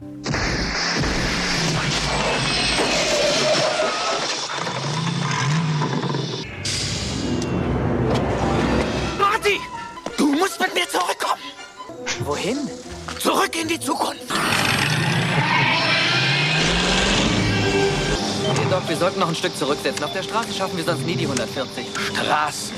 [0.00, 0.10] Marty!
[10.16, 11.42] Du musst mit mir zurückkommen!
[12.20, 12.58] Wohin?
[13.18, 14.22] Zurück in die Zukunft!
[18.70, 20.04] Doc, wir sollten noch ein Stück zurücksetzen.
[20.04, 21.86] Auf der Straße schaffen wir sonst nie die 140.
[22.12, 22.72] Straßen.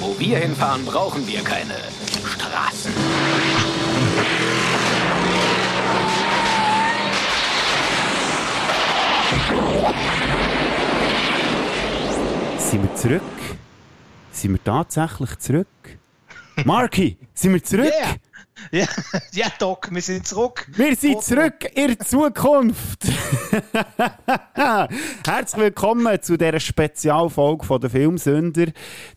[0.00, 1.76] Wo wir hinfahren, brauchen wir keine
[2.26, 2.92] Straßen.
[12.74, 13.22] Sind wir zurück?
[14.32, 15.68] Sind wir tatsächlich zurück?
[16.64, 17.84] Marky, sind wir zurück?
[17.84, 18.16] Yeah.
[18.72, 18.86] Ja,
[19.32, 20.66] ja, Doc, wir sind zurück.
[20.74, 23.04] Wir sind zurück in der Zukunft.
[25.24, 28.66] Herzlich willkommen zu dieser Spezialfolge von der Filmsünder.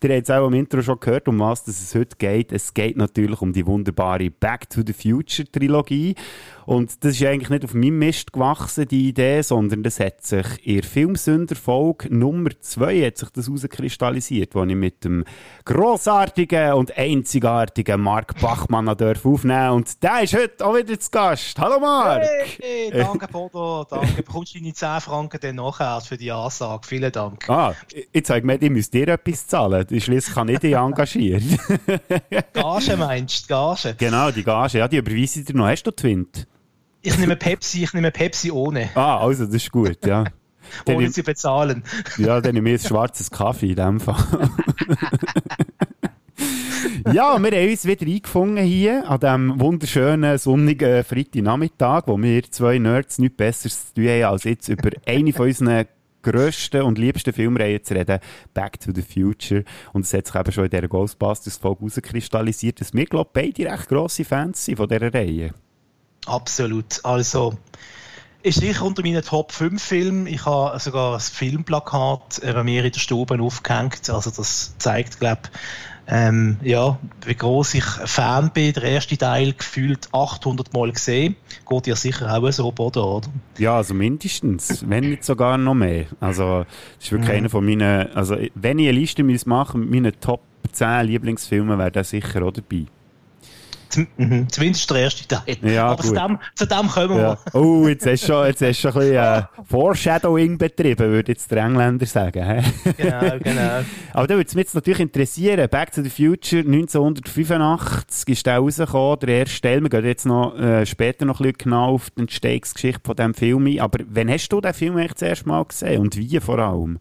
[0.03, 2.52] Ihr habt es auch im Intro schon gehört, um was es heute geht.
[2.52, 6.13] Es geht natürlich um die wunderbare Back to the Future Trilogie.
[6.67, 10.45] Und das ist eigentlich nicht auf meinem Mist gewachsen, die Idee, sondern das hat sich
[10.67, 15.23] in der Filmsünder-Folge Nummer 2 hat sich das herauskristallisiert, wo ich mit dem
[15.64, 21.58] grossartigen und einzigartigen Mark Bachmann aufnehmen Und der ist heute auch wieder zu Gast.
[21.58, 22.28] Hallo Mark!
[22.59, 24.23] Hey, danke Bodo, danke.
[24.23, 26.86] Bekommst du deine 10 Franken dann nachher für die Ansage.
[26.86, 27.50] Vielen Dank.
[27.50, 27.75] Ah,
[28.11, 29.88] jetzt habe ich gemeint, ich müsste dir etwas zahlen.
[29.88, 31.58] Schließlich kann ich dich engagieren.
[32.52, 33.95] Gage meinst du, Gage?
[33.97, 34.80] Genau, die Gage.
[34.80, 35.67] Ja, die überweise ich dir noch.
[35.67, 36.45] Hast du Twint?
[37.08, 38.89] Ich nehme Pepsi, ich nehme Pepsi ohne.
[38.94, 40.25] Ah, also das ist gut, ja.
[40.86, 41.83] ohne ich, zu bezahlen.
[42.17, 44.17] ja, dann nehme ich ein schwarzes Kaffee in dem Fall.
[47.13, 52.78] ja, wir haben uns wieder eingefunden hier an diesem wunderschönen, sonnigen Freitagnachmittag, wo wir zwei
[52.78, 55.85] Nerds nichts Besseres zu tun haben, als jetzt über eine von unseren
[56.23, 58.19] grössten und liebsten Filmreihen zu reden,
[58.53, 59.63] Back to the Future.
[59.94, 63.72] Und es hat sich eben schon in dieser Ghostbusters-Folge herauskristallisiert, dass wir, glaube ich, beide
[63.72, 65.53] recht grosse Fans sind von dieser Reihe.
[66.28, 67.03] Absolut.
[67.03, 67.58] Also,
[68.44, 70.28] ist sicher unter meinen Top 5 Filmen.
[70.28, 74.09] Ich habe sogar ein Filmplakat bei mir in der Stube aufgehängt.
[74.09, 75.59] Also, das zeigt, glaube ich,
[76.09, 78.74] ähm, ja, wie groß ich Fan bin.
[78.74, 81.35] Der erste Teil gefühlt 800 Mal gesehen.
[81.68, 83.06] Geht ja sicher auch so, oder?
[83.06, 83.28] oder?
[83.57, 86.06] Ja, also mindestens, wenn nicht sogar noch mehr.
[86.22, 86.66] Also,
[86.96, 87.35] das ist wirklich mhm.
[87.35, 90.41] einer von meinen, also, wenn ich eine Liste machen mit meinen Top
[90.72, 92.85] 10 Lieblingsfilmen, wäre der sicher auch dabei.
[94.18, 94.50] Mhm.
[94.50, 95.58] Zumindest der erste Teil.
[95.62, 97.38] Ja, Aber zu dem, zu dem, kommen ja.
[97.53, 97.62] wir.
[97.62, 101.50] Oh, jetzt hast du schon, jetzt hast schon ein bisschen äh, Foreshadowing betrieben, würde jetzt
[101.52, 102.64] der Engländer sagen.
[102.98, 103.84] genau, genau.
[104.14, 105.70] Aber da würde es mich jetzt natürlich interessieren.
[105.70, 109.81] Back to the Future 1985 ist der rausgekommen, der erste Teil.
[109.81, 113.34] Wir gehen jetzt noch, äh, später noch ein bisschen genau auf die Entstehungsgeschichte von diesem
[113.34, 113.80] Film ein.
[113.80, 117.00] Aber wann hast du den Film eigentlich das erste Mal gesehen und wie vor allem?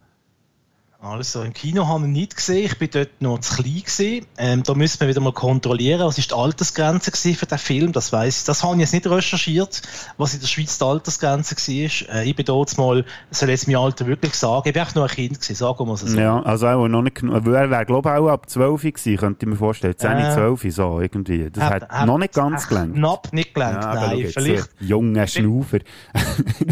[1.08, 2.66] Also, im Kino haben wir nicht gesehen.
[2.66, 4.26] Ich bin dort noch zu klein gewesen.
[4.38, 7.92] Ähm, da müssen wir wieder mal kontrollieren, was ist die Altersgrenze für den Film.
[7.92, 8.44] Das weiß ich.
[8.44, 9.82] Das habe ich jetzt nicht recherchiert,
[10.18, 12.16] was in der Schweiz die Altersgrenze war.
[12.16, 15.02] Äh, ich bin dort mal, soll jetzt mein Alter wirklich sagen, ich bin echt noch
[15.02, 16.18] ein Kind gewesen, sagen wir es so.
[16.18, 19.50] Ja, also auch noch nicht, er wäre, glaube ich, auch ab 12 gewesen, könnte ich
[19.50, 19.94] mir vorstellen.
[19.96, 21.50] 10, äh, 12, so, irgendwie.
[21.50, 22.94] Das hat, hat noch nicht ganz gelangt.
[22.94, 24.28] Knapp nicht gelangt, ja, nein.
[24.32, 24.70] Vielleicht.
[24.80, 25.78] So junge Schnaufer.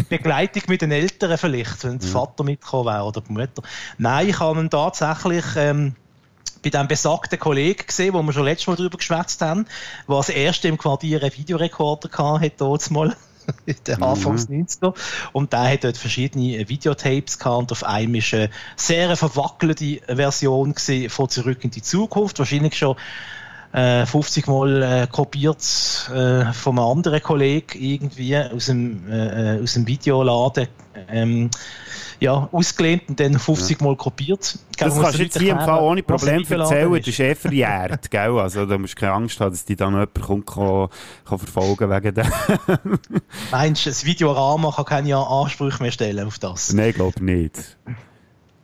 [0.09, 3.63] Begleitung mit den Eltern vielleicht, wenn der Vater mitgekommen wäre oder die Mutter.
[3.97, 5.95] Nein, Nein, ich habe ihn tatsächlich ähm,
[6.63, 9.67] bei dem besagten Kollegen gesehen, wo wir schon letztes Mal darüber geschwätzt haben,
[10.07, 12.09] der als erster im Quartier einen Videorekorder
[12.39, 13.15] hatte, dort mal.
[13.67, 14.63] in den Anfangs mhm.
[14.63, 14.95] 90er.
[15.31, 20.73] Und der hat dort verschiedene Videotapes gehabt und auf einem ist eine sehr verwackelte Version
[21.09, 22.39] von Zurück in die Zukunft.
[22.39, 22.95] Wahrscheinlich schon
[23.75, 25.59] äh, 50 Mal äh, kopiert
[26.13, 30.67] äh, von einem anderen Kollegen irgendwie aus dem, äh, aus dem Videoladen.
[31.09, 31.49] Ähm,
[32.21, 34.57] ja, ausgelehnt und dann 50 Mal kopiert.
[34.77, 38.39] Das kannst du jetzt hier im Fall ohne Problem erzählen, das ist eh verjährt, gell?
[38.39, 40.87] Also da musst du keine Angst haben, dass die dann noch jemand kommt, kann,
[41.25, 42.99] kann verfolgen wegen dem.
[43.51, 46.71] Meinst du, das Videorama kann keine Ansprüche mehr stellen auf das?
[46.71, 47.77] Nein, ich glaube nicht.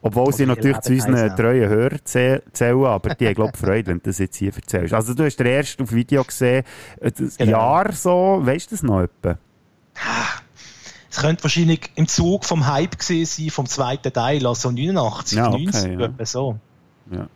[0.03, 2.41] Obwohl sie natürlich zu unseren treuen Hörern zählen,
[2.85, 4.93] aber die haben, glaube ich, Freude, wenn du das jetzt hier erzählst.
[4.93, 6.63] Also du hast den ersten auf Video gesehen,
[6.99, 7.51] äh, das genau.
[7.51, 9.37] Jahr so, weißt du das noch etwa?
[11.09, 15.49] Es könnte wahrscheinlich im Zug vom Hype gesehen sein, vom zweiten Teil, also 89, ja,
[15.49, 16.25] okay, 90, ja.
[16.25, 16.57] so.
[17.11, 17.27] Ja.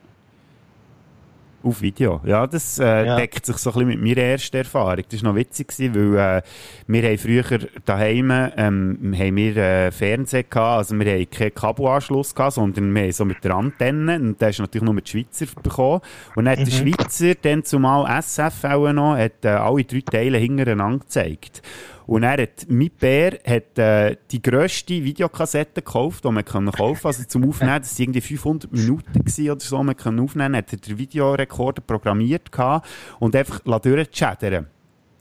[1.66, 2.22] Auf Video.
[2.24, 3.16] Ja, das äh, ja.
[3.16, 5.04] deckt sich so ein bisschen mit meiner ersten Erfahrung.
[5.10, 6.42] Das war noch witzig, weil äh,
[6.86, 12.36] wir haben früher daheim ähm, haben wir, äh, Fernsehen gehabt, also wir haben keinen Kabelanschluss
[12.36, 15.48] gehabt, sondern wir haben so mit der Antenne und da ist natürlich nur mit Schweizer
[15.64, 16.02] bekommen.
[16.36, 16.66] Und dann hat mhm.
[16.66, 21.64] der Schweizer dann zumal SF auch noch, hat äh, alle drei Teile hintereinander gezeigt.
[22.08, 27.24] Und er hat, mein Bär hat äh, die grösste Videokassette gekauft, die man kaufen Also
[27.24, 30.98] zum Aufnehmen, das waren irgendwie 500 Minuten oder so, man kann aufnehmen, hat er den
[30.98, 32.88] Videorekorder programmiert gehabt
[33.20, 34.68] und einfach durchchattern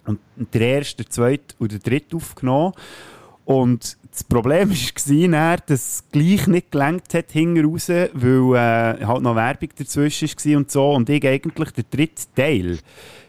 [0.06, 0.20] Und
[0.52, 2.74] der erste, der zweite und der dritte aufgenommen.
[3.46, 4.70] Und das Problem
[5.32, 10.28] war, dass es gleich nicht gelenkt hat hinten raus, weil äh, halt noch Werbung dazwischen
[10.28, 10.92] war und so.
[10.92, 12.78] Und ich eigentlich den dritten Teil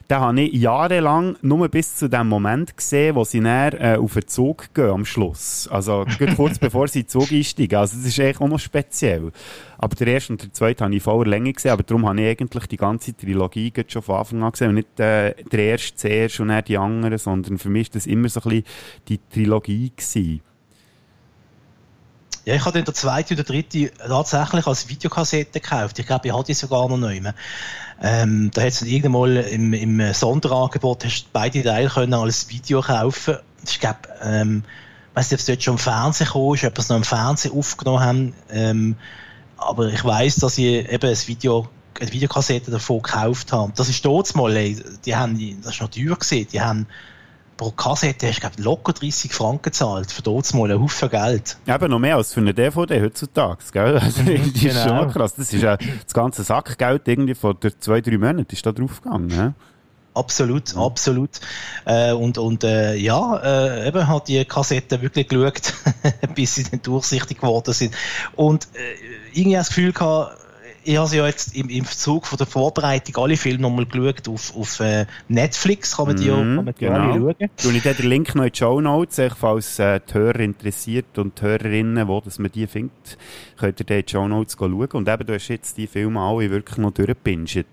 [0.10, 4.13] den habe ich jahrelang nur bis zu dem Moment gesehen, wo sie dann äh, auf
[4.13, 5.68] den Zug gehen am Schluss.
[5.72, 6.06] Also
[6.36, 7.78] kurz bevor sie in den Zug einsteigen.
[7.78, 9.31] Also das ist eigentlich auch noch speziell.
[9.78, 12.28] Aber der erste und der zweite habe ich voller Länge gesehen, aber darum habe ich
[12.28, 16.40] eigentlich die ganze Trilogie schon von Anfang an gesehen und nicht äh, der erste zuerst
[16.40, 18.66] und dann die anderen, sondern für mich war das immer so ein bisschen
[19.08, 20.42] die Trilogie gewesen.
[22.46, 25.98] Ja, ich habe den zweiten und den dritten tatsächlich als Videokassette gekauft.
[25.98, 27.34] Ich glaube, ich hatte die sogar noch nicht mehr.
[28.00, 32.48] Ähm, da hat es irgendwann mal im, im Sonderangebot hast du beide Teile können als
[32.50, 33.38] Video kaufen.
[33.68, 34.64] Ich glaube, ähm,
[35.16, 37.58] weiß nicht, ob es dort schon im Fernsehen kam, ist, ob es noch im Fernsehen
[37.58, 38.34] aufgenommen haben.
[38.52, 38.96] Ähm,
[39.58, 41.68] aber ich weiß, dass ich eben ein Video,
[42.00, 43.74] eine Videokassette davon gekauft habe.
[43.76, 46.86] Das ist dort mal, die haben, das ist noch teuer gesehen, die haben
[47.57, 50.12] pro Kassette hast du glaub, locker 30 Franken gezahlt.
[50.12, 51.57] Für dort mal ein Haufen Geld.
[51.68, 53.63] Eben noch mehr als für eine DVD heutzutage.
[53.72, 54.00] Gell?
[54.06, 55.00] Also, das ist genau.
[55.00, 55.36] schon krass.
[55.36, 59.30] Das ist ja das ganze Sackgeld irgendwie von der zwei, drei Monaten ist da draufgegangen.
[59.30, 59.54] Ja?
[60.13, 61.42] Absolut, absolut.
[61.86, 65.74] Äh, und und äh, ja, äh, eben hat die Kassette wirklich geschaut,
[66.36, 67.94] bis sie dann durchsichtig geworden sind.
[68.36, 70.38] Und äh, irgendwie das Gefühl gehabt,
[70.86, 74.56] ich habe ja jetzt im, im Zug von der Vorbereitung alle Filme nochmal geschaut auf,
[74.56, 77.14] auf äh, Netflix, kann man die, mm, auch, die genau.
[77.14, 77.50] schauen.
[77.58, 81.40] Tue ich den Link noch in die Show Notes, falls äh, die Hörer interessiert und
[81.40, 83.18] die Hörerinnen, wo dass man die findet,
[83.58, 84.74] könnt ihr in die Show Notes schauen.
[84.74, 87.66] Und eben, du hast jetzt die Filme alle wirklich noch durchgepinscht.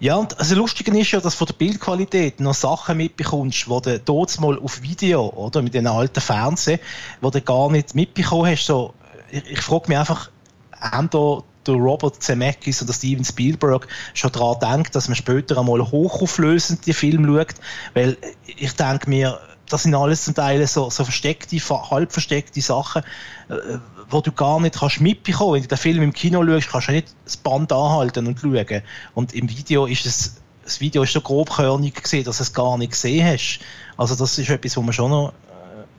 [0.00, 4.00] Ja, und also Lustige ist ja, dass von der Bildqualität noch Sachen mitbekommst, die du
[4.00, 6.80] dort mal auf Video, oder, mit den alten Fernsehen,
[7.20, 8.64] wo du gar nicht mitbekommen hast.
[8.64, 8.94] So,
[9.30, 10.30] ich, ich frage mich einfach,
[10.72, 15.58] haben da der Robert Zemeckis und der Steven Spielberg schon daran denkt, dass man später
[15.58, 17.54] einmal hochauflösend die Film schaut,
[17.94, 18.16] weil
[18.46, 23.02] ich denke mir, das sind alles zum Teil so, so versteckte, halb versteckte Sachen,
[23.48, 23.78] äh,
[24.08, 25.54] wo du gar nicht kannst mitbekommen.
[25.54, 28.82] Wenn du den Film im Kino schaust, kannst du nicht das Band anhalten und schauen.
[29.14, 32.76] Und im Video ist es, das Video ist so grobkörnig gesehen, dass du es gar
[32.78, 33.60] nicht gesehen hast.
[33.96, 35.32] Also das ist etwas, wo man schon noch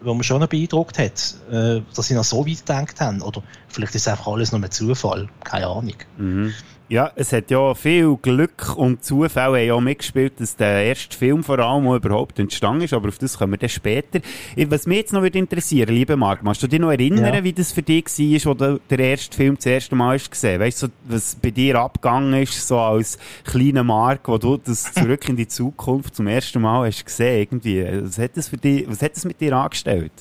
[0.02, 3.22] wo man schon beeindruckt hat, äh, dass sie noch so weit gedacht haben.
[3.22, 5.30] Oder vielleicht ist es einfach alles nur ein Zufall.
[5.44, 5.96] Keine Ahnung.
[6.18, 6.54] Mhm.
[6.92, 11.42] Ja, es hat ja viel Glück und Zufälle haben ja mitgespielt, dass der erste Film
[11.42, 14.20] vor allem überhaupt entstanden ist, aber auf das kommen wir dann später.
[14.68, 17.44] Was mich jetzt noch würde interessieren, lieber Marc, kannst du dich noch erinnern, ja.
[17.46, 20.60] wie das für dich war, wo du den ersten Film das erste Mal hast gesehen
[20.60, 25.30] Weißt du, was bei dir abgegangen ist, so als kleiner Marc, wo du das zurück
[25.30, 27.86] in die Zukunft zum ersten Mal hast gesehen, irgendwie.
[28.04, 30.12] Was hat das für dich, was hat das mit dir angestellt?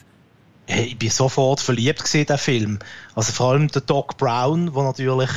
[0.68, 2.78] Hey, ich bin sofort verliebt gesehen, der Film.
[3.16, 5.30] Also vor allem der Doc Brown, der natürlich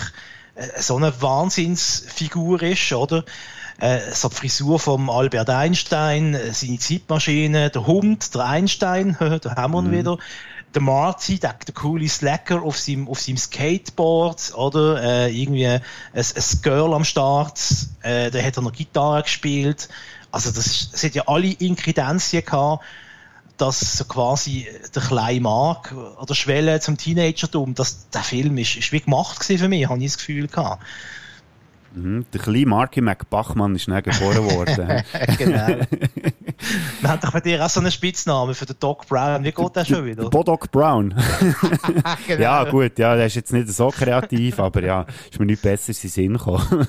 [0.79, 3.23] so eine Wahnsinnsfigur ist, oder?
[3.79, 9.55] Äh, so die Frisur vom Albert Einstein, äh, seine Zeitmaschine, der Hund, der Einstein, da
[9.55, 9.91] haben wir ihn mhm.
[9.91, 10.17] wieder.
[10.75, 15.01] Der Marty, der, der coole Slacker auf seinem, auf seinem Skateboard, oder?
[15.01, 15.81] Äh, irgendwie ein,
[16.13, 17.59] ein Girl am Start,
[18.01, 19.89] äh, da hat er noch Gitarre gespielt.
[20.31, 22.83] Also das, das hat ja alle Inkredenzien gehabt
[23.57, 28.91] dass so quasi der kleine Mark oder Schwelle zum Teenagertum, dass der Film ist, ist
[28.91, 30.83] wie gemacht für mich, habe ich das Gefühl gehabt.
[31.93, 35.03] Mhm, der kleine Marky McBachmann ist dann geboren worden.
[35.37, 35.85] genau.
[37.01, 39.43] Wir haben doch bei dir auch so einen Spitznamen für den Doc Brown.
[39.43, 40.29] Wie geht der schon wieder?
[40.29, 41.13] Bodoc Brown.
[42.27, 42.41] genau.
[42.41, 45.89] Ja, gut, ja, der ist jetzt nicht so kreativ, aber ja, ist mir nicht besser
[45.89, 46.87] in den Sinn gekommen.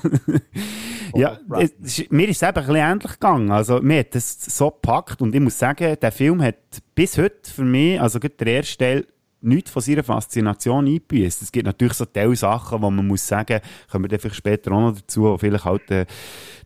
[1.15, 3.51] ja, es, mir ist es eben ein bisschen ähnlich gegangen.
[3.51, 6.57] Also, mir hat das so gepackt und ich muss sagen, der Film hat
[6.95, 9.07] bis heute für mich, also der erste Teil,
[9.45, 11.43] nichts von seiner Faszination einbüßt.
[11.43, 13.61] Es gibt natürlich so Teil Sachen, wo man muss sagen,
[13.91, 16.07] kommen wir dann vielleicht später auch noch dazu, wo vielleicht halt äh,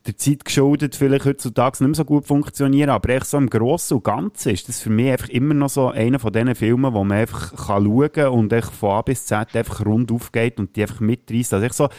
[0.05, 3.97] der Zeit geschuldet vielleicht heutzutage nicht mehr so gut funktionieren, aber echt so im Großen
[3.97, 7.03] und Ganzen ist das für mich einfach immer noch so einer von diesen Filmen, wo
[7.03, 10.75] man einfach kann schauen kann und echt von A bis Z einfach rund aufgeht und
[10.75, 11.53] die einfach mitreißt.
[11.53, 11.89] Also echt so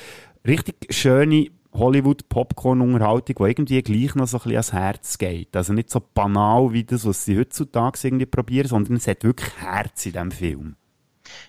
[0.46, 5.54] richtig schöne Hollywood-Popcorn-Unterhaltung, die irgendwie gleich noch so ein bisschen ans Herz geht.
[5.56, 9.50] Also nicht so banal wie das, was sie heutzutage irgendwie probieren, sondern es hat wirklich
[9.58, 10.76] Herz in diesem Film.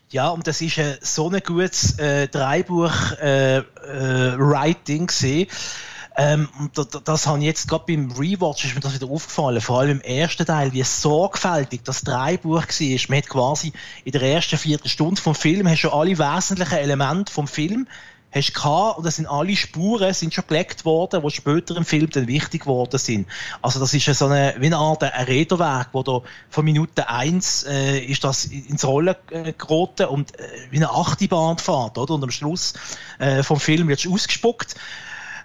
[0.09, 5.47] Ja, und das ist äh, so ein gutes äh, Dreibuch-Writing äh, äh, gesehen.
[6.17, 9.79] Ähm, das, das habe ich jetzt gerade beim Rewatch ist mir das wieder aufgefallen, vor
[9.79, 12.99] allem im ersten Teil, wie sorgfältig das Dreibuch war.
[13.07, 13.71] Man hat quasi
[14.03, 17.87] in der ersten Viertelstunde vom Film hast schon alle wesentlichen Elemente vom Film
[18.31, 22.09] hast gehabt, und das sind alle Spuren sind schon gelegt worden, die später im Film
[22.09, 23.27] dann wichtig geworden sind.
[23.61, 27.63] Also das ist so eine, wie eine Art ein Räderwerk, wo da von Minute eins
[27.63, 32.13] äh, ist das ins Rollen äh, geraten und äh, wie eine Achterbahnfahrt, oder?
[32.13, 32.73] Und am Schluss
[33.19, 34.75] äh, vom Film wird es ausgespuckt.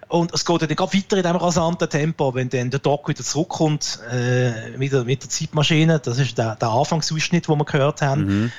[0.09, 3.25] Und es geht dann gerade weiter in diesem rasanten Tempo, wenn dann der Doc wieder
[3.25, 5.99] zurückkommt äh, mit, der, mit der Zeitmaschine.
[5.99, 8.27] Das ist der, der Anfangsausschnitt, den wir gehört haben.
[8.27, 8.53] Mhm.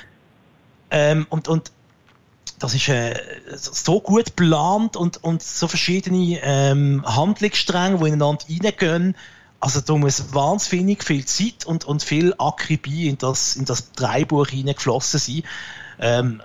[0.90, 1.72] Ähm, und, und
[2.58, 3.14] das ist äh,
[3.54, 9.14] so gut geplant und, und so verschiedene ähm, Handlungsstränge, die ineinander reingehen.
[9.60, 14.48] Also da muss wahnsinnig viel Zeit und, und viel Akribie in das, in das Dreibuch
[14.48, 15.42] hineingeflossen sein.
[16.00, 16.40] Ähm,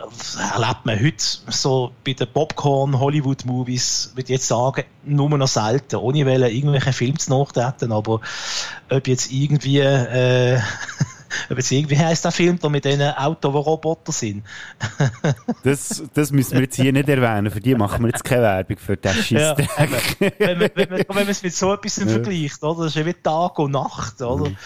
[0.52, 6.26] erlebt man heute so bei den Popcorn-Hollywood-Movies, würde ich jetzt sagen, nur noch selten, ohne
[6.26, 8.20] wollen, irgendwelche Filme zu nachtreten, aber
[8.90, 10.60] ob jetzt irgendwie äh,
[11.50, 14.44] ob jetzt irgendwie heisst der Film da mit diesen Autos, die Roboter sind.
[15.64, 18.78] das, das müssen wir jetzt hier nicht erwähnen, für die machen wir jetzt keine Werbung
[18.78, 19.70] für den Scheissdreck.
[19.70, 22.08] Ja, wenn, man, wenn, man, wenn man es mit so etwas ja.
[22.08, 22.84] vergleicht, oder?
[22.84, 24.50] das ist ja wie Tag und Nacht, oder?
[24.50, 24.58] Mhm.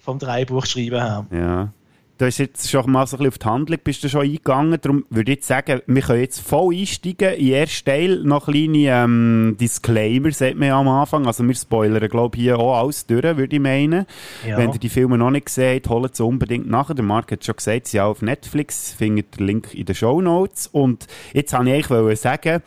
[0.00, 1.26] vom Dreibuchschreiben her.
[1.30, 1.72] Ja
[2.18, 4.78] du hast jetzt schon mal so ein bisschen auf die Handlung bist du schon eingegangen,
[4.80, 7.34] darum würde ich jetzt sagen, wir können jetzt voll einsteigen.
[7.34, 11.26] In ersten Teil noch kleine ähm, Disclaimer, sagt man ja am Anfang.
[11.26, 14.04] Also wir spoilern, glaube ich, hier auch alles durch, würde ich meinen.
[14.46, 14.58] Ja.
[14.58, 16.92] Wenn ihr die Filme noch nicht gesehen habt, holt sie unbedingt nach.
[16.92, 19.94] Der Marc hat schon gesagt, sie sind auch auf Netflix, findet den Link in den
[19.94, 20.66] Show Notes.
[20.66, 22.62] Und jetzt wollte ich eigentlich sagen,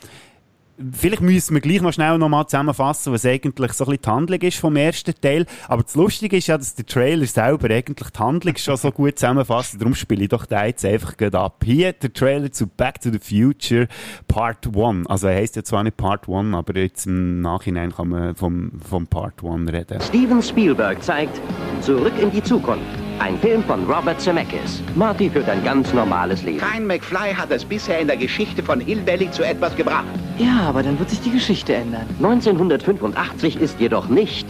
[0.91, 4.09] Vielleicht müssen wir gleich noch schnell noch mal zusammenfassen, was eigentlich so ein bisschen die
[4.09, 5.45] Handlung ist vom ersten Teil.
[5.67, 9.19] Aber das Lustige ist ja, dass der Trailer selber eigentlich die Handlung schon so gut
[9.19, 9.79] zusammenfasst.
[9.79, 11.63] Darum spiele ich doch den jetzt einfach gerade ab.
[11.63, 13.87] Hier der Trailer zu Back to the Future
[14.27, 15.07] Part 1.
[15.07, 18.71] Also er heisst ja zwar nicht Part 1, aber jetzt im Nachhinein kann man vom,
[18.87, 20.01] vom Part 1 reden.
[20.01, 21.39] Steven Spielberg zeigt
[21.81, 23.00] Zurück in die Zukunft.
[23.21, 24.81] Ein Film von Robert Zemeckis.
[24.95, 26.57] Marty führt ein ganz normales Leben.
[26.57, 30.07] Kein McFly hat es bisher in der Geschichte von Hill Valley zu etwas gebracht.
[30.39, 32.07] Ja, aber dann wird sich die Geschichte ändern.
[32.17, 34.47] 1985 ist jedoch nicht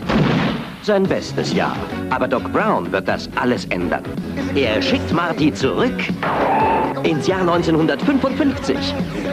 [0.83, 1.75] sein bestes Jahr.
[2.09, 4.03] Aber Doc Brown wird das alles ändern.
[4.55, 5.93] Er schickt Marty zurück
[7.03, 8.77] ins Jahr 1955.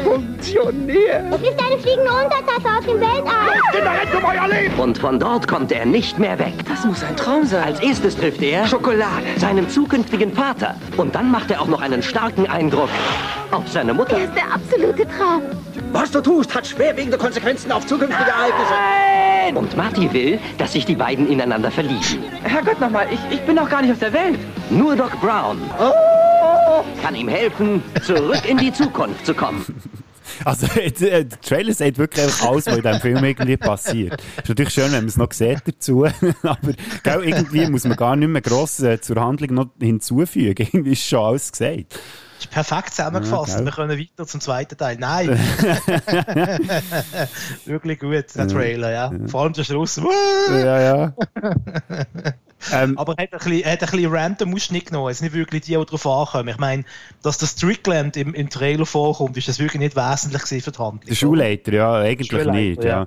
[0.04, 1.24] Funktionär!
[1.30, 4.78] Es ist eine fliegende Untertasse aus dem Weltall.
[4.78, 6.54] Und von dort kommt er nicht mehr weg.
[6.68, 7.64] Das muss ein Traum sein.
[7.64, 9.26] Als erstes trifft er Schokolade.
[9.36, 10.74] seinen zukünftigen Vater.
[10.96, 12.90] Und dann macht er auch noch einen starken Eindruck
[13.50, 14.16] auf seine Mutter.
[14.16, 15.42] Er ist der absolute Traum.
[15.92, 19.17] Was du tust, hat schwerwiegende Konsequenzen auf zukünftige Ereignisse.
[19.48, 19.56] Nein!
[19.56, 22.22] Und Marty will, dass sich die beiden ineinander verlieben.
[22.42, 24.38] Herrgott nochmal, ich, ich bin noch gar nicht auf der Welt.
[24.70, 26.84] Nur Doc Brown oh.
[27.02, 29.64] kann ihm helfen, zurück in die Zukunft zu kommen.
[30.44, 34.22] Also, der Trailer sagt wirklich alles, was in diesem Film irgendwie passiert.
[34.36, 36.04] Ist natürlich schön, wenn man es noch sieht dazu,
[36.42, 40.68] aber gell, irgendwie muss man gar nicht mehr gross äh, zur Handlung noch hinzufügen.
[40.72, 41.98] Irgendwie ist schon alles gesagt
[42.38, 43.58] ist perfekt zusammengefasst.
[43.58, 44.96] Ja, wir können weiter zum zweiten Teil.
[44.98, 45.28] Nein.
[47.64, 49.12] Wirklich gut, der Trailer, ja.
[49.12, 49.28] ja.
[49.28, 50.00] Vor allem der Schluss.
[50.50, 51.12] ja, ja.
[52.72, 55.10] Ähm, Aber er hat ein bisschen, hat ein bisschen random Ausschnitt genommen.
[55.10, 56.48] Es sind nicht wirklich die, die darauf ankommen.
[56.48, 56.84] Ich meine,
[57.22, 61.00] dass das Strickland im, im Trailer vorkommt, ist das wirklich nicht wesentlich für die Handlung.
[61.06, 62.84] Der Schulleiter, ja, eigentlich Schulleiter, nicht.
[62.84, 62.90] Ja.
[62.90, 63.06] ja.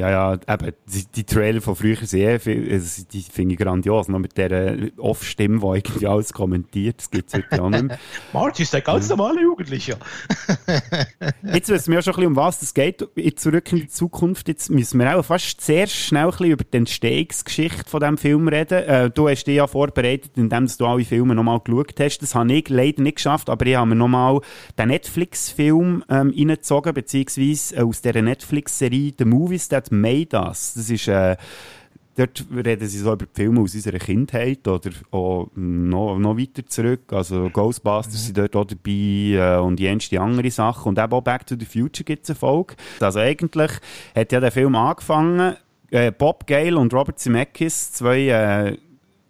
[0.00, 4.08] Ja, ja, eben, die, die Trailer von früher sehr viel, also die finde ich grandios,
[4.08, 7.98] noch mit dieser Off-Stimme, die irgendwie alles kommentiert, das gibt es heute auch nicht mehr.
[8.32, 9.98] Marty ist ein ganz normaler Jugendlicher.
[11.52, 13.88] jetzt wissen wir ja schon ein bisschen, um was es geht, jetzt zurück in die
[13.88, 18.16] Zukunft, jetzt müssen wir auch fast sehr schnell ein bisschen über die Entstehungsgeschichte von diesem
[18.16, 18.82] Film reden.
[18.82, 22.50] Äh, du hast dich ja vorbereitet, indem du alle Filme nochmal geschaut hast, das habe
[22.54, 24.40] ich leider nicht geschafft, aber ich habe mir nochmal
[24.78, 30.74] den Netflix-Film ähm, reingezogen, beziehungsweise äh, aus dieser Netflix-Serie The Movies That Made Us.
[30.74, 31.36] Das ist, äh,
[32.16, 36.64] dort reden sie so über die Filme aus unserer Kindheit oder auch noch, noch weiter
[36.66, 37.12] zurück.
[37.12, 38.18] Also Ghostbusters mhm.
[38.18, 40.90] sind dort auch dabei äh, und jenste andere Sachen.
[40.90, 42.74] Und eben auch Back to the Future gibt es eine Folge.
[43.00, 43.72] Also eigentlich
[44.14, 45.56] hat ja der Film angefangen,
[45.90, 48.76] äh, Bob Gale und Robert Zemeckis, zwei äh,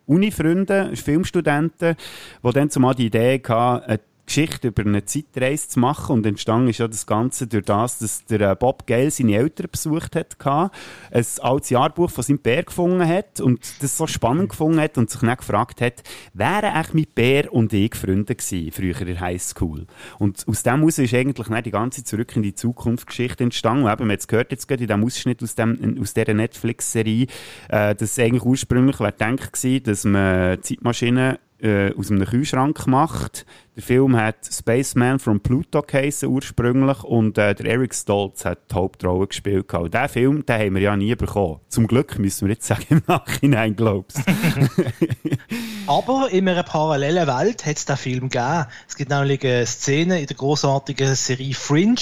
[0.06, 1.94] Uni-Freunde, Filmstudenten,
[2.42, 4.00] die dann zumal die Idee hatten,
[4.30, 6.12] Geschichte über eine Zeitreise zu machen.
[6.12, 9.66] Und entstanden ist ja das Ganze durch das, dass der äh, Bob Gale seine Eltern
[9.70, 14.80] besucht hat, ein altes Jahrbuch von seinem Bär gefunden hat und das so spannend gefunden
[14.80, 19.00] hat und sich dann gefragt hat, wären eigentlich mit Bär und ich Freunde gewesen, früher
[19.00, 19.86] in der Highschool.
[20.20, 23.84] Und aus dem heraus ist eigentlich die ganze Zurück in die Zukunft Geschichte entstanden.
[23.84, 26.34] Und eben, man hat es gehört jetzt gerade in diesem Ausschnitt aus, dem, aus dieser
[26.34, 27.26] Netflix-Serie,
[27.68, 33.46] äh, dass eigentlich ursprünglich wäre gedacht dass man Zeitmaschinen äh, aus einem Kühlschrank gemacht.
[33.76, 38.74] Der Film hat Spaceman from Pluto geheißen ursprünglich und äh, der Eric Stoltz hat die
[38.74, 39.72] Hauptrolle gespielt.
[39.72, 41.60] Und diesen Film, den haben wir ja nie bekommen.
[41.68, 44.18] Zum Glück müssen wir jetzt sagen, im Nachhinein, glaubst
[45.86, 48.66] Aber in einer parallelen Welt hat es diesen Film gegeben.
[48.88, 51.96] Es gibt nämlich eine Szene in der großartigen Serie Fringe,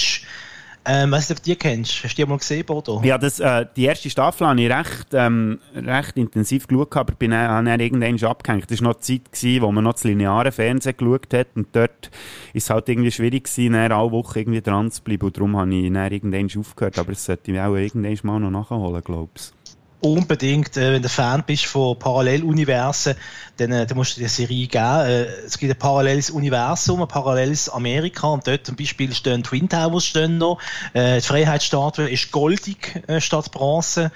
[0.85, 2.03] Ähm, weißt du, ob du die kennst?
[2.03, 3.01] Hast du die mal gesehen, Bodo?
[3.03, 7.31] Ja, das, äh, die erste Staffel habe ich recht, ähm, recht intensiv geschaut, aber bin
[7.31, 8.71] dann, habe dann irgendwann abgehängt.
[8.71, 11.67] Das war noch die Zeit, gewesen, wo man noch das lineare Fernsehen geschaut hat und
[11.73, 12.09] dort
[12.53, 15.57] ist es halt irgendwie schwierig gewesen, dann alle Woche irgendwie dran zu bleiben und darum
[15.57, 19.31] habe ich dann irgendwann aufgehört, aber das sollte ich auch irgendwann mal noch nachholen, glaube
[19.35, 19.58] ich
[20.01, 23.15] unbedingt, äh, wenn du Fan bist von Paralleluniversen,
[23.57, 25.01] dann, äh, dann musst du die Serie geben.
[25.01, 29.67] Äh, es gibt ein paralleles Universum, ein paralleles Amerika und dort zum Beispiel stehen Twin
[29.67, 30.59] Towers stehen noch.
[30.93, 34.11] Äh, die Freiheitsstatue ist goldig äh, statt Bronze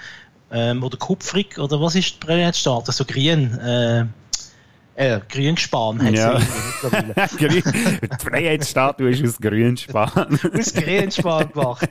[0.50, 2.92] ähm, oder kupfrig oder was ist die Freiheitsstatue?
[2.92, 3.58] So grün.
[4.96, 6.38] Äh, Grünspan hat ja.
[7.40, 7.62] die
[8.24, 10.38] Freiheitsstatue ist aus Grünspan.
[10.56, 11.88] aus Grünspan gemacht.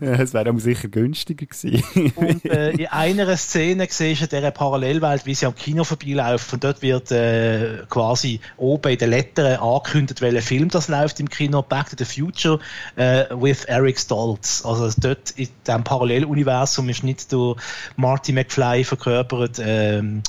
[0.00, 2.12] Es wäre aber sicher günstiger gewesen.
[2.16, 6.54] und äh, in einer Szene siehst du dieser Parallelwelt, wie sie am Kino vorbeilaufen.
[6.54, 11.28] Und dort wird äh, quasi oben in den Lettern angekündigt, welcher Film das läuft im
[11.28, 11.60] Kino.
[11.60, 12.58] Back to the Future
[12.96, 14.64] äh, with Eric Stoltz.
[14.64, 17.56] Also dort in diesem Paralleluniversum ist nicht der
[17.96, 19.60] Marty McFly verkörpert.
[19.62, 20.22] Ähm,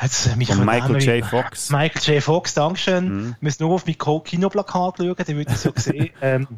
[0.00, 1.24] Jetzt, mich Von Michael J.
[1.24, 1.70] Fox.
[1.70, 2.22] Michael J.
[2.22, 3.04] Fox, Dankeschön.
[3.08, 3.26] Mhm.
[3.28, 6.10] Wir müssen nur auf mein Kinoplakat schauen, den würde ich so sehen.
[6.20, 6.48] ähm,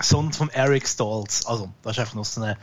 [0.00, 1.46] sondern von Eric Stoltz.
[1.46, 2.56] Also, das ist einfach noch so eine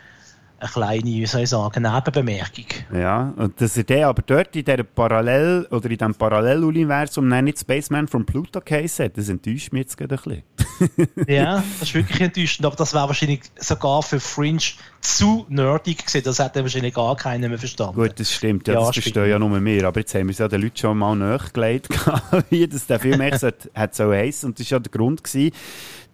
[0.65, 2.65] eine kleine, wie soll ich sagen, Nebenbemerkung.
[2.93, 7.59] Ja, und dass er der aber dort in dieser Parallel- oder in diesem Paralleluniversum nicht
[7.59, 10.43] Spaceman from Pluto Case hat, das enttäuscht mich jetzt gerade ein
[10.77, 11.07] bisschen.
[11.27, 14.59] ja, das ist wirklich enttäuschend, aber das wäre wahrscheinlich sogar für Fringe
[15.01, 17.95] zu nerdig gewesen, das hätte wahrscheinlich gar keiner mehr verstanden.
[17.95, 20.39] Gut, das stimmt, ja, ja das verstehen ja nur wir, aber jetzt haben wir es
[20.39, 21.89] ja den Leuten schon mal nachgelegt,
[22.49, 23.41] wie das der Film echt
[23.75, 25.51] hat so heißen und das war ja der Grund gewesen,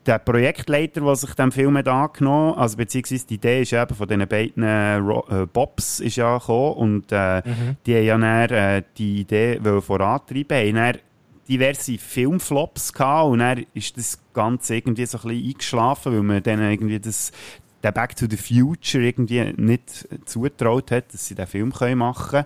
[0.05, 4.07] der Projektleiter, der sich dem Film hat angenommen also beziehungsweise die Idee ist eben von
[4.07, 7.77] diesen beiden äh, Bobs ist ja gekommen und äh, mhm.
[7.85, 10.97] die haben ja dann, äh, die Idee vorantreiben, haben dann
[11.47, 16.43] diverse Filmflops gehabt und dann ist das Ganze irgendwie so ein bisschen eingeschlafen, weil man
[16.43, 17.31] dann irgendwie das
[17.83, 22.45] der Back to the Future irgendwie nicht zutraut hat, dass sie den Film machen können.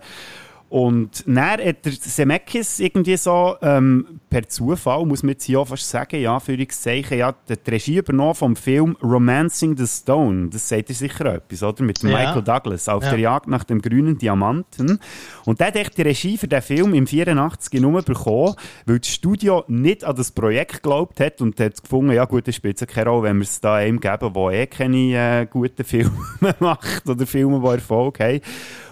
[0.76, 5.70] Und dann hat der Semekis irgendwie so, ähm, per Zufall, muss man jetzt hier auch
[5.70, 10.50] fast sagen, ja, Führungszeichen, ja, die Regie übernommen vom Film Romancing the Stone.
[10.50, 11.82] Das sagt ihr sicher etwas, oder?
[11.82, 12.10] Mit ja.
[12.10, 13.12] Michael Douglas, auf ja.
[13.12, 15.00] der Jagd nach dem grünen Diamanten.
[15.46, 19.64] Und der hat die Regie für den Film im 84 nur bekommen, weil das Studio
[19.68, 23.24] nicht an das Projekt geglaubt hat und hat gefunden, ja gut, das spielt keine Rolle,
[23.24, 26.12] wenn wir es da einem geben, der eh keine äh, guten Filme
[26.60, 28.42] macht oder Filme, die Erfolg haben.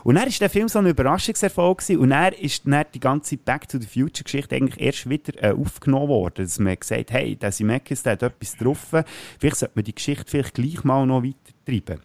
[0.04, 2.00] Und dann war der Film so ein Überraschungserfolg gewesen.
[2.00, 5.54] und dann ist dann die ganze Back to the Future Geschichte eigentlich erst wieder äh,
[5.54, 9.04] aufgenommen worden, dass man gesagt hey, der Zemeckis, der hat etwas getroffen,
[9.40, 11.36] vielleicht sollte man die Geschichte vielleicht gleich mal noch weiter
[11.66, 12.02] treiben.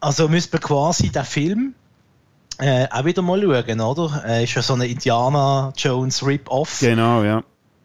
[0.00, 1.74] Also müsste man quasi den Film
[2.58, 4.24] äh, auch wieder mal schauen, oder?
[4.26, 6.80] Äh, ist ja so ein Indiana Jones Rip-Off.
[6.80, 7.42] Genau, ja.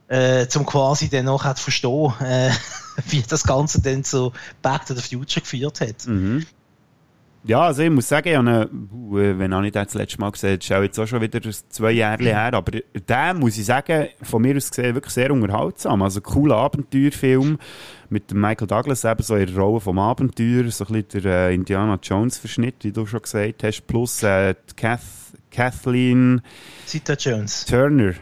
[0.07, 2.51] Äh, zum quasi dann noch zu verstehen, äh,
[3.09, 4.31] wie das Ganze dann zu
[4.61, 6.07] Back to the Future geführt hat.
[6.07, 6.45] Mhm.
[7.45, 10.31] Ja, also ich muss sagen, ich habe ihn, wenn habe ich den das letzte Mal
[10.31, 13.65] gesehen, das ist auch jetzt auch schon wieder zwei Jahre her, aber der, muss ich
[13.65, 16.01] sagen, von mir aus gesehen, wirklich sehr unterhaltsam.
[16.01, 17.59] Also cooler Abenteuerfilm
[18.13, 21.49] mit dem Michael Douglas eben so in der Rolle vom Abenteuer, so ein bisschen der
[21.49, 25.01] äh, Indiana Jones-Verschnitt, wie du schon gesagt hast, plus äh, Kath,
[25.51, 26.41] Kathleen
[26.85, 27.65] Zita Jones.
[27.65, 28.13] Turner.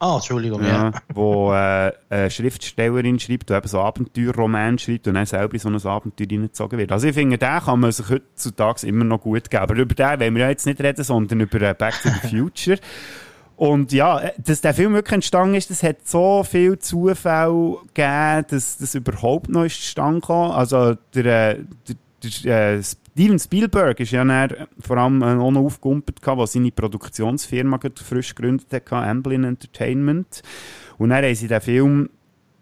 [0.00, 0.90] Ah, Entschuldigung, ja.
[0.90, 0.92] ja.
[1.12, 5.68] Wo äh, eine Schriftstellerin schreibt, die eben so Abenteuerroman schreibt und dann selber in so
[5.68, 6.92] ein Abenteuer reingezogen wird.
[6.92, 9.62] Also ich finde, den kann man sich heutzutage immer noch gut geben.
[9.62, 12.28] Aber über den wollen wir ja jetzt nicht reden, sondern über äh, Back to the
[12.36, 12.78] Future.
[13.58, 18.46] Und ja, äh, dass der Film wirklich entstanden ist, das hat so viel Zufall gegeben,
[18.48, 20.52] dass das überhaupt noch ist zustande kam.
[20.52, 21.96] Also der, äh, der
[22.44, 27.80] der, äh, Steven Spielberg ist ja dann vor allem auch noch aufgegumpelt, was seine Produktionsfirma
[27.96, 30.42] frisch gegründet hat, Amblin Entertainment.
[30.98, 32.10] Und dann haben sie den Film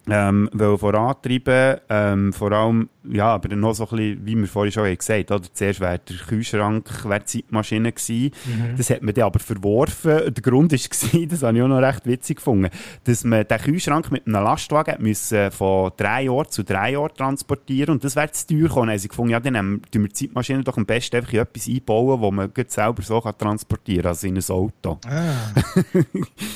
[0.09, 4.73] ähm, vorantreiben, ähm, vor allem, ja, aber dann noch so ein bisschen, wie wir vorhin
[4.73, 5.49] schon gesagt haben, oder?
[5.53, 8.77] zuerst wäre der Kühlschrank, wäre die Zeitmaschine gewesen, mhm.
[8.77, 12.07] das hat man dann aber verworfen, der Grund war, das habe ich auch noch recht
[12.07, 12.71] witzig gefunden,
[13.05, 17.95] dass man den Kühlschrank mit einem Lastwagen müssen von drei Jahren zu drei Jahren transportieren
[17.95, 20.63] und das wäre zu teuer gekommen, also ich gefunden, ja, dann tun wir die Zeitmaschine
[20.63, 24.27] doch am besten einfach in etwas einbauen, wo man selber so kann transportieren kann, also
[24.27, 24.99] in ein Auto.
[25.07, 25.53] Ah.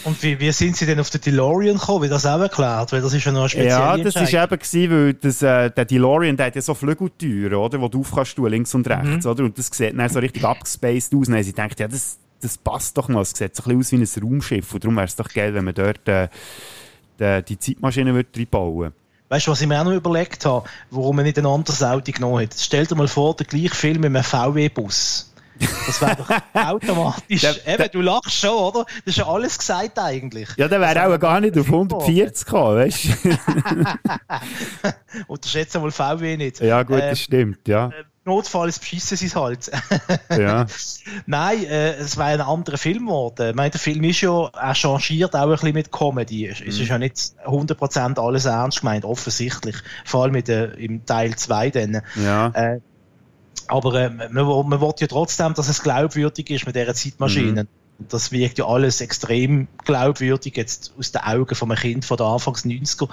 [0.04, 3.02] und wie, wie sind Sie denn auf den DeLorean gekommen, wie das auch erklärt, weil
[3.02, 6.36] das ist ja noch spezielle Ja, das war eben, gewesen, weil das, äh, der DeLorean
[6.40, 9.30] der hat ja so Flügeltüren, oder, wo du auf kannst, links und rechts, mhm.
[9.30, 9.44] oder?
[9.44, 11.28] Und das sieht dann so richtig abgespaced aus.
[11.28, 13.20] Und dann sie denkt, ja, das, das passt doch noch.
[13.20, 14.74] Es sieht so ein bisschen aus wie ein Raumschiff.
[14.74, 16.28] Und darum wäre es doch geil, wenn man dort äh,
[17.18, 18.94] die, die Zeitmaschine reinbauen würde.
[19.28, 22.10] Weißt du, was ich mir auch noch überlegt habe, warum man nicht ein anderes Auto
[22.10, 22.54] genommen hat?
[22.58, 25.29] Stell dir mal vor, der gleiche Film mit einem VW-Bus.
[25.60, 27.40] Das wäre doch automatisch.
[27.40, 28.84] Der, der, Eben, du lachst schon, oder?
[28.84, 30.48] Das ist ja alles gesagt eigentlich.
[30.56, 33.36] Ja, der wäre auch gar nicht auf 140 gekommen, weißt du?
[35.28, 36.60] Unterschätze wohl VW nicht.
[36.60, 37.88] Ja, gut, das äh, stimmt, ja.
[37.88, 39.70] Äh, Notfalls beschissen sie es halt.
[40.30, 40.66] ja.
[41.26, 43.50] Nein, äh, es war ein anderer Film geworden.
[43.50, 46.46] Ich meine, der Film ist ja, er changiert auch ein bisschen mit Comedy.
[46.46, 46.86] Es ist mhm.
[46.86, 49.76] ja nicht 100% alles ernst gemeint, offensichtlich.
[50.04, 52.02] Vor allem mit, äh, im Teil 2 dann.
[52.22, 52.48] Ja.
[52.48, 52.80] Äh,
[53.68, 57.64] aber äh, man, man will ja trotzdem, dass es glaubwürdig ist mit dieser Zeitmaschine.
[57.64, 62.16] Mhm das wirkt ja alles extrem glaubwürdig, jetzt aus den Augen von einem Kind von
[62.16, 63.08] der Anfangs 90er.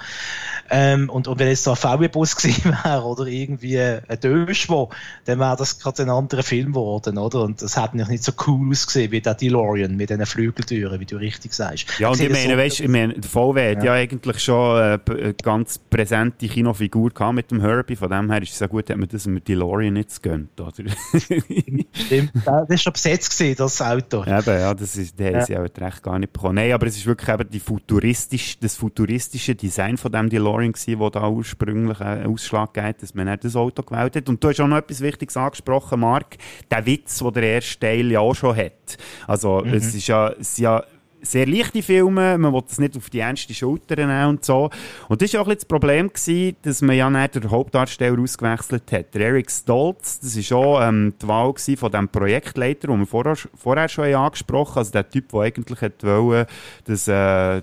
[0.70, 4.90] Ähm, und, und wenn jetzt so ein VW-Bus gewesen wäre oder irgendwie ein Döschwo,
[5.24, 7.42] dann wäre das gerade ein anderer Film geworden, oder?
[7.42, 11.16] Und das hätte nicht so cool ausgesehen wie der DeLorean mit diesen Flügeltüren, wie du
[11.16, 11.86] richtig sagst.
[11.98, 13.94] Ja, und ich, meine, so, weißt, ich meine, der VW hat ja.
[13.96, 18.42] ja eigentlich schon eine, eine ganz präsente Kinofigur gehabt mit dem Herbie, von dem her
[18.42, 20.72] ist es ja gut, dass man das mit DeLorean nicht gönnt, oder?
[21.12, 24.22] Stimmt, das war schon besetzt gewesen, das Auto.
[24.22, 25.38] Eben, ja, das ist, den ja.
[25.38, 26.56] haben sie auch recht gar nicht bekommen.
[26.56, 30.98] Nein, aber es ist wirklich eben die futuristisch, das futuristische Design von dem DeLorean gewesen,
[30.98, 34.28] wo da ursprünglich einen Ausschlag gibt, dass man das Auto gewählt hat.
[34.28, 36.36] Und du hast auch noch etwas Wichtiges angesprochen, Marc,
[36.70, 38.98] der Witz, den der erste Teil ja auch schon hat.
[39.26, 39.74] Also, mhm.
[39.74, 40.84] es ist ja, es ist ja
[41.22, 44.70] sehr leichte Filme, man will das nicht auf die ernste Schulter nehmen und so.
[45.08, 48.90] Und das war auch ein das Problem, gewesen, dass man ja nicht den Hauptdarsteller ausgewechselt
[48.92, 49.14] hat.
[49.14, 53.36] Der Eric Stoltz, das war auch ähm, die Wahl von dem Projektleiter, den wir vorher,
[53.56, 56.46] vorher schon angesprochen haben, also der Typ, der eigentlich wollte,
[56.84, 57.62] dass äh,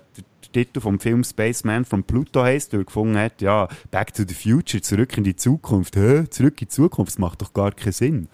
[0.55, 4.81] Titel vom Film Spaceman von Pluto heisst, der gefunden hat, ja, Back to the Future,
[4.81, 5.97] zurück in die Zukunft.
[5.97, 6.23] Hä?
[6.29, 8.27] Zurück in die Zukunft, das macht doch gar keinen Sinn.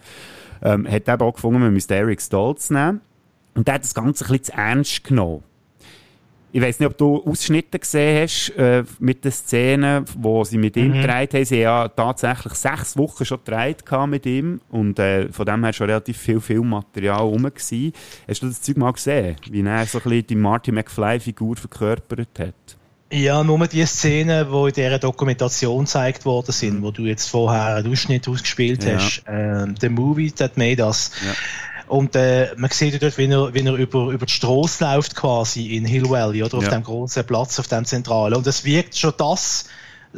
[0.62, 3.00] Ähm, hat eben auch gefunden, man müsste Eric Stoltz nehmen.
[3.54, 5.42] Und der hat das Ganze ein bisschen zu ernst genommen.
[6.54, 10.76] Ich weiß nicht, ob du Ausschnitte gesehen hast äh, mit den Szenen, wo sie mit
[10.76, 11.00] ihm mhm.
[11.00, 11.44] gedreht haben.
[11.46, 15.72] Sie haben ja tatsächlich sechs Wochen schon gedreht mit ihm und äh, von dem her
[15.72, 17.94] schon relativ viel Filmmaterial rum gewesen.
[18.28, 22.38] Hast du das Zeug mal gesehen, wie er so ein bisschen die Marty McFly-Figur verkörpert
[22.38, 22.54] hat?
[23.10, 26.82] Ja, nur die Szenen, die in dieser Dokumentation gezeigt worden sind, mhm.
[26.82, 28.96] wo du jetzt vorher einen Ausschnitt ausgespielt ja.
[28.96, 29.22] hast.
[29.26, 31.12] Ähm, The Movie That Made Us.
[31.24, 31.32] Ja
[31.92, 35.76] und äh, man sieht dort, wie er, wie er über, über die Straße läuft quasi
[35.76, 36.70] in Hill Valley, oder auf ja.
[36.70, 38.34] dem großen Platz, auf dem Zentralen.
[38.34, 39.66] Und es wirkt schon das,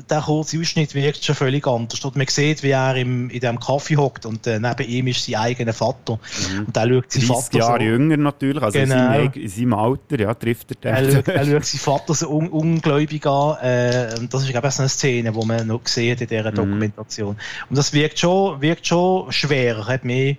[0.08, 2.04] der kurze Ausschnitt wirkt schon völlig anders.
[2.04, 5.26] Und man sieht, wie er im, in dem Kaffee hockt und äh, neben ihm ist
[5.26, 6.20] sein eigener Vater.
[6.52, 6.66] Mhm.
[6.66, 8.94] Und er schaut sein Vater Jahre so, jünger natürlich, also genau.
[8.94, 10.94] in, seinem, in seinem Alter, ja, trifft er den.
[10.94, 13.56] Er schaut, er schaut seinen Vater so un, ungläubig an.
[13.60, 16.52] Äh, und das ist, glaube ich, so eine Szene, die man noch hat in dieser
[16.52, 16.54] mhm.
[16.54, 17.36] Dokumentation.
[17.68, 19.78] Und das wirkt schon, wirkt schon schwer.
[19.78, 20.36] Er hat mehr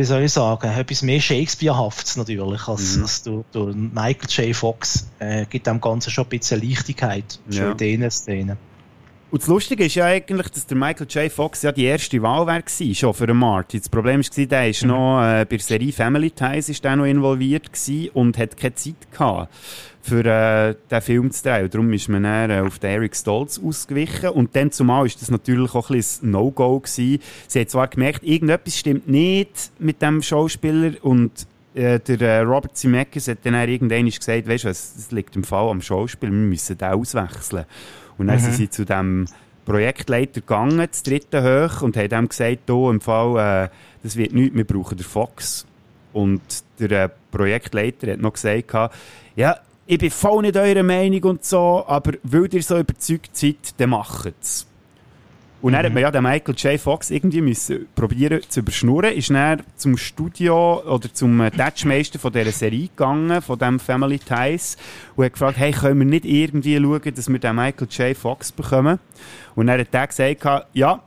[0.00, 3.02] wie soll ich sagen, etwas mehr Shakespeare-haftes natürlich als, mhm.
[3.02, 4.56] als du, du Michael J.
[4.56, 5.06] Fox.
[5.18, 7.70] Äh, gibt dem Ganzen schon ein bisschen Leichtigkeit, schon ja.
[7.72, 8.56] in diesen Szenen.
[9.30, 11.30] Und das Lustige ist ja eigentlich, dass der Michael J.
[11.30, 13.78] Fox ja die erste Wahl war, schon für den Marty.
[13.78, 17.04] Das Problem war, der ist noch äh, bei der Serie Family Ties ist der noch
[17.04, 17.70] involviert
[18.14, 19.54] und hat keine Zeit gehabt
[20.02, 21.70] für äh, den Film zu drehen.
[21.70, 24.30] darum ist man dann äh, auf den Eric Stoltz ausgewichen.
[24.30, 27.20] Und dann zumal ist das natürlich auch ein bisschen No-Go gewesen.
[27.46, 32.76] Sie hat zwar gemerkt, irgendetwas stimmt nicht mit dem Schauspieler und äh, der äh, Robert
[32.76, 36.76] Zemeckis hat dann irgendwann gesagt, weißt du das liegt im Fall am Schauspieler, wir müssen
[36.76, 37.66] den auswechseln.
[38.20, 38.40] Und dann mhm.
[38.42, 39.24] sind sie zu dem
[39.64, 43.68] Projektleiter gegangen, das dritte hoch, und haben ihm gesagt, oh, im Fall, äh,
[44.02, 45.66] das wird nichts, wir brauchen den Fox.
[46.12, 46.42] Und
[46.78, 48.92] der äh, Projektleiter hat noch gesagt,
[49.36, 49.56] ja,
[49.86, 53.90] ich bin voll nicht eurer Meinung und so, aber weil ihr so überzeugt seid, dann
[53.90, 54.66] macht es.
[55.62, 55.86] Und dann mhm.
[55.86, 56.80] hat man ja den Michael J.
[56.80, 62.52] Fox irgendwie müssen probieren zu überschnurren, ist dann zum Studio oder zum Touchmeister von dieser
[62.52, 64.76] Serie gegangen, von dem Family Ties,
[65.16, 68.16] und hat gefragt, hey, können wir nicht irgendwie schauen, dass wir den Michael J.
[68.16, 68.98] Fox bekommen?
[69.54, 71.02] Und dann hat er gesagt, ja,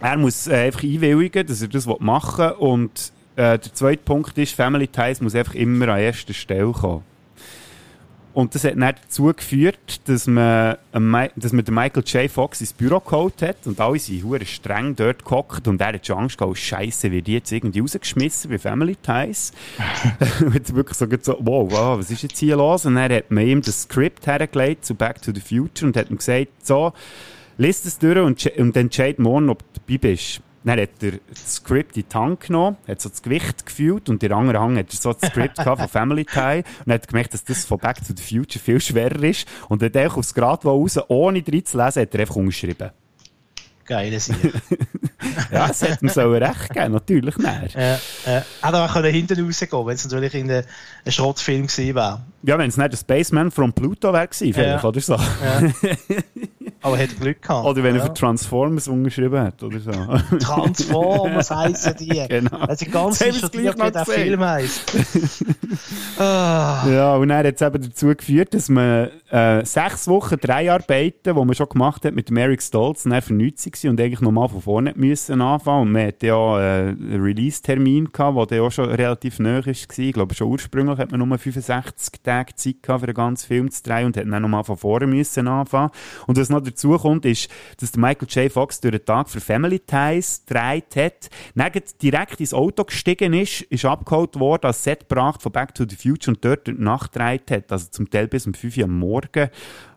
[0.00, 2.56] er muss äh, einfach einwilligen, dass er das machen will.
[2.58, 7.02] Und äh, der zweite Punkt ist, Family Ties muss einfach immer an erster Stelle kommen.
[8.38, 12.30] Und das hat dann dazu geführt, dass man, dass man den Michael J.
[12.30, 16.06] Fox ins Büro geholt hat und alle sind hure streng dort gehockt und er hat
[16.06, 19.52] schon Angst gehabt, oh, Scheiße, wird die jetzt irgendwie rausgeschmissen bei Family Ties.
[20.40, 22.86] und wirklich so, so wow, wow, was ist jetzt hier los?
[22.86, 26.08] Und dann hat man ihm das Skript hergelegt zu Back to the Future und hat
[26.08, 26.92] ihm gesagt, so,
[27.56, 30.42] liest es durch und, und entscheid morgen, ob du dabei bist.
[30.68, 34.22] Dann hat er das Skript in die Hand genommen, hat so das Gewicht gefühlt und
[34.22, 37.32] in der anderen Hand hat er so das Skript von Family Tie und hat gemerkt,
[37.32, 40.66] dass das von Back to the Future viel schwerer ist und hat einfach aufs Grad
[40.66, 42.90] raus, ohne drin zu lesen, hat er einfach umgeschrieben.
[43.86, 44.52] Geile Sache.
[45.50, 47.74] ja, es hätte ihm so recht geben, natürlich nicht.
[47.74, 48.44] Ja, ja.
[48.60, 50.64] Hätte auch hinten rausgehen wenn es natürlich in ein
[51.06, 52.20] Schrottfilm gewesen wäre.
[52.42, 54.84] Ja, wenn es nicht der Spaceman from Pluto wäre vielleicht, ja.
[54.84, 55.14] oder so.
[55.14, 55.62] Ja.
[56.80, 57.66] Aber hat Glück gehabt.
[57.66, 58.06] Oder wenn er ja.
[58.06, 59.90] für Transformers unterschrieben hat oder so.
[60.38, 62.08] Transformers heissen die.
[62.28, 62.58] Genau.
[62.58, 64.04] Also ganz gleich wie der.
[64.04, 64.92] Film heisst.
[66.18, 66.84] ah.
[66.88, 71.44] Ja, und dann hat es eben dazu geführt, dass man äh, sechs Wochen Dreharbeiten, die
[71.44, 74.60] man schon gemacht hat mit dem Eric Stoltz, dann nichts waren und eigentlich nochmal von
[74.60, 75.82] vorne müssen anfangen.
[75.82, 79.72] Und man hatte ja äh, einen Release-Termin gehabt, der auch schon relativ nahe war.
[79.72, 83.70] Ich glaube, schon ursprünglich hat man nur 65 Tage Zeit gehabt, für den ganzen Film
[83.70, 85.90] zu drehen und hat dann nochmal von vorne müssen anfangen.
[86.26, 88.52] Und was noch dazu kommt, ist, dass der Michael J.
[88.52, 93.62] Fox durch den Tag für Family Ties gedreht hat, dann direkt ins Auto gestiegen ist,
[93.62, 96.82] ist abgeholt worden, als Set gebracht von Back to the Future und dort durch die
[96.82, 99.48] Nacht gedreht hat, also zum Teil bis um 5 Uhr am Morgen.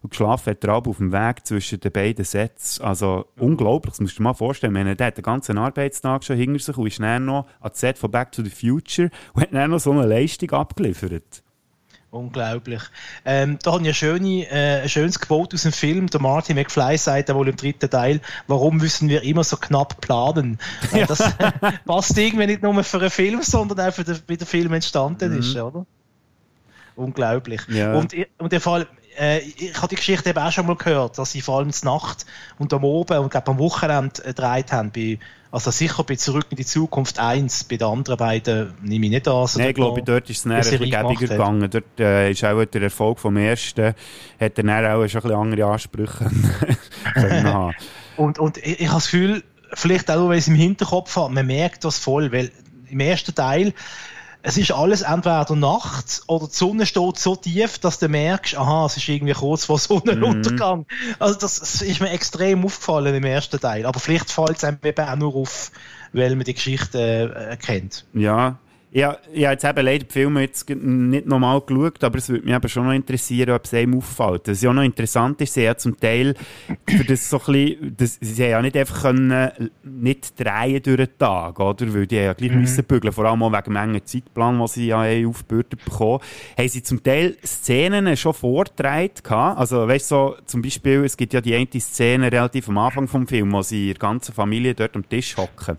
[0.01, 2.81] Und geschlafen hat er ab auf dem Weg zwischen den beiden Sets.
[2.81, 4.73] Also unglaublich, das musst du dir mal vorstellen.
[4.73, 7.97] Meine, der hat den ganzen Arbeitstag schon hinter sich und ist dann noch ans Set
[7.97, 11.43] von Back to the Future und hat dann noch so eine Leistung abgeliefert.
[12.11, 12.81] Unglaublich.
[13.23, 16.07] Ähm, da habe ich ein, schöne, äh, ein schönes Quote aus dem Film.
[16.07, 20.01] Der Marty McFly sagt ja wohl im dritten Teil, warum müssen wir immer so knapp
[20.01, 20.59] planen?
[20.91, 21.23] Äh, das
[21.85, 25.39] passt irgendwie nicht nur für einen Film, sondern auch für den, wie der Film entstanden
[25.39, 25.85] ist, oder?
[26.97, 27.61] Unglaublich.
[27.69, 27.93] Ja.
[27.93, 31.31] Und, und der Fall, äh, ich habe die Geschichte eben auch schon mal gehört, dass
[31.31, 32.25] sie vor allem zur Nacht
[32.59, 34.91] und am Oben und glaub, am Wochenende äh, gedreht haben.
[34.91, 35.17] Bei,
[35.51, 39.27] also sicher bei Zurück in die Zukunft 1, bei den anderen beiden nehme ich nicht
[39.27, 39.35] an.
[39.35, 41.19] Also Nein, ich glaube, da- dort ist es dann ein bisschen gäbiger hat.
[41.29, 41.69] gegangen.
[41.69, 43.95] Dort äh, ist auch der Erfolg vom ersten, hat
[44.39, 46.31] er dann auch schon ein bisschen andere Ansprüche
[47.13, 47.75] können haben.
[48.17, 51.33] Und, und ich, ich habe das Gefühl, vielleicht auch, weil ich es im Hinterkopf habe,
[51.33, 52.51] man merkt das voll, weil
[52.89, 53.73] im ersten Teil,
[54.43, 58.85] es ist alles entweder nachts oder die Sonne steht so tief, dass du merkst, aha,
[58.85, 60.85] es ist irgendwie kurz vor Sonnenuntergang.
[61.19, 63.85] Also das, das ist mir extrem aufgefallen im ersten Teil.
[63.85, 65.71] Aber vielleicht fällt es einem eben auch nur auf,
[66.13, 68.05] weil man die Geschichte äh, kennt.
[68.13, 68.57] Ja,
[68.93, 72.43] ja, ich habe jetzt eben leider die Filme jetzt nicht nochmal geschaut, aber es würde
[72.43, 74.49] mich eben schon noch interessieren, ob es einem auffällt.
[74.49, 76.35] Was ja auch noch interessant ist, sie haben zum Teil
[76.89, 80.97] für das so ein bisschen, das, sie haben ja nicht einfach können, nicht drehen durch
[80.97, 81.93] den Tag, oder?
[81.93, 84.87] Weil die ja gleich müssen bügeln, vor allem auch wegen dem engen Zeitplan, den sie
[84.87, 86.19] ja aufgebürdet bekommen.
[86.57, 89.57] Haben sie zum Teil Szenen schon vorgetragen gehabt?
[89.57, 93.07] Also, weißt du, so, zum Beispiel, es gibt ja die eine Szene relativ am Anfang
[93.07, 95.77] vom Film, wo sie ihre ganze Familie dort am Tisch hocken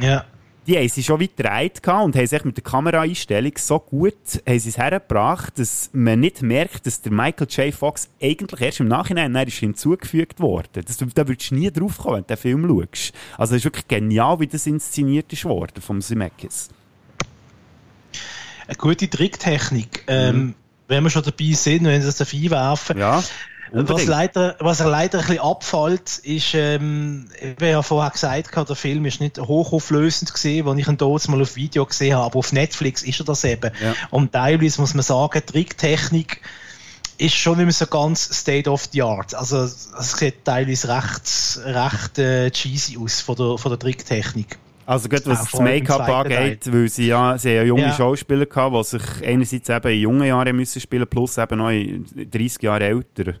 [0.00, 0.24] Ja.
[0.66, 4.14] Die haben sie schon weit gedreht und haben sich mit der Kameraeinstellung so gut
[4.46, 7.74] haben sie es hergebracht, dass man nicht merkt, dass der Michael J.
[7.74, 10.84] Fox eigentlich erst im Nachhinein dann ist hinzugefügt worden.
[10.84, 13.12] Das, da würdest du nie drauf kommen, wenn du den Film schaust.
[13.38, 16.68] Also es ist wirklich genial, wie das inszeniert ist worden vom Zemeckis.
[18.66, 20.04] Eine gute Tricktechnik.
[20.08, 20.54] Ähm,
[20.88, 22.98] wenn wir schon dabei sind, wenn sie das einwerfen.
[22.98, 23.22] Ja,
[23.72, 24.08] Was unbedingt.
[24.08, 28.76] leider, was er leider ein bisschen abfällt, ist, ähm, ich habe ja vorher gesagt, der
[28.76, 32.38] Film ist nicht hochauflösend gesehen, als ich ihn dort mal auf Video gesehen habe, aber
[32.38, 33.70] auf Netflix ist er das eben.
[33.82, 33.94] Ja.
[34.10, 36.40] Und teilweise muss man sagen, Tricktechnik
[37.18, 39.34] ist schon nicht mehr so ganz State of the Art.
[39.34, 44.58] Also es sieht teilweise recht, recht äh, cheesy aus von der, von der Tricktechnik.
[44.86, 47.92] Also gut, was das Make-up angeht, weil sie ja, sie ja junge Ja.
[47.92, 52.06] Schauspieler gehabt, die sich einerseits eben in jungen Jahren müssen spielen, plus eben noch in
[52.14, 53.34] 30 Jahre älter.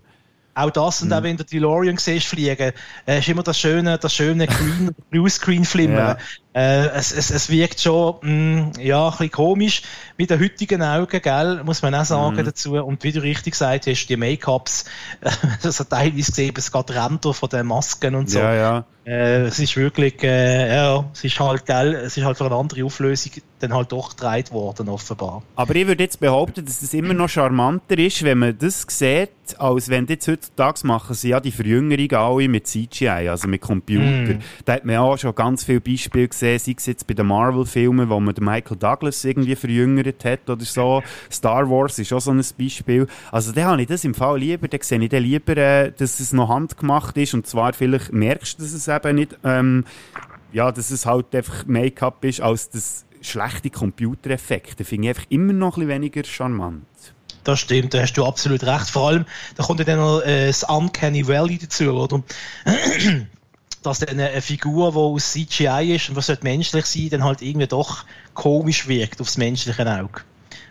[0.56, 2.72] Auch das und auch wenn du DeLorean siehst fliegen,
[3.06, 6.16] äh, ist immer das schöne, das schöne Green, Bluescreen-Flimmern.
[6.54, 9.82] Äh, es, es, es wirkt schon mh, ja, ein bisschen komisch
[10.16, 12.76] mit den heutigen Augen, gell, muss man auch sagen dazu.
[12.82, 14.86] Und wie du richtig gesagt hast, die Make-ups,
[15.20, 15.30] äh,
[15.62, 18.38] das hat teilweise gesehen, es geht Ränder von den Masken und so.
[18.38, 18.84] Ja, ja.
[19.06, 22.56] Äh, es ist wirklich, äh, ja, es ist halt, gell, es ist halt für eine
[22.56, 25.42] andere Auflösung dann halt doch gedreht worden, offenbar.
[25.54, 29.30] Aber ich würde jetzt behaupten, dass es immer noch charmanter ist, wenn man das sieht,
[29.58, 34.38] als wenn jetzt heutzutage machen sie ja die Verjüngerungen alle mit CGI, also mit Computer.
[34.64, 37.26] Da hat man ja auch schon ganz viele Beispiele gesehen, sei es jetzt bei den
[37.26, 41.02] Marvel-Filmen, wo man den Michael Douglas irgendwie verjüngert hat oder so.
[41.30, 43.06] Star Wars ist auch so ein Beispiel.
[43.30, 46.20] Also da habe ich das im Fall lieber, da sehe ich dann lieber, äh, dass
[46.20, 49.84] es noch handgemacht ist und zwar vielleicht merkst du, dass es eben nicht, ähm,
[50.52, 54.84] ja, dass es halt einfach Make-up ist, als das schlechte Computereffekte.
[54.84, 56.84] Finde ich einfach immer noch ein weniger charmant.
[57.44, 58.90] Das stimmt, da hast du absolut recht.
[58.90, 62.22] Vor allem, da kommt ja dann noch äh, das Uncanny Valley dazu, oder?
[63.82, 67.42] Dass dann eine Figur, die aus CGI ist und was sollte menschlich sein, dann halt
[67.42, 68.04] irgendwie doch
[68.34, 70.22] komisch wirkt aufs menschliche Auge.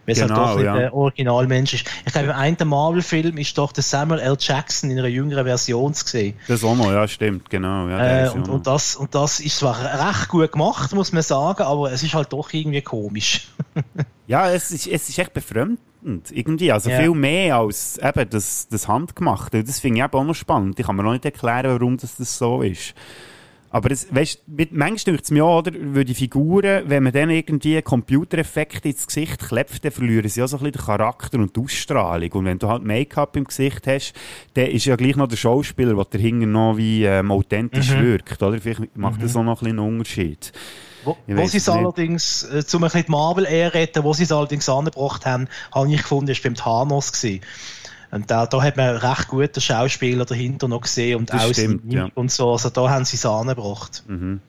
[0.05, 0.77] Weil es Genau, halt doch nicht ja.
[0.77, 1.85] der Originalmensch ist.
[2.05, 4.37] Ich glaube, im einen Marvel-Film ist doch der Samuel L.
[4.39, 6.35] Jackson in einer jüngeren Version zu sehen.
[6.47, 7.87] Das auch noch, ja, stimmt, genau.
[7.87, 11.63] Ja, Äh, und, und, das, und das ist zwar recht gut gemacht, muss man sagen,
[11.63, 13.47] aber es ist halt doch irgendwie komisch.
[14.27, 16.71] ja es, ist, es ist echt befremdend, irgendwie.
[16.71, 16.99] Also Ja.
[16.99, 19.63] viel mehr als eben das, das Handgemachte.
[19.63, 20.79] Das finde ich eben auch noch spannend.
[20.79, 22.93] Ich kann mir noch nicht erklären, warum das, das so ist.
[23.75, 27.29] Aber es, weißt, manchmal denkt es mir auch, oder, weil die Figuren, wenn man dann
[27.29, 31.53] irgendwie Computereffekte ins Gesicht klebt, dann verlieren sie auch so ein bisschen den Charakter und
[31.53, 32.31] die Ausstrahlung.
[32.31, 34.13] Und wenn du halt Make-up im Gesicht hast,
[34.53, 38.01] dann ist ja gleich noch der Schauspieler, der dahinter noch wie ähm, authentisch mhm.
[38.01, 38.61] wirkt, oder?
[38.61, 39.23] Vielleicht macht mhm.
[39.23, 40.53] das auch noch ein bisschen einen Unterschied.
[41.03, 44.31] Wo, wo sie es allerdings, äh, zum ein bisschen die Marvel-Ehe retten, wo sie es
[44.31, 47.41] allerdings angebracht haben, habe ich gefunden, ist beim Thanos gewesen.
[48.11, 52.09] Und da, da hat man recht gute Schauspieler dahinter noch gesehen und das stimmt, ja.
[52.15, 52.51] und so.
[52.51, 54.03] Also da haben sie es angebracht.
[54.07, 54.41] Mhm.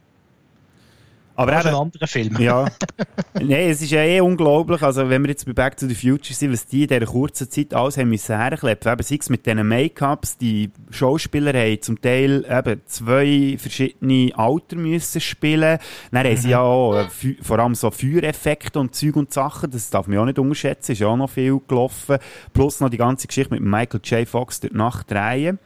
[1.36, 2.36] Aber das ist ein anderer Film.
[2.40, 2.66] Ja.
[3.34, 4.82] Nein, es ist ja eh unglaublich.
[4.82, 7.50] Also, wenn wir jetzt bei Back to the Future sind, was die in dieser kurzen
[7.50, 8.90] Zeit alles haben müssen herkleppen.
[8.90, 14.76] Eben, sei es mit diesen Make-ups, die Schauspieler haben zum Teil eben zwei verschiedene Alter
[14.76, 15.78] müssen spielen.
[16.10, 16.52] Dann haben sie mhm.
[16.52, 19.70] ja auch äh, vor allem so Feuereffekte und Zeug und Sachen.
[19.70, 20.92] Das darf man auch nicht unterschätzen.
[20.92, 22.16] Ist ja auch noch viel gelaufen.
[22.54, 24.26] Plus noch die ganze Geschichte mit Michael J.
[24.26, 25.58] Fox durch die Nacht drehen.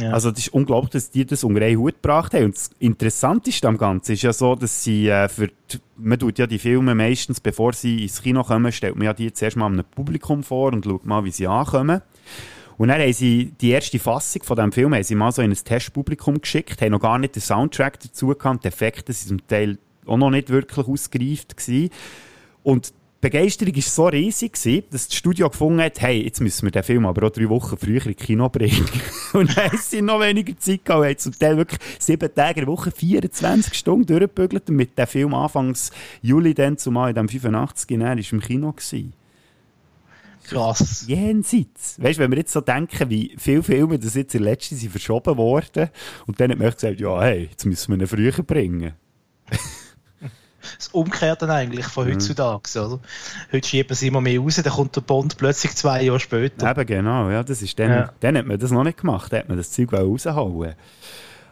[0.00, 0.12] Ja.
[0.12, 2.46] Also, das ist unglaublich, dass die das unter einen Hut gebracht haben.
[2.46, 6.38] Und das Interessanteste am Ganzen ist ja so, dass sie äh, für die, man tut
[6.38, 9.66] ja die Filme meistens, bevor sie ins Kino kommen, stellt man ja die zuerst mal
[9.66, 12.02] einem Publikum vor und schaut mal, wie sie ankommen.
[12.78, 15.52] Und dann haben sie die erste Fassung von diesem Film haben sie mal so in
[15.52, 19.46] ein Testpublikum geschickt, haben noch gar nicht den Soundtrack dazu gehabt, die Effekte sind zum
[19.46, 21.90] Teil auch noch nicht wirklich ausgereift gewesen.
[22.62, 26.72] Und Begeisterung war so riesig, gewesen, dass das Studio gefunden hat, hey, jetzt müssen wir
[26.72, 28.84] den Film aber auch drei Wochen früher in Kino bringen.
[29.32, 32.66] und dann haben sie noch weniger Zeit gehabt, haben zum Teil wirklich sieben Tage in
[32.66, 37.28] der Woche, 24 Stunden durchgebügelt und mit dem Film anfangs Juli dann zumal in dem
[37.28, 39.12] 85 er ist im Kino gewesen.
[40.42, 41.04] Krass.
[41.06, 42.02] Jenseits.
[42.02, 44.90] Weißt du, wenn wir jetzt so denken, wie viele Filme das jetzt in letzter sind
[44.90, 45.90] verschoben worden
[46.26, 48.94] und dann hat man gesagt, ja, hey, jetzt müssen wir ihn früher bringen
[50.76, 52.14] das Umkehrte eigentlich von mhm.
[52.14, 52.80] heutzutage.
[52.80, 53.00] Oder?
[53.52, 56.70] Heute schieben sie immer mehr raus, dann kommt der Bond plötzlich zwei Jahre später.
[56.70, 58.12] Eben genau, ja, das ist dann, ja.
[58.20, 60.74] dann hat man das noch nicht gemacht, dann hat man das Zeug raushauen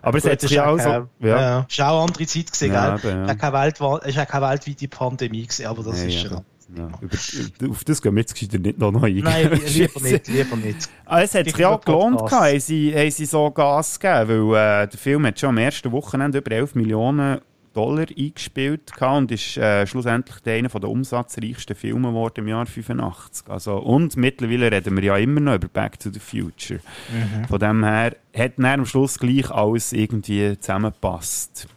[0.03, 0.89] aber es hat sich ja auch so.
[0.89, 1.09] Ja.
[1.21, 1.67] ja.
[1.69, 3.11] Es war auch eine andere Zeit gewesen, ja, gell?
[3.11, 3.23] ja.
[3.25, 3.39] Es
[3.81, 6.43] war keine, keine weltweite Pandemie gewesen, aber das ja, ist ja.
[6.77, 10.57] Ja, über, auf das gehen wir jetzt gescheiter nicht noch neu Nein, lieber nicht, lieber
[10.57, 10.89] nicht.
[11.05, 14.85] Ah, es hat sich ja auch gelohnt, haben sie, haben sie so Gas gegeben, weil
[14.85, 17.41] äh, der Film hat schon am ersten Wochenende über 11 Millionen
[17.73, 23.49] Dollar eingespielt und ist äh, schlussendlich einer der umsatzreichsten Filme geworden im Jahr 85.
[23.49, 26.81] Also, und mittlerweile reden wir ja immer noch über Back to the Future.
[27.11, 27.47] Mhm.
[27.47, 31.69] Von dem her hat dann am Schluss gleich alles irgendwie zusammengepasst.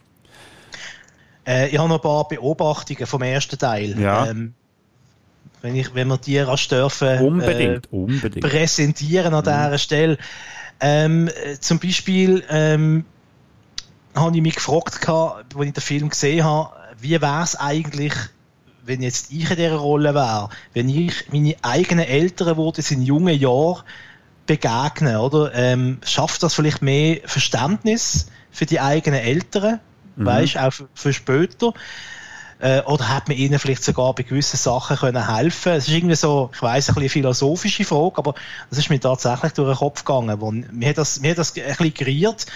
[1.46, 3.98] Äh, ich habe noch ein paar Beobachtungen vom ersten Teil.
[3.98, 4.26] Ja.
[4.26, 4.54] Ähm,
[5.62, 8.40] wenn, ich, wenn wir die rasch dürfen unbedingt, äh, unbedingt.
[8.40, 9.48] präsentieren an mhm.
[9.48, 10.18] dieser Stelle.
[10.80, 13.04] Ähm, äh, zum Beispiel ähm,
[14.14, 18.12] habe ich mich gefragt, als ich den Film gesehen habe, wie wäre es eigentlich,
[18.84, 23.38] wenn jetzt ich in dieser Rolle wäre, wenn ich meine eigenen Eltern, das in jungen
[23.38, 23.82] Jahren
[24.46, 25.54] begegnen, oder?
[25.54, 29.80] Ähm, schafft das vielleicht mehr Verständnis für die eigenen Eltern,
[30.16, 30.26] mhm.
[30.26, 31.72] weißt, auch für, für später?
[32.64, 35.72] Äh, oder hat man ihnen vielleicht sogar bei gewissen Sachen können helfen?
[35.72, 38.34] Es ist irgendwie so, ich weiß ein bisschen philosophische Frage, aber
[38.70, 40.40] das ist mir tatsächlich durch den Kopf gegangen.
[40.40, 42.46] Wo, mir hat das, mir hat das ein bisschen geriert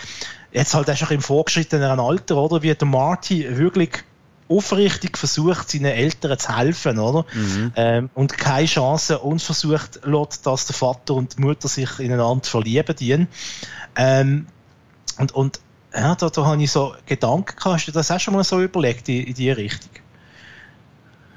[0.51, 4.05] jetzt halt auch im vorgeschrittenen Alter, oder, wie der Marty wirklich
[4.49, 7.27] aufrichtig versucht, seinen Eltern zu helfen, oder?
[7.35, 7.73] Mhm.
[7.77, 12.47] Ähm, und keine Chance uns versucht lässt, dass der Vater und die Mutter sich ineinander
[12.47, 13.29] verlieben dienen.
[13.95, 14.47] Ähm,
[15.19, 15.61] und, und
[15.95, 18.61] ja, da, da habe ich so Gedanken gehabt, hast du das auch schon mal so
[18.63, 19.91] überlegt in, in die Richtung?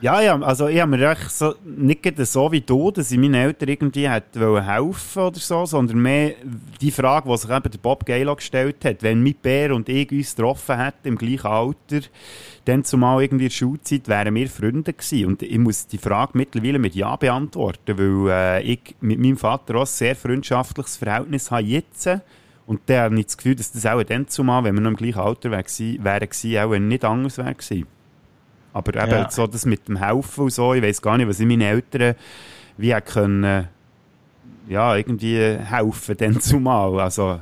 [0.02, 3.36] Ja, ja, also ich habe mir echt so, nicht so wie du, dass ich meinen
[3.36, 6.34] Eltern irgendwie hätte helfen oder so, sondern mehr
[6.82, 9.04] die Frage, die sich eben der Bob Gaylor gestellt hat.
[9.04, 12.00] Wenn mein Bär und ich uns getroffen hätten, im gleichen Alter,
[12.66, 15.28] dann zumal irgendwie in der Schulzeit, wären wir Freunde gewesen.
[15.28, 19.76] Und ich muss die Frage mittlerweile mit Ja beantworten, weil äh, ich mit meinem Vater
[19.76, 22.10] auch ein sehr freundschaftliches Verhältnis habe jetzt.
[22.66, 24.98] Und dann habe ich das Gefühl, dass das auch dann zumal, wenn wir noch im
[24.98, 28.01] gleichen Alter wären, wäre, auch nicht anders wäre gewesen.
[28.74, 29.32] Aber eben ja.
[29.32, 32.16] so das mit dem Helfen und so, ich weiß gar nicht, was ich meinen Eltern
[32.78, 33.68] wie können,
[34.68, 37.00] ja, irgendwie helfen dann zumal.
[37.00, 37.40] Also,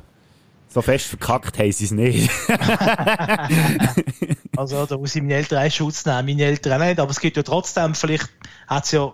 [0.67, 2.29] so fest verkackt haben sie es nicht.
[4.57, 6.99] also, da muss ich meine Eltern einen Schutz nehmen, meine Eltern nicht.
[6.99, 8.29] Aber es gibt ja trotzdem, vielleicht
[8.67, 9.13] hat es ja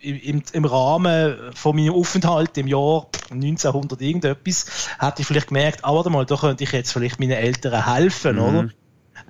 [0.00, 4.66] im, im Rahmen von meinem Aufenthalt im Jahr 1900 irgendetwas,
[4.98, 8.36] hätte ich vielleicht gemerkt, ah, warte mal, da könnte ich jetzt vielleicht meinen Eltern helfen,
[8.36, 8.42] mhm.
[8.42, 8.68] oder?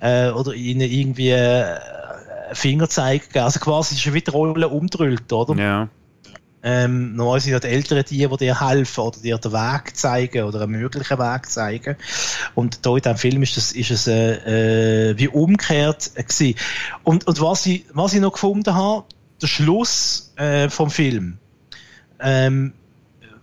[0.01, 1.77] Äh, oder ihnen irgendwie äh,
[2.53, 3.45] Fingerzeig gegeben.
[3.45, 5.55] Also quasi ist wieder Rolle umdrüllt, oder?
[5.55, 5.89] Ja.
[6.67, 10.45] Ähm, normal sind ja die Eltern die, die dir helfen oder dir den Weg zeigen
[10.45, 11.95] oder einen möglichen Weg zeigen.
[12.55, 16.55] Und da in diesem Film ist, das, ist es äh, äh, wie umgekehrt gewesen.
[17.03, 19.03] Und, und was, ich, was ich noch gefunden habe,
[19.39, 21.37] der Schluss äh, vom Film,
[22.19, 22.73] ähm,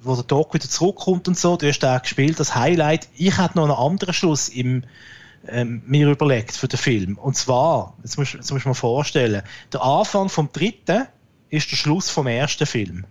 [0.03, 3.09] wo der Doc wieder zurückkommt und so, du hast da gespielt, das Highlight.
[3.15, 4.83] Ich hatte noch einen anderen Schluss im
[5.49, 7.19] ähm, mir überlegt für den Film.
[7.19, 11.07] Und zwar, jetzt muss, jetzt muss man vorstellen, der Anfang vom dritten
[11.51, 13.05] ist der Schluss vom ersten Film.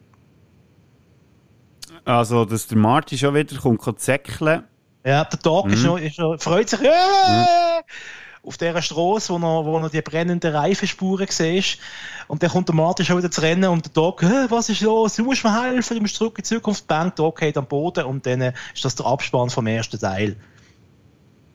[2.05, 4.63] Also, dass der Marty schon wieder kommt, kommt säckeln.
[5.05, 5.73] Ja, der Tag mhm.
[5.73, 7.83] ist, noch, ist noch, freut sich, äh, mhm.
[8.43, 11.79] auf dieser Straße, wo noch, wo noch die brennenden Reifenspuren siehst.
[12.27, 15.15] Und dann kommt der Martin schon wieder zu rennen und der Doc, was ist los?
[15.15, 16.87] Du musst mir helfen, du musst zurück in die Zukunft.
[16.87, 20.35] Bang, Doc geht am Boden und dann äh, ist das der Abspann vom ersten Teil.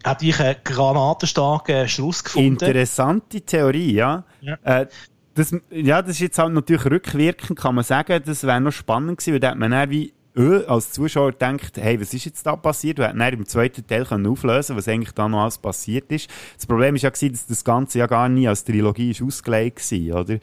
[0.06, 2.52] Hat ich einen granatenstarken Schluss gefunden.
[2.52, 4.24] Interessante Theorie, ja.
[4.40, 4.56] ja.
[4.62, 4.86] Äh,
[5.34, 9.18] das, ja, das ist jetzt halt natürlich rückwirkend, kann man sagen, das wäre noch spannend
[9.18, 12.46] gewesen, weil da hat man dann wie öh, als Zuschauer denkt, hey, was ist jetzt
[12.46, 12.98] da passiert?
[12.98, 16.28] Wir hätten im zweiten Teil können auflösen was eigentlich da noch alles passiert ist.
[16.56, 19.80] Das Problem ist ja gewesen, dass das Ganze ja gar nie als Trilogie ist ausgelegt
[19.90, 20.38] war, oder?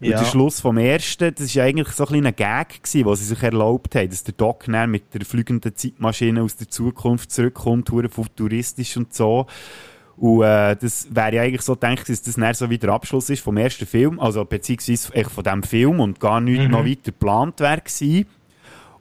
[0.00, 0.18] Ja.
[0.18, 3.42] der Schluss vom ersten, das war eigentlich so ein kleiner Gag gewesen, was sie sich
[3.42, 9.14] erlaubt haben, dass der Doc mit der fliegenden Zeitmaschine aus der Zukunft zurückkommt, futuristisch und
[9.14, 9.46] so.
[10.16, 13.28] Und äh, das wäre ja eigentlich so gedacht, dass das dann so wie der Abschluss
[13.28, 16.70] ist vom ersten Film, also beziehungsweise von dem Film und gar nicht mhm.
[16.70, 18.26] noch weiter geplant wäre gewesen.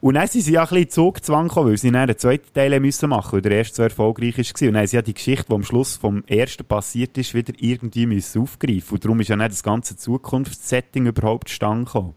[0.06, 2.80] Und dann sind sie ja ein bisschen Zugzwang gekommen, weil sie dann einen zweiten Teil
[2.80, 4.46] müssen machen weil der erste so erfolgreich war.
[4.46, 7.54] Und dann haben sie ja die Geschichte, die am Schluss vom ersten passiert ist, wieder
[7.58, 12.14] irgendwie müssen aufgreifen Und darum ist ja nicht das ganze Zukunftssetting überhaupt zustande gekommen.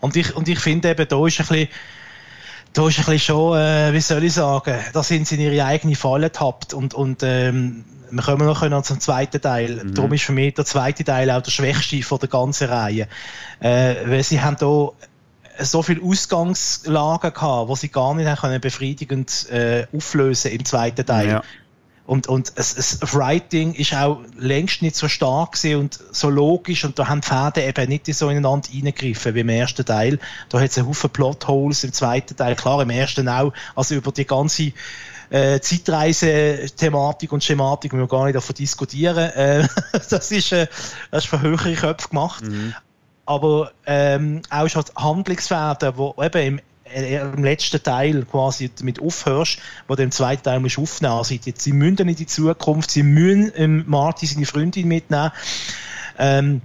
[0.00, 1.68] Und ich, und ich finde eben, da ist ein bisschen,
[2.74, 5.64] da ist ein bisschen schon, äh, wie soll ich sagen, da sind sie in ihre
[5.64, 9.82] eigene Falle getappt und, und ähm, wir kommen noch zum zweiten Teil.
[9.82, 9.94] Mhm.
[9.94, 13.08] Darum ist für mich der zweite Teil auch der schwächste von der ganzen Reihe.
[13.60, 14.90] Äh, weil sie haben da
[15.64, 21.28] so viele Ausgangslagen gehabt, wo sie gar nicht können befriedigend äh, auflösen im zweiten Teil.
[21.28, 21.42] Ja.
[22.04, 26.98] Und, und es, es, Writing ist auch längst nicht so stark und so logisch und
[26.98, 30.18] da haben die Fäden eben nicht so ineinander reingegriffen wie im ersten Teil.
[30.48, 34.10] Da hat es einen Haufen Plotholes im zweiten Teil, klar, im ersten auch, also über
[34.10, 34.72] die ganze
[35.30, 39.30] äh, Zeitreise-Thematik und Schematik müssen wir gar nicht davon diskutieren.
[39.30, 40.66] Äh, das, ist, äh,
[41.12, 42.44] das ist für höhere Köpfe gemacht.
[42.44, 42.74] Mhm
[43.26, 46.60] aber ähm, auch schon Handlungsfäden, wo eben im,
[46.92, 49.58] äh, im letzten Teil quasi damit aufhörst,
[49.88, 51.32] wo du im zweiten Teil musst aufnehmen musst.
[51.32, 55.32] Also sie müssen in die Zukunft, sie müssen ähm, Martin seine Freundin mitnehmen.
[56.18, 56.62] Ähm,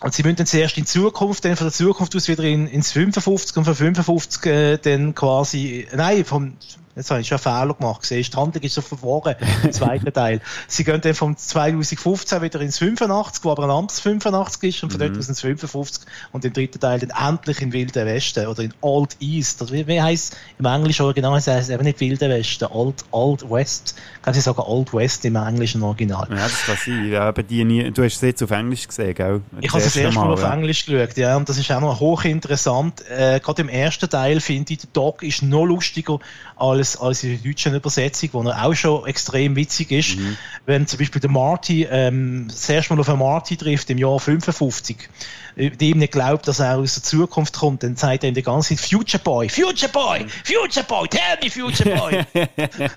[0.00, 2.92] und sie müssen dann zuerst in Zukunft, dann von der Zukunft aus wieder in, ins
[2.92, 6.56] 55 und von 55 äh, dann quasi, nein, vom
[6.96, 8.04] Jetzt habe ich schon einen Fehler gemacht.
[8.04, 9.34] Siehst, die Handlung ist so verworren
[9.64, 10.40] im zweiten Teil.
[10.68, 14.92] Sie gehen dann vom 2015 wieder ins 85, wo aber ein anderes 85 ist, und
[14.92, 15.06] von mhm.
[15.06, 18.72] dort aus ins 55 und im dritten Teil dann endlich in Wilden Westen oder in
[18.80, 19.60] Old East.
[19.62, 21.36] Oder wie, wie heisst im englischen Original?
[21.36, 23.96] Es heißt eben nicht Wilde Westen, Old, Old West.
[24.22, 26.28] Kann ich sagen Old West im englischen Original.
[26.30, 27.08] Ja, das kann sein.
[27.10, 29.40] Ja, aber die nie, du hast es jetzt auf Englisch gesehen, gell?
[29.60, 30.54] Ich habe es das erste Mal, auf ja.
[30.54, 33.02] Englisch geschaut, ja, und das ist auch noch hochinteressant.
[33.08, 36.20] Äh, gerade im ersten Teil finde ich, der Dog ist noch lustiger
[36.56, 40.16] als als, als in der deutschen Übersetzung, wo er auch schon extrem witzig ist.
[40.16, 40.36] Mhm.
[40.66, 44.18] Wenn zum Beispiel der Marty ähm, das erste Mal auf einen Marty trifft im Jahr
[44.20, 45.08] 55,
[45.56, 48.34] äh, die ihm nicht glaubt, dass er aus der Zukunft kommt, dann sagt er ihm
[48.34, 52.24] die ganze Zeit Future Boy, Future Boy, Future Boy, tell me Future Boy.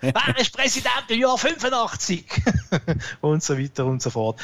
[0.01, 2.25] Wer ist Präsident im Jahr 85?
[3.21, 4.39] und so weiter und so fort.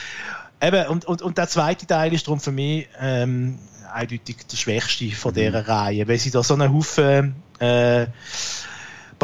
[0.62, 3.60] Eben, und, und, und der zweite Teil ist darum für mich ähm,
[3.94, 5.36] eindeutig der schwächste von mhm.
[5.36, 8.08] dieser Reihe, weil sie da so einen Haufen äh,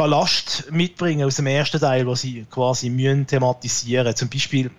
[0.00, 4.16] Ballast mitbringen aus dem ersten Teil, was sie quasi müssen thematisieren.
[4.16, 4.70] Zum Beispiel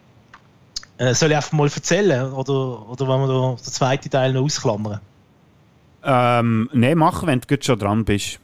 [0.98, 4.42] äh, soll ich einfach mal erzählen oder, oder wollen wir da den zweiten Teil noch
[4.42, 5.00] ausklammern?
[6.04, 8.40] Ähm, Nein, mach, wenn du schon dran bist.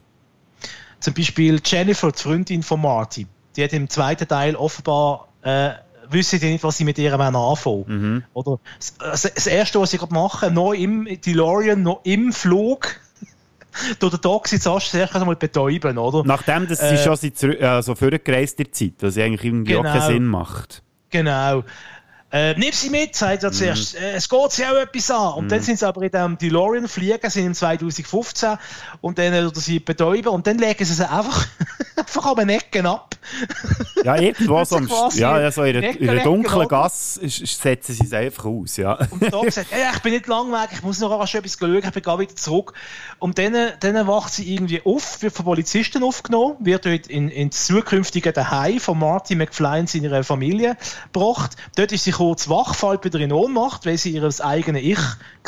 [1.00, 3.26] Zum Beispiel Jennifer, die Freundin von Marty,
[3.56, 5.72] die hat im zweiten Teil offenbar äh,
[6.10, 8.24] wissen die nicht, was sie mit ihr anfangen mhm.
[8.36, 8.60] Oder
[9.00, 13.00] das, das Erste, was sie gerade machen, noch im DeLorean, noch im Flug,
[14.00, 16.24] durch den Tag zuerst einmal betäuben, oder?
[16.26, 19.94] Nachdem, dass sie äh, schon seit, also vorgereist der Zeit, was eigentlich irgendwie genau, auch
[19.94, 20.14] keinen genau.
[20.14, 20.84] Sinn macht.
[21.10, 21.64] Genau.
[22.30, 23.94] Äh, nimm sie mit, sagt er zuerst.
[23.94, 24.04] Mm.
[24.04, 25.34] Äh, es geht sie auch etwas an.
[25.36, 25.50] Und mm.
[25.50, 28.58] dann sind sie aber in dem DeLorean fliegen, sind im 2015
[29.00, 31.48] und dann oder sie betäuben und dann legen sie sie einfach,
[32.08, 33.16] einfach an den Ecken ab.
[34.04, 38.46] ja, irgendwo so, im, ja, ja, so in einer dunklen Gasse setzen sie es einfach
[38.46, 38.78] aus.
[38.78, 38.98] Ja.
[39.10, 42.04] Und da sagt, hey, ich bin nicht langweilig, ich muss noch etwas schauen, ich bin
[42.04, 42.74] gar wieder zurück.
[43.20, 47.66] Und dann, dann wacht sie irgendwie auf, wird von Polizisten aufgenommen, wird dort in, ins
[47.66, 50.78] zukünftige Daheim von Marty McFly und seiner Familie
[51.12, 51.58] gebracht.
[51.76, 55.00] Dort ist sie kurz wach, fällt wieder in Ohnmacht, weil sie ihr eigenes Ich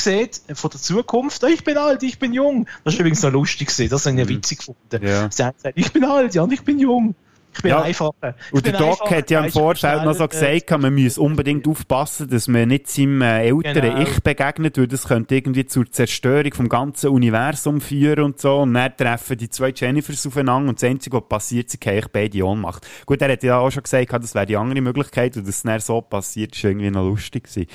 [0.02, 1.44] sieht von der Zukunft.
[1.44, 2.68] Ich bin alt, ich bin jung.
[2.84, 4.30] Das ist übrigens noch lustig, das habe ich ja mhm.
[4.30, 5.06] witzig gefunden.
[5.06, 5.30] Ja.
[5.30, 7.16] Sie hat gesagt, ich bin alt, ja, und ich bin jung.
[7.54, 7.82] Ich bin Ja.
[7.82, 8.36] einfacher.
[8.48, 11.20] Ich Und bin der Doc hat ja im Vorfeld noch so äh, gesagt, man müsse
[11.20, 14.02] unbedingt aufpassen, dass man nicht seinem äh, älteren Genau.
[14.02, 18.60] Ich begegnet, weil das könnte irgendwie zur Zerstörung vom ganzen Universum führen und so.
[18.60, 22.38] Und dann treffen die zwei Jennifers aufeinander und das Einzige, was passiert, sie kriegen beide
[22.38, 22.88] in Ohnmacht.
[23.06, 25.64] Gut, er hat ja auch schon gesagt, das wäre die andere Möglichkeit und dass es
[25.64, 27.68] dann so passiert, ist irgendwie noch lustig gewesen.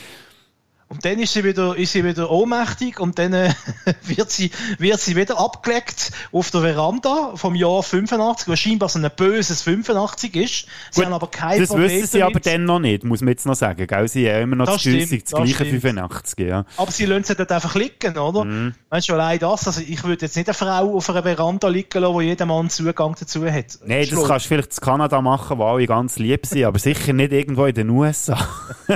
[0.94, 3.52] Und dann ist sie wieder, ist sie wieder ohnmächtig und dann äh,
[4.02, 9.00] wird, sie, wird sie wieder abgelegt auf der Veranda vom Jahr 85, was scheinbar so
[9.00, 10.66] ein böses 85 ist.
[10.92, 12.36] Sie Gut, haben aber kein das Problem wissen sie damit.
[12.36, 13.86] aber dann noch nicht, muss man jetzt noch sagen.
[13.88, 14.06] Gell?
[14.06, 15.82] Sie haben immer noch Das das, 30, stimmt, das das gleiche stimmt.
[15.82, 16.38] 85.
[16.46, 16.64] Ja.
[16.76, 18.44] Aber sie lassen sie dort einfach liegen, oder?
[18.44, 18.74] Mhm.
[18.90, 22.00] Weißt du, allein das, also ich würde jetzt nicht eine Frau auf einer Veranda liegen
[22.00, 23.78] lassen, wo jeder Mann Zugang dazu hat.
[23.84, 27.12] Nein, das kannst du vielleicht in Kanada machen, wo alle ganz lieb sind, aber sicher
[27.12, 28.38] nicht irgendwo in den USA.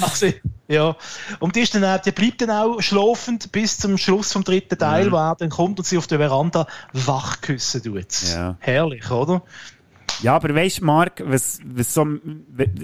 [0.00, 0.26] Also,
[0.68, 0.96] ja.
[1.40, 4.78] Und die, ist dann auch, die bleibt dann auch schlafend bis zum Schluss vom dritten
[4.78, 5.12] Teil, Mhm.
[5.12, 8.22] wo er dann kommt und sie auf der Veranda wach küssen tut.
[8.32, 8.56] Ja.
[8.60, 9.42] Herrlich, oder?
[10.20, 12.06] Ja, aber weißt du, Marc, was, was so,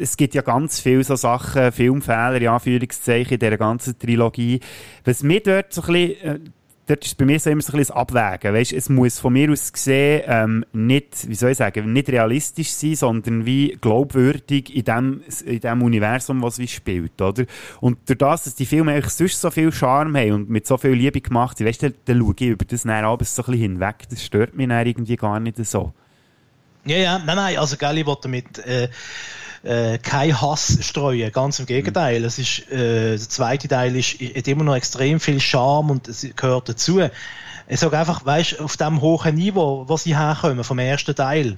[0.01, 4.61] es gibt ja ganz viele so Sachen, Filmfehler, in Anführungszeichen, in dieser ganzen Trilogie.
[5.05, 6.41] Was mir dort so ein bisschen, äh,
[6.89, 8.55] dort ist bei mir so immer so ein bisschen Abwägen.
[8.55, 12.71] Weißt, es muss von mir aus gesehen ähm, nicht, wie soll ich sagen, nicht realistisch
[12.71, 17.45] sein, sondern wie glaubwürdig in dem, in dem Universum, was wie spielt, oder?
[17.81, 20.77] Und durch das, dass die Filme eigentlich sonst so viel Charme haben und mit so
[20.79, 23.47] viel Liebe gemacht sind, weißt du, dann, schaue ich über das dann abends so ein
[23.53, 24.09] bisschen hinweg.
[24.11, 25.93] Das stört mich dann irgendwie gar nicht so.
[26.85, 28.89] Ja, ja, nein, nein, also Galli will damit äh,
[29.63, 32.25] äh, kein Hass streuen, ganz im Gegenteil.
[32.25, 36.27] Es ist, äh, der zweite Teil ist, hat immer noch extrem viel Charme und es
[36.37, 37.01] gehört dazu.
[37.69, 41.57] Ich sage einfach, weißt auf dem hohen Niveau, wo sie herkommen, vom ersten Teil,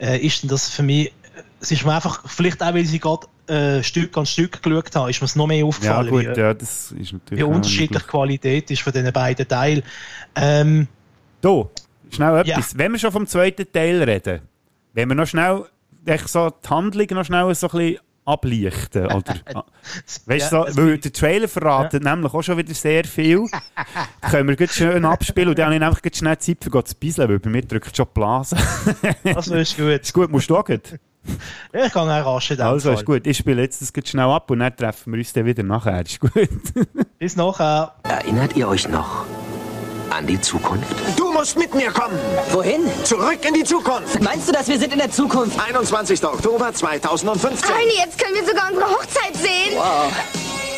[0.00, 1.12] äh, ist denn das für mich,
[1.60, 5.10] es ist mir einfach, vielleicht auch, weil sie gerade äh, Stück an Stück geschaut haben,
[5.10, 7.38] ist mir es noch mehr Ja, aufgefallen, gut, wie, ja, das ist natürlich.
[7.40, 8.08] wie unterschiedlich die.
[8.08, 9.82] Qualität ist von diesen beiden Teilen.
[10.34, 10.88] Ähm,
[11.42, 11.68] Du,
[12.10, 12.56] schnell Ja.
[12.58, 12.76] etwas.
[12.78, 14.40] Wenn wir schon vom zweiten Teil reden,
[14.94, 15.64] wenn wir noch schnell
[16.06, 19.34] echt so die Handlung noch schnell so ein bisschen ablichten, oder?
[20.26, 23.46] Weißt du, Ja, so, weil der Trailer verratet nämlich auch schon wieder sehr viel.
[24.30, 27.28] Können wir gut schön abspielen und dann habe ich einfach schnell Zeit für zu bisseln,
[27.28, 28.56] weil bei mir drückt schon die Blase.
[29.34, 29.86] also ist gut.
[29.86, 30.98] ist gut, musst du auch gut.
[31.72, 32.98] Ja, ich gehe auch rasch in Also Fall.
[32.98, 33.26] ist gut.
[33.26, 36.02] Ich spiele jetzt das gut schnell ab und dann treffen wir uns dann wieder nachher.
[36.02, 36.48] Ist gut.
[37.18, 37.94] Bis nachher.
[38.04, 39.26] Erinnert ihr euch noch
[40.10, 40.86] an die Zukunft?
[41.16, 42.18] Du musst mit mir kommen.
[42.52, 42.82] Wohin?
[43.04, 44.20] Zurück in die Zukunft.
[44.22, 45.58] Meinst du, dass wir sind in der Zukunft?
[45.58, 46.22] 21.
[46.24, 47.74] Oktober 2015.
[47.74, 49.76] Heini, jetzt können wir sogar unsere Hochzeit sehen.
[49.76, 50.12] Wow.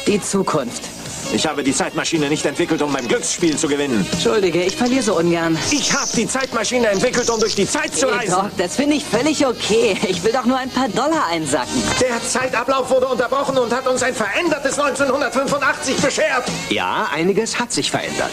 [0.06, 0.97] Die Zukunft.
[1.30, 4.06] Ich habe die Zeitmaschine nicht entwickelt, um beim Glücksspiel zu gewinnen.
[4.12, 5.58] Entschuldige, ich verliere so ungern.
[5.70, 8.34] Ich habe die Zeitmaschine entwickelt, um durch die Zeit zu Hey, reisen.
[8.34, 9.94] Doc, das finde ich völlig okay.
[10.08, 11.82] Ich will doch nur ein paar Dollar einsacken.
[12.00, 16.44] Der Zeitablauf wurde unterbrochen und hat uns ein verändertes 1985 beschert.
[16.70, 18.32] Ja, einiges hat sich verändert.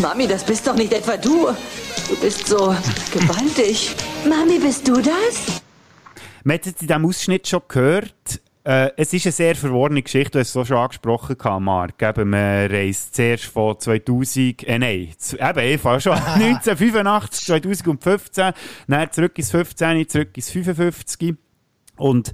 [0.00, 1.48] Mami, das bist doch nicht etwa du.
[2.08, 2.74] Du bist so
[3.12, 3.96] gewaltig.
[4.24, 5.60] Mami, bist du das?
[6.44, 8.14] Man hat jetzt in diesem Ausschnitt schon gehört,
[8.66, 12.02] äh, es ist eine sehr verworrene Geschichte, du hast es auch schon angesprochen, Marc.
[12.02, 18.52] Eben, man reist zuerst von 2000, äh, nein, zu, eben, ich fahre schon 1985, 2015,
[18.88, 21.36] dann zurück ins 15, zurück ins 55.
[21.96, 22.32] Und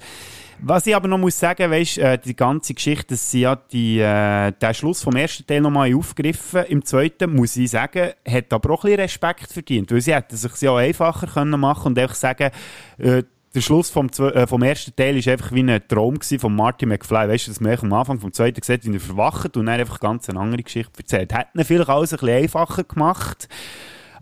[0.59, 3.99] was ich aber noch muss sagen, weißt, äh, die ganze Geschichte, dass sie ja die,
[3.99, 6.65] äh, den Schluss vom ersten Teil nochmal aufgegriffen.
[6.65, 10.37] Im zweiten, muss ich sagen, hat aber auch ein bisschen Respekt verdient, weil sie hätten
[10.37, 12.51] sich ja auch einfacher können machen und einfach sagen,
[12.97, 13.23] äh,
[13.55, 17.29] der Schluss vom, äh, vom ersten Teil ist einfach wie ein Traum von Marty McFly.
[17.29, 20.01] Weißt du, dass man am Anfang vom zweiten sieht, wie er verwacht und dann einfach
[20.01, 21.35] ganz eine andere Geschichte erzählt.
[21.35, 23.49] Hätten vielleicht alles ein bisschen einfacher gemacht.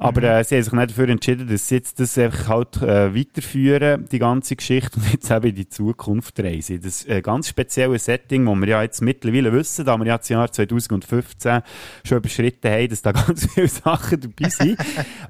[0.00, 3.14] Aber äh, sie haben sich nicht dafür entschieden, dass sie jetzt das einfach halt äh,
[3.14, 6.80] weiterführen, die ganze Geschichte, und jetzt eben in die Zukunft reisen.
[6.80, 10.30] Das ein ganz spezielles Setting, wo wir ja jetzt mittlerweile wissen, da wir ja das
[10.30, 11.60] Jahr 2015
[12.02, 14.78] schon überschritten haben, dass da ganz viele Sachen dabei sind,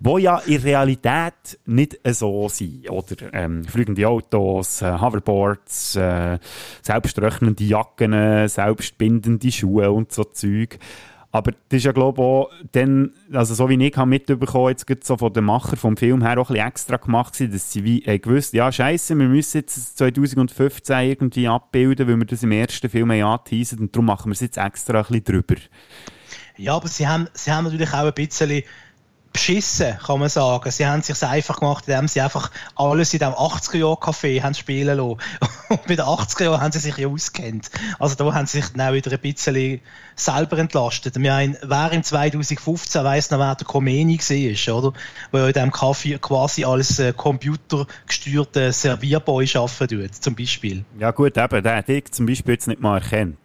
[0.01, 2.89] wo ja in Realität nicht so sind.
[2.91, 6.39] Oder ähm, fliegende Autos, äh, Hoverboards, äh,
[6.83, 10.79] selbströchnende Jacken, äh, selbstbindende Schuhe und so Zeug.
[11.33, 14.87] Aber das ist ja, glaube ich, auch dann, also so wie ich habe mitbekommen, jetzt
[14.87, 17.71] gerade so von den Macher vom Film her auch ein bisschen extra gemacht gewesen, dass
[17.71, 22.27] sie wie, äh, gewusst, ja, scheiße, wir müssen jetzt das 2015 irgendwie abbilden, weil wir
[22.27, 25.25] das im ersten Film ja angeteasert und darum machen wir es jetzt extra ein bisschen
[25.25, 25.55] drüber.
[26.57, 28.63] Ja, aber sie haben, sie haben natürlich auch ein bisschen
[29.33, 30.71] beschissen, kann man sagen.
[30.71, 34.97] Sie haben es sich einfach gemacht, indem sie einfach alles in dem 80er-Jahr-Café haben spielen
[34.97, 35.19] lassen.
[35.69, 37.71] Und bei den 80er-Jahren haben sie sich ja auskennt.
[37.99, 39.81] Also da haben sie sich dann auch wieder ein bisschen
[40.17, 41.21] selber entlastet.
[41.21, 44.93] Wir haben, wer im 2015 weiss noch, wer der Khomeini war, oder?
[45.33, 50.85] Ja in diesem Café quasi als äh, computergesteuerter Servierboy arbeiten tut, zum Beispiel.
[50.99, 53.39] Ja gut, eben, den hätte ich zum Beispiel jetzt nicht mal erkannt.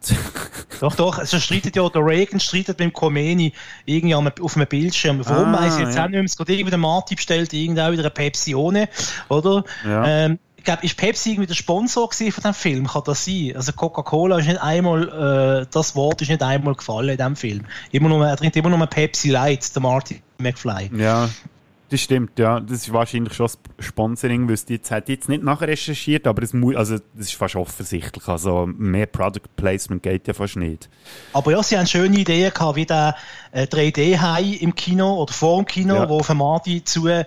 [0.82, 3.54] Doch, doch, also streitet ja, der Reagan streitet mit dem Khomeini
[3.86, 5.22] irgendwie auf einem Bildschirm.
[5.24, 6.03] Warum ah, weiß ich jetzt ja.
[6.03, 8.89] auch nicht mehr, es geht irgendwie der Martin bestellt irgendwo wieder eine Pepsi ohne,
[9.30, 9.63] oder?
[9.86, 10.05] Ja.
[10.05, 12.88] Ähm, ich glaube, ist Pepsi irgendwie der Sponsor von diesem Film?
[12.88, 13.53] Kann das sein?
[13.55, 17.65] Also Coca-Cola ist nicht einmal, äh, das Wort ist nicht einmal gefallen in diesem Film.
[17.91, 20.89] Immer nur, er trinkt immer nur Pepsi Light, der Martin McFly.
[20.97, 21.30] Ja,
[21.90, 22.60] das stimmt, ja.
[22.60, 26.96] Das ist wahrscheinlich schon Sponsoring, weil jetzt hat jetzt nicht nachrecherchiert, aber es muss, also
[27.14, 28.28] das ist fast offensichtlich.
[28.28, 30.90] Also mehr Product Placement geht ja fast nicht.
[31.34, 33.16] Aber ja, sie haben schöne Ideen gehabt, wie der
[33.52, 36.10] äh, 3D-Hai im Kino oder vor dem Kino, ja.
[36.10, 37.26] wo auf Madi zu äh,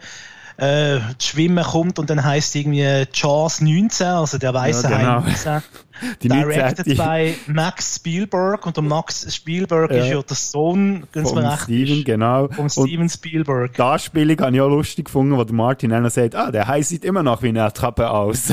[1.21, 5.23] schwimmen kommt und dann heißt irgendwie Jaws 19, also der weiße ja, genau.
[5.23, 5.63] Hai 19.
[6.23, 9.99] Die Directed by Max Spielberg und der Max Spielberg ja.
[9.99, 12.49] ist ja der Sohn, ganz von Steven, genau.
[12.49, 13.75] Von Steven Spielberg.
[13.75, 17.05] Das Spiel habe ich auch lustig gefunden, wo Martin einer sagt, ah, der Hai sieht
[17.05, 18.49] immer noch wie eine Attrappe aus.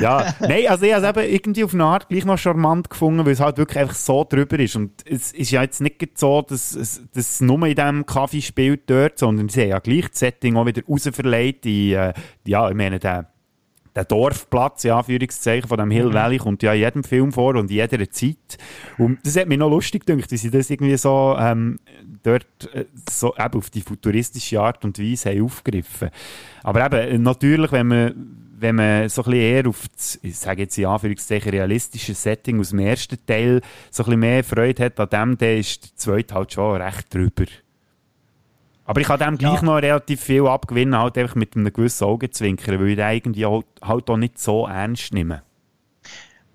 [0.00, 3.24] ja, nein, also ich habe es eben irgendwie auf eine Art gleich noch charmant gefunden,
[3.24, 4.76] weil es halt wirklich einfach so drüber ist.
[4.76, 9.18] Und es ist ja jetzt nicht so, dass es nur in diesem Kaffee spielt dort,
[9.18, 11.64] sondern sie haben ja gleich das Setting auch wieder rausverleiht.
[11.64, 12.12] Die, äh,
[12.46, 13.30] ja, ich meine, der
[13.98, 16.14] der Dorfplatz, ja, Anführungszeichen, von dem Hill mhm.
[16.14, 18.58] Valley kommt ja in jedem Film vor und in jeder Zeit.
[18.96, 21.80] Und das hat mich noch lustig gedacht, wie sie das irgendwie so ähm,
[22.22, 26.10] dort äh, so eben auf die futuristische Art und Weise haben aufgegriffen.
[26.62, 30.62] Aber eben, natürlich, wenn man wenn man so ein bisschen eher auf das, ich sage
[30.62, 34.98] jetzt in Anführungszeichen, realistische Setting aus dem ersten Teil so ein bisschen mehr Freude hat
[34.98, 37.44] an dem, dann ist der zweite halt schon recht drüber.
[38.88, 39.62] Aber ich kann dem gleich ja.
[39.62, 43.66] noch relativ viel abgewinnen, halt einfach mit einem gewissen Augenzwinkern, weil ich den irgendwie halt,
[43.82, 45.42] halt auch nicht so ernst nehme.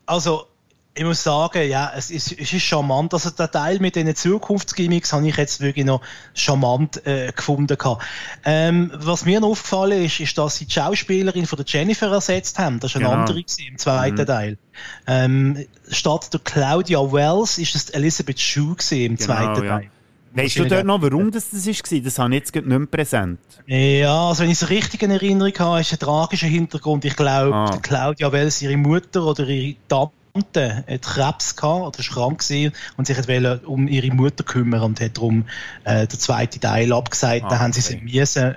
[0.08, 0.48] Also,
[0.96, 3.14] ich muss sagen, ja, es ist, es ist charmant.
[3.14, 6.02] Also der Teil mit diesen Zukunftsgimmicks habe ich jetzt wirklich noch
[6.34, 7.78] charmant äh, gefunden.
[8.46, 12.58] Ähm, was mir noch aufgefallen ist, ist, dass sie die Schauspielerin von der Jennifer ersetzt
[12.58, 12.80] haben.
[12.80, 13.22] Das war eine genau.
[13.22, 14.26] andere im zweiten mhm.
[14.26, 14.58] Teil.
[15.06, 19.82] Ähm, statt der Claudia Wells ist es Elizabeth Shue im genau, zweiten ja.
[20.36, 22.00] Weißt du dort noch, warum das, das war?
[22.00, 23.40] Das habe ich jetzt nicht mehr präsent.
[23.68, 27.06] Ja, also wenn ich es richtig in Erinnerung habe, ist ein tragischer Hintergrund.
[27.06, 27.78] Ich glaube, ah.
[27.82, 33.06] Claudia Wells, ihre Mutter oder ihre Tante, hat Krebs gehabt oder ist krank gewesen und
[33.06, 35.46] sich hat um ihre Mutter kümmern und hat darum
[35.84, 37.44] äh, den zweiten Teil abgesagt.
[37.46, 38.56] Ah, Dann haben sie sie müssen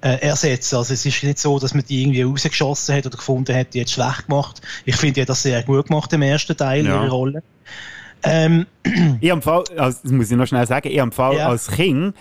[0.00, 0.76] äh, ersetzen.
[0.76, 3.80] Also es ist nicht so, dass man die irgendwie rausgeschossen hat oder gefunden hat, die
[3.80, 4.60] hat schlecht gemacht.
[4.84, 7.02] Ich finde, die hat das sehr gut gemacht im ersten Teil, ja.
[7.02, 7.42] ihre Rolle.
[8.26, 8.66] Ähm,
[9.20, 11.48] ich am Fall, also, das muss ich noch schnell sagen, ich am Fall ja.
[11.48, 12.14] als Kind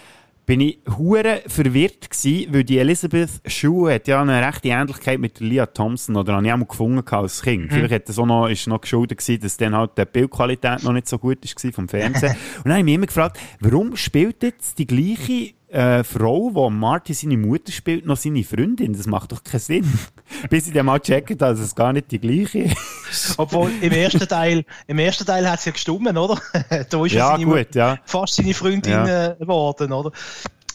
[0.45, 5.39] bin ich hure verwirrt gewesen, weil die Elizabeth Shue hat ja eine rechte Ähnlichkeit mit
[5.39, 7.65] Leah Thompson oder habe ich auch gefunden als Kind.
[7.65, 7.69] Mhm.
[7.71, 10.93] Vielleicht hat das auch noch, ist noch geschuldet gewesen, dass dann halt die Bildqualität noch
[10.93, 12.35] nicht so gut war vom Fernsehen.
[12.57, 16.73] Und dann habe ich mich immer gefragt, warum spielt jetzt die gleiche äh, Frau, die
[16.73, 18.93] Marty seine Mutter spielt, noch seine Freundin.
[18.93, 19.99] Das macht doch keinen Sinn.
[20.49, 22.69] Bis ich dann mal checke, dass es gar nicht die gleiche
[23.11, 23.35] ist.
[23.37, 26.39] Obwohl, im ersten Teil, im ersten Teil hat es ja gestummen, oder?
[26.89, 27.97] da ist ja, gut, Mutter, ja.
[28.05, 29.31] fast seine Freundin ja.
[29.31, 30.11] äh, geworden, oder?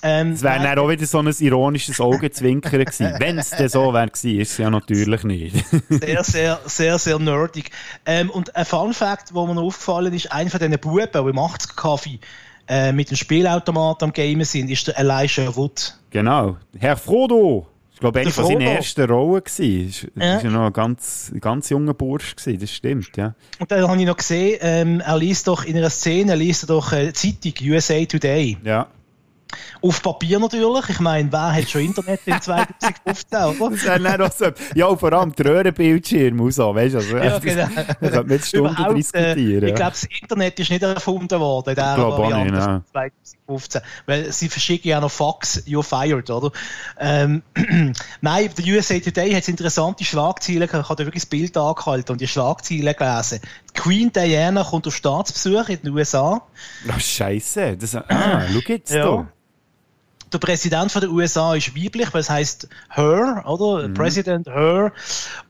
[0.03, 3.15] Ähm, es wäre dann auch wieder so ein ironisches Augenzwinkern gewesen.
[3.19, 5.65] Wenn es denn so wäre ist es ja natürlich nicht.
[5.89, 7.71] sehr, sehr, sehr, sehr nerdig.
[8.07, 11.39] Ähm, und ein Fun Fact, wo mir aufgefallen ist, einer von diesen Buben, die im
[11.39, 12.19] 80er-Kaffee
[12.71, 15.97] äh, mit dem Spielautomat am Gamen sind, ist der Elijah Wood.
[16.11, 16.57] Genau.
[16.79, 17.67] Herr Frodo!
[17.93, 19.41] Ich glaube, eine von seinen ersten Rollen war.
[19.43, 22.61] Das war ja noch ein ganz, ganz junger Bursch, gewesen.
[22.61, 23.35] das stimmt, ja.
[23.59, 26.71] Und dann habe ich noch gesehen, ähm, er liest doch in einer Szene, er liest
[26.71, 28.57] doch äh, Zeitung USA Today.
[28.65, 28.87] Ja.
[29.83, 30.89] Auf Papier natürlich.
[30.91, 33.71] Ich meine, wer hat schon Internet in 2015, oder?
[33.71, 34.47] Das wäre auch so.
[34.75, 36.99] Ja, vor allem die Röhrenbildschirme und so, weißt du?
[36.99, 37.69] Also, ja, genau.
[37.77, 39.63] Das könnte man jetzt Stunden äh, diskutieren.
[39.63, 43.81] Äh, ich glaube, das Internet ist nicht erfunden worden in dieser Variante nicht, 2015.
[44.07, 46.53] Weil sie verschicken ja noch Fax, you're fired, oder?
[46.99, 47.43] Ähm,
[48.21, 52.21] Nein, der USA Today hat interessante Schlagzeilen, ich habe da wirklich das Bild angehalten und
[52.21, 53.41] die Schlagzeilen gelesen.
[53.75, 56.43] Queen Diana kommt auf Staatsbesuch in den USA.
[56.89, 57.77] Ach, oh, Scheiße.
[57.77, 59.05] Das, ah, schau jetzt ja.
[59.05, 59.29] da
[60.33, 63.89] der Präsident von der USA ist weiblich, weil es heißt Her, oder?
[63.89, 63.95] Mhm.
[63.95, 64.93] President Her.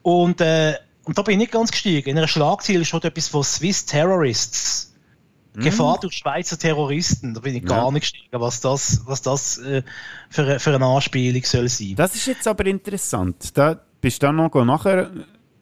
[0.02, 0.74] Und, äh,
[1.04, 2.10] und da bin ich nicht ganz gestiegen.
[2.10, 4.94] In einer Schlagzeile steht etwas von Swiss Terrorists.
[5.54, 5.62] Mhm.
[5.62, 7.34] Gefahr durch Schweizer Terroristen.
[7.34, 7.68] Da bin ich ja.
[7.68, 9.82] gar nicht gestiegen, was das, was das äh,
[10.28, 11.94] für, für eine Anspielung soll sein.
[11.96, 13.56] Das ist jetzt aber interessant.
[13.56, 15.10] Da bist du dann noch nachher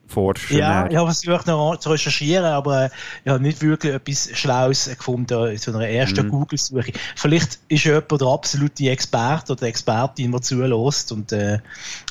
[0.09, 0.57] forschen.
[0.57, 2.91] Ja, ich habe versucht noch zu recherchieren, aber äh,
[3.25, 6.31] ich habe nicht wirklich etwas Schlaues gefunden in so einer ersten mhm.
[6.31, 6.93] Google-Suche.
[7.15, 11.59] Vielleicht ist jemand der absolute Experte oder Expertin, der zulässt und äh,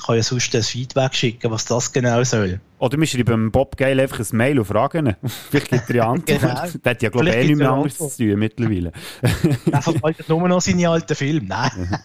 [0.06, 2.60] kann ja sonst das Feedback schicken, was das genau soll.
[2.80, 5.16] Oder wir schreiben Bob Geil einfach ein Mail und fragen ihn.
[5.50, 6.40] Vielleicht gibt er ja Antwort.
[6.42, 6.62] genau.
[6.84, 8.92] Der hat ja, glaube ich, eh nichts mehr anderes zu tun mittlerweile.
[9.72, 11.48] er verwaltet nur noch seine alten Filme.
[11.48, 12.00] Nein.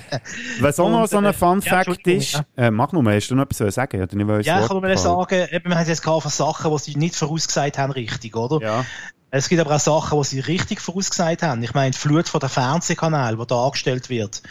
[0.60, 3.36] Was auch noch so ein äh, Fun Fact ja, ist, äh, mach nur, hast du
[3.36, 4.02] noch etwas zu sagen?
[4.02, 6.78] Oder nicht, ja, ich kann nur sagen, eben, wir haben jetzt gerade von Sachen, die
[6.78, 8.60] sie nicht vorausgesagt haben, richtig, oder?
[8.60, 8.84] Ja.
[9.30, 11.62] Es gibt aber auch Sachen, die sie richtig vorausgesagt haben.
[11.62, 14.42] Ich meine, die Flut von der Fernsehkanal, der da angestellt wird,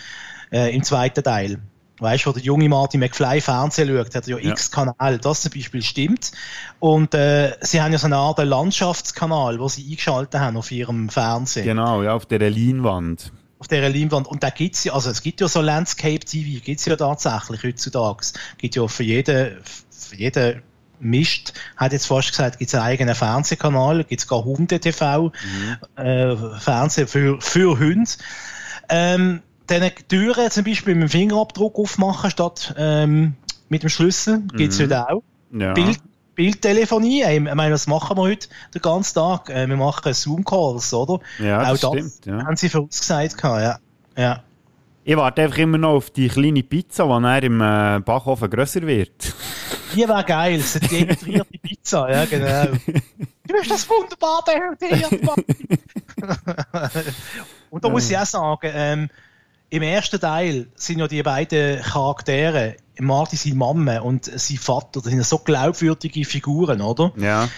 [0.51, 1.59] äh, im zweiten Teil.
[1.99, 4.51] Weißt du, wo der junge Martin McFly Fernsehen schaut, hat er ja, Ja.
[4.51, 5.17] x Kanal.
[5.17, 6.31] Das zum Beispiel stimmt.
[6.79, 11.09] Und äh, sie haben ja so eine Art Landschaftskanal, wo sie eingeschaltet haben auf ihrem
[11.09, 11.65] Fernsehen.
[11.65, 13.31] Genau, ja, auf dieser Leinwand.
[13.59, 14.27] Auf dieser Leinwand.
[14.27, 18.27] Und da gibt's ja, also es gibt ja so Landscape TV, gibt's ja tatsächlich heutzutage.
[18.59, 19.57] Gibt ja für jeden,
[19.89, 20.61] für jeden
[20.99, 25.31] Mist, hat jetzt fast gesagt, gibt's einen eigenen Fernsehkanal, gibt's gar Hunde-TV,
[25.95, 28.09] äh, Fernsehen für, für Hunde.
[28.89, 33.36] Ähm, diese Türen zum Beispiel mit dem Fingerabdruck aufmachen statt ähm,
[33.70, 34.84] mit dem Schlüssel, gibt's Mhm.
[34.84, 35.24] heute auch.
[35.51, 35.74] Ja.
[35.74, 35.99] Bild,
[36.36, 39.49] Bildtelefonie, ich meine, was machen wir heute den ganzen Tag?
[39.49, 41.20] Äh, wir machen Zoom-Calls, oder?
[41.39, 42.45] Ja, das auch stimmt, ja.
[42.45, 43.80] haben sie vorausgesagt, ja.
[44.15, 44.43] ja.
[45.03, 48.82] Ich warte einfach immer noch auf die kleine Pizza, die dann im äh, Backofen grösser
[48.82, 49.34] wird.
[49.95, 52.78] Die wäre geil, so die integrierte Pizza, ja, genau.
[53.47, 55.22] Du hast das wunderbar demontiert,
[57.70, 59.09] Und da muss ich auch sagen, ähm,
[59.70, 65.05] im ersten Teil sind ja die beiden Charaktere, Marty seine Mama und sein Vater, das
[65.05, 67.11] sind ja so glaubwürdige Figuren, oder?
[67.18, 67.49] Ja.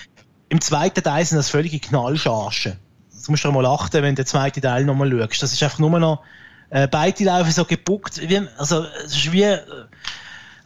[0.50, 2.78] Im zweiten Teil sind das völlige Knallchargen.
[3.12, 5.44] Das musst du mal achten, wenn du den zweiten Teil nochmal schaust.
[5.44, 6.24] Das ist einfach nur noch,
[6.72, 9.56] äh, beide laufen so gebuckt, wie, also, es ist wie,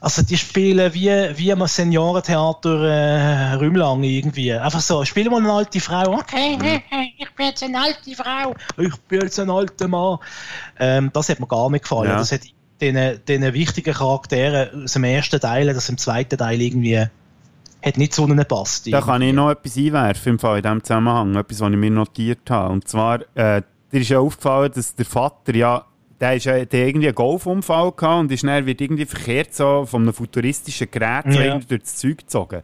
[0.04, 4.52] also die spielen wie, wie am Seniorentheater äh, Rümlang irgendwie.
[4.52, 6.18] Einfach so, spiel mal eine alte Frau.
[6.18, 6.58] Okay,
[7.18, 8.54] ich bin jetzt eine alte Frau.
[8.76, 10.18] Ich bin jetzt ein alter Mann.
[10.78, 12.10] Ähm, das hat mir gar nicht gefallen.
[12.10, 12.18] Ja.
[12.18, 12.42] Das hat
[12.82, 17.06] den, den wichtigen Charakteren aus dem ersten Teil, das im zweiten Teil irgendwie
[17.82, 18.92] hat nicht so einen passt.
[18.92, 21.90] Da kann ich noch etwas einwerfen im Fall in diesem Zusammenhang, etwas, was ich mir
[21.90, 22.74] notiert habe.
[22.74, 25.86] Und zwar, äh, dir ist ja aufgefallen, dass der Vater ja,
[26.20, 29.84] der, ist, ja- der irgendwie einen Golfunfall gehabt und ist dann, wird irgendwie verkehrt so
[29.86, 31.58] von einem futuristischen Gerät so Ja.
[31.58, 32.62] durch das Zeug gezogen.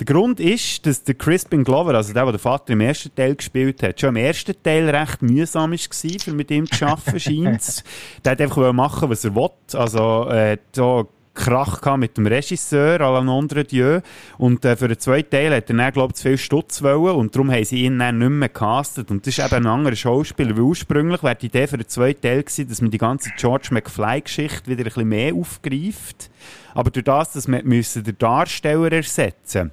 [0.00, 3.34] Der Grund ist, dass der Crispin Glover, also der, der den Vater im ersten Teil
[3.34, 5.78] gespielt hat, schon im ersten Teil recht mühsam war,
[6.20, 7.84] für mit ihm zu arbeiten, scheint
[8.24, 9.48] Der hat einfach machen, was er will.
[9.74, 11.08] Also, äh, so
[11.38, 14.00] Krach gehabt mit dem Regisseur, à la Nondre Dieu.
[14.36, 17.14] Und äh, für den zweiten Teil hat er dann, glaube ich, zu viel Stutz wollen
[17.14, 19.10] und darum haben sie ihn dann nicht mehr gecastet.
[19.10, 22.20] Und das ist eben ein anderer Schauspieler, weil ursprünglich wäre die Idee für den zweiten
[22.20, 26.30] Teil gewesen, dass man die ganze George McFly-Geschichte wieder ein bisschen mehr aufgreift.
[26.74, 29.70] Aber durch das, dass wir müssen den Darsteller ersetzen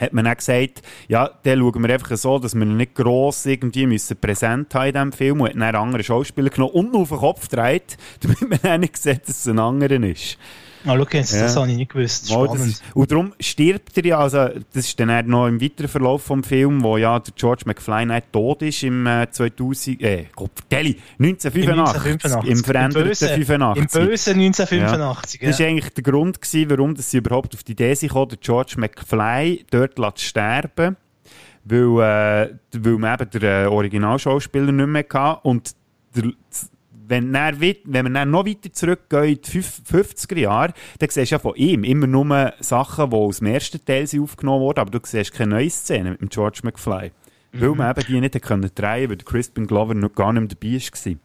[0.00, 3.86] hat man dann gesagt, ja, dann schauen wir einfach so, dass wir nicht gross irgendwie
[3.86, 7.00] müssen präsent haben in diesem Film und hat dann einen anderen Schauspieler genommen und noch
[7.00, 10.38] auf den Kopf gedreht, damit man dann nicht sieht, dass es ein anderer ist.
[10.86, 11.60] Ah, schau jetzt, das Ja.
[11.60, 12.24] habe ich nicht gewusst.
[12.24, 12.66] Das Spannend.
[12.66, 16.42] ist, und darum stirbt er ja, also das ist dann noch im weiteren Verlauf vom
[16.42, 20.94] Film, wo ja der George McFly nicht tot ist im äh, 2000, äh, Gott, vertelle,
[21.18, 24.00] 1985, im veränderten Im bösen, 85.
[24.00, 25.48] Im bösen 1985, ja.
[25.48, 28.28] Das war eigentlich der Grund, gewesen, warum dass sie überhaupt auf die Idee sind, gekommen,
[28.30, 30.96] den George McFly dort zu sterben.
[31.64, 35.40] Weil, äh, weil man eben den äh, Originalschauspieler nicht mehr hatte.
[35.46, 35.72] Und
[36.16, 36.32] der,
[37.10, 41.32] wenn, dann, wenn wir dann noch weiter zurückgehen in die fünf- 50er Jahre, dann siehst
[41.32, 44.80] du ja von ihm immer nur Sachen, die aus dem ersten Teil sind aufgenommen wurden,
[44.80, 47.10] aber du siehst keine neue Szene mit dem George McFly.
[47.52, 50.78] Weil man eben die nicht können drehen weil der Crispin Glover noch gar nicht dabei
[50.78, 51.16] war.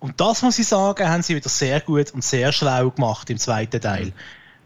[0.00, 3.38] Und das muss ich sagen, haben sie wieder sehr gut und sehr schlau gemacht im
[3.38, 4.12] zweiten Teil.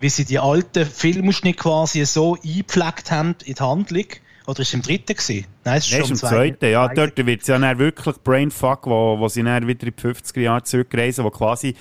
[0.01, 4.07] Wie sie die alten Filmausschnitte quasi so eingepflegt haben in die Handlung.
[4.47, 5.47] Oder ist es im dritten gewesen?
[5.65, 6.71] Nein, es ist Nein, schon ist im zweiten.
[6.71, 10.03] Ja, dort wird es ja dann wirklich Brainfuck, wo, wo sie dann wieder in die
[10.03, 11.75] 50er Jahre zurückreisen, wo quasi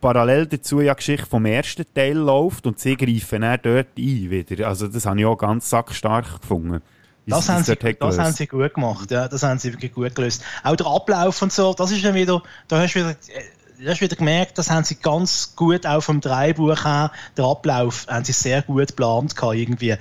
[0.00, 4.30] parallel dazu ja die Geschichte vom ersten Teil läuft und sie greifen dann dort ein
[4.30, 4.68] wieder.
[4.68, 6.82] Also das habe ich auch ganz sackstark gefunden.
[7.26, 10.14] Das, sie haben sie, das haben sie gut gemacht, ja, das haben sie wirklich gut
[10.14, 10.42] gelöst.
[10.62, 14.00] Auch der Ablauf und so, das ist dann wieder, da hast du wieder, äh, hast
[14.00, 18.26] du wieder gemerkt, das haben sie ganz gut auch vom Dreibuch her, der Ablauf haben
[18.26, 19.96] sie sehr gut geplant gehabt, irgendwie.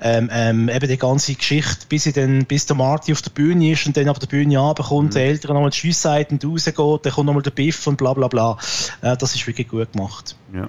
[0.00, 3.72] Ähm, ähm, eben die ganze Geschichte, bis, ich dann, bis der Marty auf der Bühne
[3.72, 5.14] ist und dann auf der Bühne runterkommt, Mhm.
[5.14, 8.28] der Eltern nochmal die Schiessseite und rausgeht, dann kommt nochmal der Biff und bla bla
[8.28, 8.58] bla.
[9.02, 10.36] Äh, das ist wirklich gut gemacht.
[10.52, 10.68] Ja.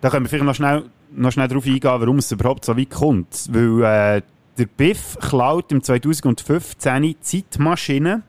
[0.00, 2.90] Da können wir vielleicht noch schnell, noch schnell darauf eingehen, warum es überhaupt so weit
[2.90, 3.48] kommt.
[3.50, 4.22] Weil äh,
[4.58, 8.22] der Biff klaut im 2015 Zeitmaschinen.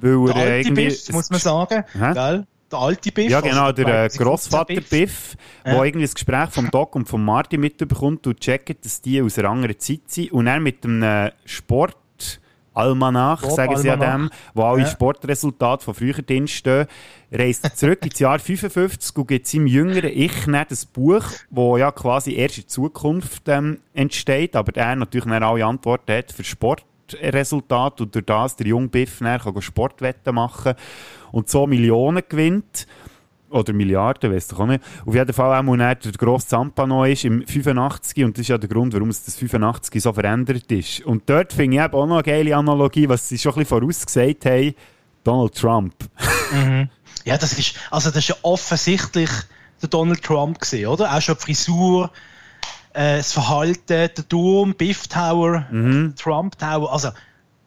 [0.00, 0.84] Weil Der er alte irgendwie...
[0.86, 2.12] Biff, muss man sagen, Hä?
[2.14, 2.46] gell?
[2.70, 3.30] Der alte Biff.
[3.30, 5.72] Ja, genau, also der äh, 2015 Grossvater Biff, Ja.
[5.74, 9.38] der irgendwie das Gespräch vom Doc und vom Marty mitbekommt und checkt, dass die aus
[9.38, 10.32] einer anderen Zeit sind.
[10.32, 11.96] Und er mit einem Sport.
[12.74, 14.30] Almanach, sagen sie ja dem, Sportalmanach.
[14.54, 14.86] wo alle Ja.
[14.86, 16.86] Sportresultate von früher drinstehen,
[17.32, 21.76] reist er zurück ins Jahr 55 und gibt seinem jüngeren Ich dann das Buch, wo
[21.76, 26.44] ja quasi erst in Zukunft ähm, entsteht, aber er natürlich dann alle Antworten hat für
[26.44, 30.74] Sportresultate und durch das der junge Biff dann kann Sportwetten machen
[31.32, 32.86] und so Millionen gewinnt.
[33.50, 34.84] Oder Milliarden, weißt du auch nicht.
[35.06, 38.58] Auf jeden Fall auch, wo der grosse Zampano ist im 85 und das ist ja
[38.58, 41.00] der Grund, warum es das 85 so verändert ist.
[41.00, 43.80] Und dort finde ich eben auch noch eine geile Analogie, was sie schon ein bisschen
[43.80, 44.74] vorausgesagt haben,
[45.24, 45.94] Donald Trump.
[46.52, 46.90] Mhm.
[47.24, 49.30] Ja, das ist, also das ist ja offensichtlich
[49.80, 51.14] der Donald Trump gesehen, oder?
[51.14, 52.10] Auch schon die Frisur,
[52.92, 56.14] äh, das Verhalten, der Turm, Biff Tower, mhm.
[56.16, 57.10] Trump Tower, also,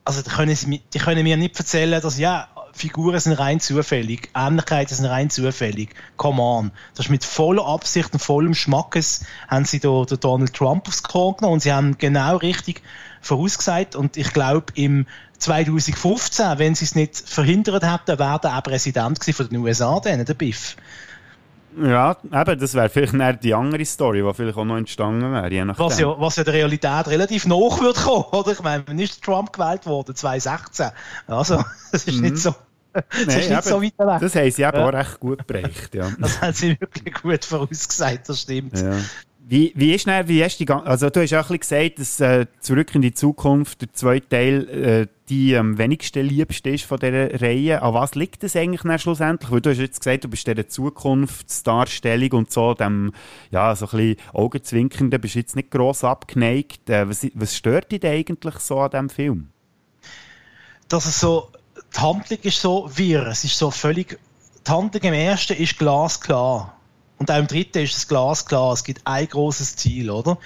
[0.06, 4.30] also die können, sie, die können mir nicht erzählen, dass ja, Figuren sind rein zufällig,
[4.36, 5.90] Ähnlichkeiten sind rein zufällig.
[6.18, 6.72] Come on.
[6.96, 11.04] Das ist mit voller Absicht und vollem Schmackes haben sie da den Donald Trump aufs
[11.04, 12.82] Korn genommen und sie haben genau richtig
[13.22, 15.06] vorausgesagt und ich glaube im
[15.38, 20.24] 2015, wenn sie es nicht verhindert hätten, wäre er auch Präsident von den USA, dann,
[20.24, 20.76] der Biff.
[21.78, 25.50] Ja, eben, das wäre vielleicht die andere Story, die vielleicht auch noch entstanden wäre.
[25.50, 28.52] Je was, ja, was ja der Realität relativ nach wird kommen, oder?
[28.52, 30.16] Ich meine, wann ist Trump gewählt worden?
[30.16, 30.90] 2016.
[31.28, 32.22] Also, das ist mhm.
[32.22, 32.56] nicht so.
[32.94, 34.20] Das nee, ist nicht so weit weg.
[34.20, 34.86] Das haben sie eben ja.
[34.86, 36.10] auch recht gut bereicht, ja.
[36.20, 38.78] Das haben sie wirklich gut vorausgesagt, das stimmt.
[38.78, 38.98] Ja.
[39.52, 42.22] Wie, wie ist denn, wie hast die, also du hast auch ein bisschen gesagt, dass
[42.22, 46.98] äh, «Zurück in die Zukunft», der zweite Teil, äh, die am wenigsten liebste ist von
[46.98, 47.82] dieser Reihe.
[47.82, 49.52] An was liegt das eigentlich dann schlussendlich?
[49.52, 53.12] Weil du hast jetzt gesagt, du bist dieser Zukunftsdarstellung und so, dem,
[53.50, 56.90] ja, so ein bisschen Augenzwinkernden, bist jetzt nicht gross abgeneigt.
[56.90, 59.50] Äh, was, was stört dich denn eigentlich so an diesem Film?
[60.88, 61.52] Dass es so,
[61.94, 64.18] die Handlung ist so wirr, es ist so völlig,
[64.66, 66.78] die Handlung im ersten ist glasklar
[67.22, 68.74] und auch im dritten ist das Glas klar.
[68.74, 70.40] Es gibt ein großes Ziel, oder?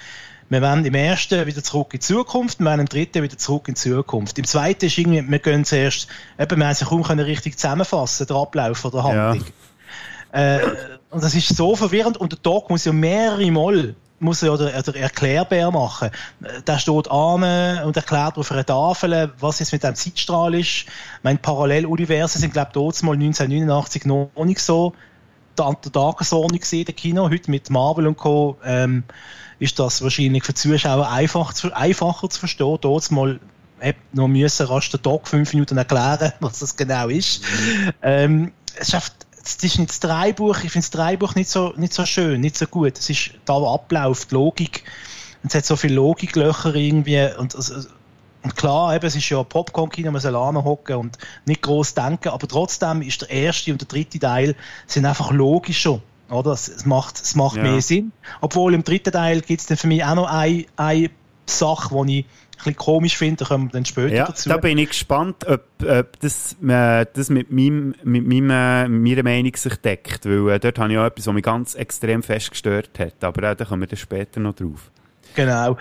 [0.50, 3.66] Wir werden im ersten wieder zurück in die Zukunft, wir werden im dritten wieder zurück
[3.68, 4.38] in die Zukunft.
[4.38, 6.06] Im zweiten ist irgendwie, wir gehen zuerst,
[6.38, 9.46] eben, wir haben sich kaum richtig zusammenfassen, der Ablauf der Handlung.
[10.34, 10.56] Ja.
[10.58, 10.60] Äh,
[11.08, 14.66] und das ist so verwirrend und der Doc muss ja mehrere Mal muss er oder,
[14.78, 16.10] oder erklärbar machen.
[16.66, 20.86] Der steht an und erklärt auf einer Tafel, was jetzt mit dem Zeitstrahl ist.
[21.22, 24.94] Meine Paralleluniversen sind, glaube ich, dort mal 1989 noch nicht so
[25.58, 27.28] der Tagesordnung gesehen, der Kino.
[27.28, 28.56] Heute mit Marvel und Co.
[28.64, 29.04] Ähm,
[29.58, 32.78] ist das wahrscheinlich für Zuschauer einfach zu, einfacher zu verstehen.
[32.80, 33.40] Dort mal
[34.12, 37.42] noch müssen rasch der Doc fünf Minuten erklären, was das genau ist.
[38.02, 41.94] Ähm, es schafft das ist nicht das Dreibuch, ich finde das Dreibuch nicht so, nicht
[41.94, 42.98] so schön, nicht so gut.
[42.98, 44.82] Es ist da Ablauf, die Logik.
[45.44, 47.88] Es hat so viele Logiklöcher irgendwie und also,
[48.42, 52.46] und klar, eben, es ist ja Popcorn-Kino, man soll hocken und nicht groß denken, aber
[52.46, 54.54] trotzdem ist der erste und der dritte Teil
[54.86, 56.00] sind einfach logischer.
[56.30, 56.52] Oder?
[56.52, 57.62] Es, macht, es macht ja.
[57.62, 58.12] mehr Sinn.
[58.40, 61.10] Obwohl im dritten Teil gibt es dann für mich auch noch eine, eine
[61.46, 64.48] Sache, die ich ein bisschen komisch finde, da kommen wir dann später ja, dazu.
[64.48, 69.22] Da bin ich gespannt, ob, ob das, äh, das mit, meinem, mit meinem, äh, meiner
[69.22, 72.50] Meinung sich deckt, weil äh, dort habe ich auch etwas, was mich ganz extrem fest
[72.50, 74.90] gestört hat, aber äh, da kommen wir dann später noch drauf.
[75.36, 75.76] Genau.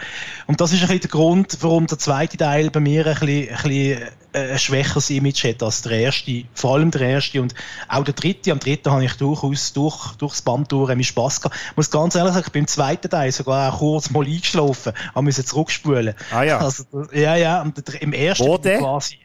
[0.48, 3.50] Und das ist ein bisschen der Grund, warum der zweite Teil bei mir ein bisschen,
[3.50, 4.02] ein, bisschen
[4.34, 6.44] äh, ein schwächeres Image hat als der erste.
[6.54, 7.56] Vor allem der erste und
[7.88, 8.52] auch der dritte.
[8.52, 11.58] Am dritten habe ich durchaus durch, durchs Band durch meinen Spass gehabt.
[11.72, 14.94] Ich muss ganz ehrlich sagen, ich bin im zweiten Teil sogar auch kurz mal eingeschlafen,
[15.16, 16.14] habe müssen zurückspulen.
[16.32, 16.60] Ah ja.
[16.60, 16.84] Also,
[17.14, 17.62] ja, ja.
[17.62, 19.20] Und im ersten Wo quasi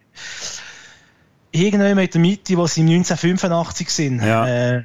[1.53, 4.23] irgendwann in der Mitte, wo sie 1985 sind.
[4.23, 4.47] Ja.
[4.47, 4.83] Äh,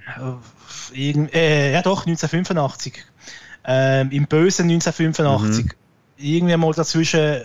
[0.96, 3.06] äh, ja doch, 1985
[3.68, 5.66] ähm, im Bösen 1985.
[5.66, 5.72] Mhm.
[6.18, 7.42] Irgendwie mal dazwischen, äh,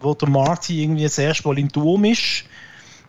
[0.00, 2.44] wo der Marty irgendwie das erste Mal im Turm ist,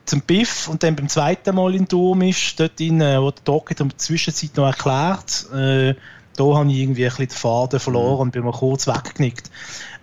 [0.05, 3.71] zum Biff und dann beim zweiten Mal im Turm ist, dort in, wo der Doc
[3.71, 5.95] in der Zwischenzeit noch erklärt, äh,
[6.35, 9.49] da habe ich irgendwie ein bisschen den Faden verloren und bin mal kurz weggeknickt.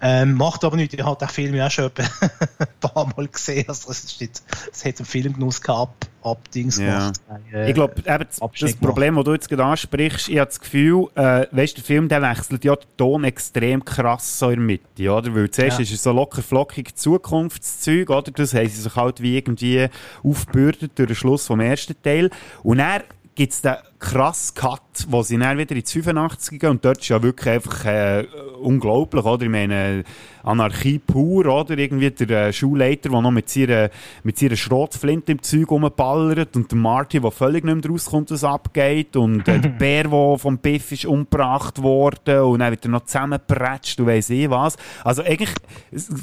[0.05, 1.91] Ähm, macht aber nichts, ich habe den Film ja auch schon
[2.59, 6.78] ein paar Mal gesehen, also es, ist nicht, es hat einen Filmgenuss gehabt, ab Dings
[6.78, 7.12] ja.
[7.12, 7.20] gemacht.
[7.53, 11.07] Äh, ich glaube, das, das Problem, das du jetzt gerade ansprichst, ich habe das Gefühl,
[11.14, 15.12] äh, weißt, der Film der wechselt ja den Ton extrem krass so in der Mitte,
[15.12, 15.33] oder?
[15.37, 15.85] Weil zuerst ja.
[15.85, 18.33] ist es so locker flockig Zukunftszeug, oder?
[18.33, 19.89] Das haben sie sich halt wie irgendwie
[20.24, 22.30] aufgebürdet durch den Schluss vom ersten Teil.
[22.64, 23.05] Und er
[23.35, 26.98] gibt es den krass Cut, wo sie dann wieder in die 85 gehen und dort
[26.98, 28.26] ist ja wirklich einfach äh,
[28.61, 29.44] unglaublich, oder?
[29.44, 30.03] Ich meine,
[30.42, 31.78] Anarchie pur, oder?
[31.78, 33.90] Irgendwie der äh, Schulleiter, der noch mit seiner,
[34.24, 38.42] mit seiner Schrotflinte im Zeug rumballert und der Marty, der völlig nicht mehr rauskommt, was
[38.42, 42.90] abgeht und äh, der Bär, der vom Biff ist umgebracht worden und dann wird er
[42.90, 44.76] noch zusammengepratscht du weiss eh was.
[45.05, 45.55] Also eigentlich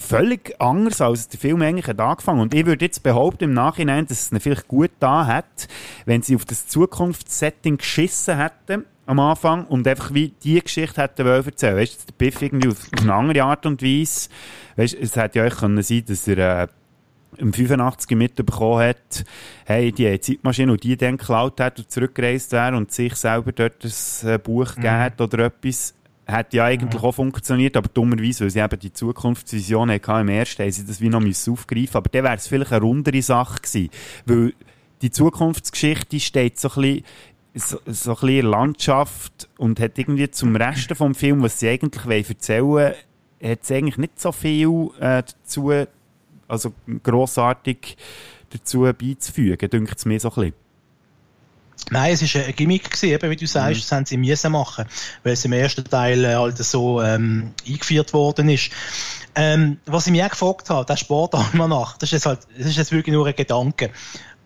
[0.02, 4.06] völlig anders, als der Film eigentlich hat angefangen und ich würde jetzt behaupten im Nachhinein,
[4.06, 5.68] dass es ihn vielleicht gut da hat,
[6.06, 11.26] wenn sie auf das Zukunftssetting geschissen hätten am Anfang und einfach wie die Geschichte hätten
[11.26, 11.78] wollen erzählen.
[11.78, 14.30] Weißt du, der Biff irgendwie auf, auf, eine andere Art und Weise.
[14.76, 16.68] Weißt es hätte ja auch können sein, dass er äh,
[17.38, 19.26] im 85 mitbekommen hat,
[19.66, 23.84] hey, die Zeitmaschine und die dann geklaut hat und zurückgereist wäre und sich selber dort
[23.84, 24.82] ein äh, Buch mhm.
[24.82, 25.96] gegeben hat oder etwas.
[26.28, 27.08] Hat ja eigentlich mhm.
[27.08, 31.02] auch funktioniert, aber dummerweise, weil sie eben die Zukunftsvision hatten im ersten, haben sie das
[31.02, 33.90] wie noch aufgreifen Aber dann wäre es vielleicht eine rundere Sache gewesen.
[34.28, 34.54] Weil
[35.02, 37.04] die Zukunftsgeschichte steht so ein bisschen
[37.60, 42.30] so, so ein bisschen Landschaft und hat irgendwie zum Rest vom Film, was sie eigentlich
[42.30, 42.94] erzählen wollen,
[43.44, 45.72] hat es eigentlich nicht so viel äh, dazu,
[46.48, 47.98] also grossartig
[48.50, 50.54] dazu beizufügen, denkt es mir so ein bisschen.
[51.92, 53.82] Nein, es war ein Gimmick, gewesen, eben, wie du sagst, mhm.
[53.82, 54.86] das haben sie müssen machen,
[55.24, 58.72] weil es im ersten Teil äh, halt so ähm, eingeführt worden ist.
[59.34, 62.78] Ähm, was ich mich auch gefragt habe, der Sportalmanach, das ist jetzt halt, das ist
[62.78, 63.92] jetzt wirklich nur ein Gedanke.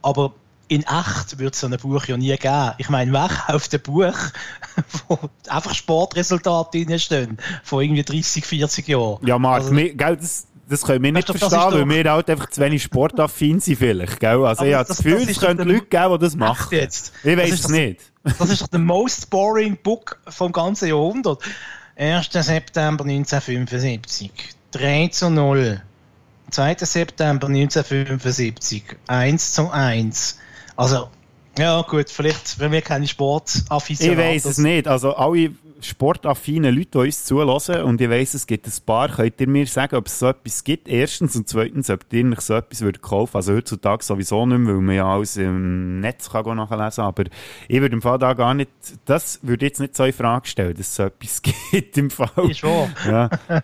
[0.01, 0.33] Aber
[0.67, 2.71] in echt würde es so ein Buch ja nie geben.
[2.77, 4.17] Ich meine, wer kauft ein Buch,
[5.07, 9.25] wo einfach Sportresultate drinstehen, von irgendwie 30, 40 Jahren?
[9.25, 9.75] Ja, Marc, also,
[10.15, 13.77] das, das können wir nicht weißt, verstehen, weil wir halt einfach zu wenig sportaffin sind
[13.77, 14.45] vielleicht, gell?
[14.45, 16.69] Also ich habe das Gefühl, es könnte Leute geben, die das machen.
[16.71, 17.13] Jetzt.
[17.23, 18.01] Ich weiß es nicht.
[18.23, 21.41] Das ist doch der most boring Book vom ganzen Jahrhundert.
[21.95, 22.29] 1.
[22.31, 24.31] September 1975.
[24.71, 25.81] 3 zu 0.
[26.49, 26.75] 2.
[26.79, 28.83] September 1975.
[29.07, 30.37] 1 zu 1.
[30.75, 31.09] Also,
[31.57, 33.99] ja gut, vielleicht, wenn wir keine Sportafficionados...
[34.01, 34.87] Ich weiß es nicht.
[34.87, 35.51] Also alle
[35.83, 39.67] sportaffinen Leute, die uns zulassen, und ich weiss, es gibt ein paar, könnt ihr mir
[39.67, 43.01] sagen, ob es so etwas gibt, erstens, und zweitens, ob ihr nicht so etwas würdet
[43.01, 47.05] kaufen Also heutzutage sowieso nicht mehr, weil man ja alles im Netz kann nachlesen kann,
[47.05, 47.23] aber
[47.67, 48.71] ich würde im Fall da gar nicht,
[49.05, 52.49] das würde jetzt nicht so in Frage stellen, dass es so etwas gibt im Fall.
[52.49, 52.89] Ist wahr.
[53.07, 53.29] Ja.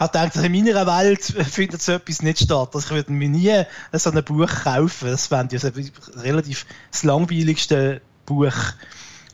[0.00, 2.70] ich denke, in meiner Welt findet so etwas nicht statt.
[2.74, 3.62] Also ich würde mir nie
[3.92, 5.08] so ein Buch kaufen.
[5.08, 5.70] Das wäre ja
[6.16, 8.54] relativ das langweiligste Buch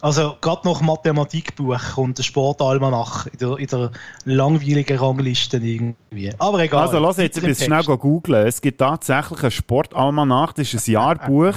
[0.02, 3.90] also gerade nach Mathematikbuch kommt der Sportalmanach in der, in der
[4.24, 6.32] langweiligen Rangliste irgendwie.
[6.38, 6.86] Aber egal.
[6.86, 8.46] Also lass jetzt ein schnell googeln.
[8.46, 11.56] Es gibt tatsächlich ein Sportalmanach, das ist ein Jahrbuch,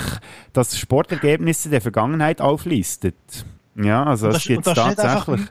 [0.52, 3.16] das Sportergebnisse der Vergangenheit auflistet.
[3.76, 5.42] Ja, also das, das gibt es tatsächlich.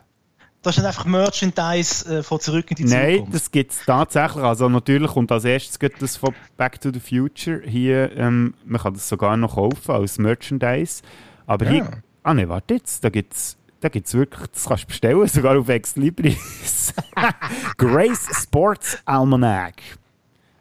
[0.62, 3.08] Das ist nicht einfach Merchandise äh, von Zurück in die Zukunft.
[3.08, 4.44] Nein, das gibt es tatsächlich.
[4.44, 8.16] Also natürlich kommt als erstes geht das von Back to the Future hier.
[8.16, 11.02] Ähm, man kann das sogar noch kaufen als Merchandise.
[11.46, 11.70] Aber ja.
[11.72, 15.58] hier Ah ne, warte jetzt, da gibt's da gibt's wirklich, das kannst du bestellen, sogar
[15.58, 16.94] auf Exlibris.
[17.76, 19.82] Grace Sports Almanac.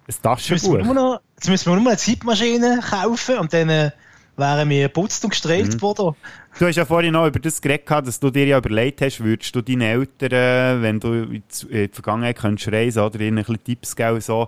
[0.07, 1.19] Ein Taschenbuch.
[1.35, 3.91] Jetzt müssen wir nur eine Zeitmaschine kaufen und dann äh,
[4.37, 6.15] wären wir putzt und gestrahlt, mhm.
[6.59, 9.55] Du hast ja vorhin noch über das geredet, dass du dir ja überlegt hast, würdest
[9.55, 13.95] du deinen Eltern, wenn du in die Vergangenheit könntest reisen oder ihnen ein bisschen Tipps
[13.95, 14.47] geben, so,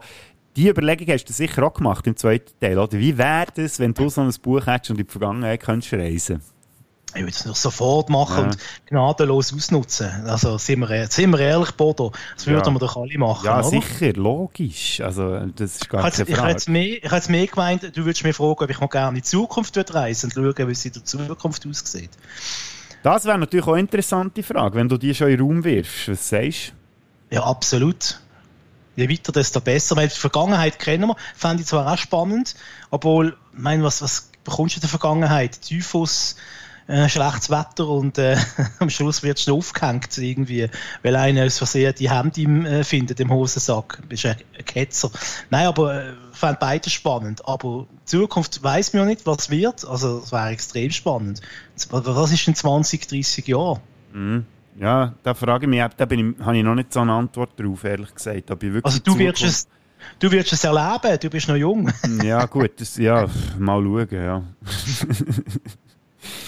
[0.55, 2.97] die Überlegung hast du sicher auch gemacht im zweiten Teil, oder?
[2.97, 6.41] Wie wäre es, wenn du so ein Buch hättest und in die Vergangenheit könntest reisen?
[7.15, 8.43] Ich würde es noch sofort machen ja.
[8.43, 8.57] und
[8.87, 10.25] gnadenlos ausnutzen.
[10.25, 12.71] Also, sind wir, sind wir ehrlich, Bodo, das würden ja.
[12.71, 13.69] wir doch alle machen, Ja, oder?
[13.69, 15.01] sicher, logisch.
[15.01, 16.31] Also, das ist gar keine Frage.
[16.31, 19.23] Ich hätte es mehr gemeint, du würdest mich fragen, ob ich noch gerne in die
[19.23, 22.11] Zukunft reisen und schauen, wie es in der Zukunft aussieht.
[23.03, 26.07] Das wäre natürlich auch eine interessante Frage, wenn du die schon in den Raum wirfst.
[26.07, 26.73] Was sagst
[27.29, 27.35] du?
[27.35, 28.19] Ja, absolut.
[28.95, 29.97] Je weiter, desto besser.
[29.97, 32.55] Weil die Vergangenheit kennen wir, fände ich zwar auch spannend,
[32.91, 35.61] obwohl, ich meine, was, was bekommst du in der Vergangenheit?
[35.61, 36.37] Typhus,
[36.87, 38.37] äh, schlechtes Wetter und äh,
[38.79, 40.69] am Schluss wird du aufgehängt irgendwie,
[41.01, 43.99] weil einer aus Versehen die Hemd im, äh, findet im Hosensack.
[44.01, 45.11] Du bist ein, ein Ketzer.
[45.49, 47.47] Nein, aber äh, fand beides spannend.
[47.47, 49.87] Aber in Zukunft weiß man ja nicht, was wird.
[49.87, 51.41] Also es wäre extrem spannend.
[51.89, 53.79] Was ist in 20, 30 Jahren?
[54.13, 54.45] Mhm.
[54.79, 57.59] Ja, da frage ich mich, da bin ich, habe ich noch nicht so eine Antwort
[57.59, 58.49] drauf, ehrlich gesagt.
[58.49, 59.67] also du wirst es
[60.19, 61.91] Du wirst es erleben, du bist noch jung.
[62.23, 63.27] ja, gut, das, ja,
[63.57, 64.43] mal schauen, ja.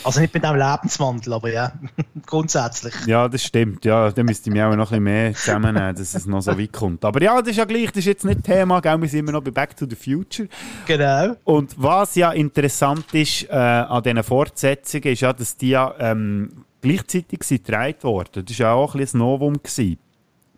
[0.03, 1.73] Also nicht mit einem Lebenswandel, aber ja,
[2.26, 2.93] grundsätzlich.
[3.05, 3.86] Ja, das stimmt.
[3.86, 6.57] Ja, da müsste ich mich auch noch ein bisschen mehr zusammennehmen, dass es noch so
[6.57, 7.03] weit kommt.
[7.05, 9.01] Aber ja, das ist ja gleich, das ist jetzt nicht Thema, gell?
[9.01, 10.47] wir sind immer noch bei Back to the Future.
[10.86, 11.36] Genau.
[11.43, 16.65] Und was ja interessant ist äh, an diesen Fortsetzungen, ist ja, dass die ja ähm,
[16.82, 18.45] gleichzeitig gedreht worden.
[18.45, 19.53] Das war ja auch ein bisschen ein Novum.
[19.55, 19.97] Gewesen.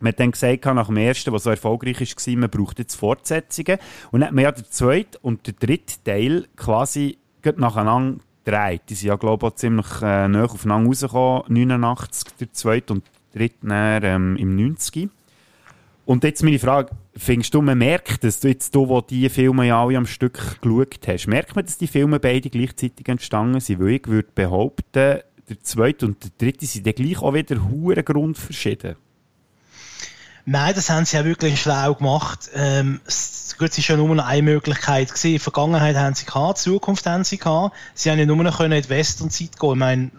[0.00, 3.78] Man hat dann gesagt, nach dem ersten, was so erfolgreich war, man braucht jetzt Fortsetzungen.
[4.10, 7.18] Und dann hat man ja den zweiten und den dritten Teil quasi
[7.56, 8.82] nacheinander gedreht.
[8.88, 11.42] Die sind ja, glaube ich, auch ziemlich äh, nah aufeinander rausgekommen.
[11.48, 15.08] 89, der zweite und der dritte dann, ähm, im 90.
[16.06, 19.66] Und jetzt meine Frage, findest du, man merkt es, du jetzt, du, wo die Filme
[19.66, 23.80] ja alle am Stück geschaut hast, merkt man, dass die Filme beide gleichzeitig entstanden sind?
[23.80, 28.02] Weil ich würde behaupten, der zweite und der dritte sind dann gleich auch wieder hure
[28.02, 28.96] grundverschieden.
[30.50, 32.48] Nein, das haben sie ja wirklich schlau gemacht.
[32.54, 33.02] Ähm,
[33.58, 35.34] gut, es war ja nur eine Möglichkeit gewesen.
[35.34, 37.76] In Vergangenheit haben sie gehabt, Zukunft haben sie gehabt.
[37.92, 39.72] Sie haben ja nur noch in die Westernzeit gehen.
[39.72, 40.10] Ich meine,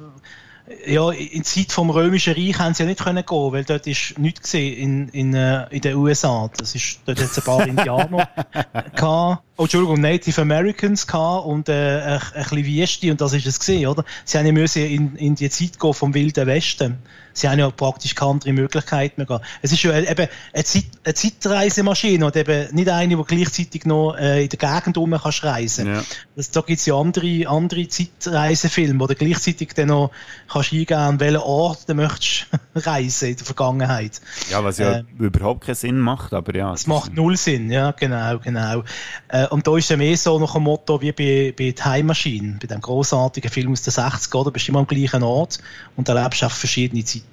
[0.86, 3.88] ja, in die Zeit vom Römischen Reich haben sie ja nicht können gehen, weil dort
[3.88, 6.48] ist nichts gesehen in, in, äh, in den USA.
[6.58, 8.30] Das ist, dort hat es ein paar Indianer
[8.96, 9.44] gehabt.
[9.58, 13.58] oh, Entschuldigung, Native Americans gehabt und äh, ein, ein bisschen Wüste und das ist es
[13.58, 14.06] gesehen, oder?
[14.26, 17.00] Sie haben ja müssen in, in die Zeit gehen vom Wilden Westen.
[17.34, 19.46] Sie haben ja praktisch keine andere Möglichkeit mehr gehabt.
[19.62, 24.16] Es ist ja eben eine, Zeit, eine Zeitreisemaschine und eben nicht eine, die gleichzeitig noch
[24.16, 25.88] äh, in der Gegend rum kannst reisen.
[25.88, 26.04] Ja.
[26.36, 30.12] Das, da gibt es ja andere, andere Zeitreisefilme, wo du gleichzeitig dann noch
[30.48, 34.22] kannst eingehen, an welchen Ort du möchtest reisen in der Vergangenheit.
[34.50, 36.74] Ja, was ja äh, überhaupt keinen Sinn macht, aber ja.
[36.74, 38.84] Es macht null Sinn, ja, genau, genau.
[39.28, 42.58] Äh, und da ist ja mehr so noch ein Motto wie bei, bei Time Machine,
[42.60, 45.60] bei dem großartigen Film aus den 60 er Da bist du immer am gleichen Ort
[45.96, 47.29] und erlebst auch verschiedene Zeiten.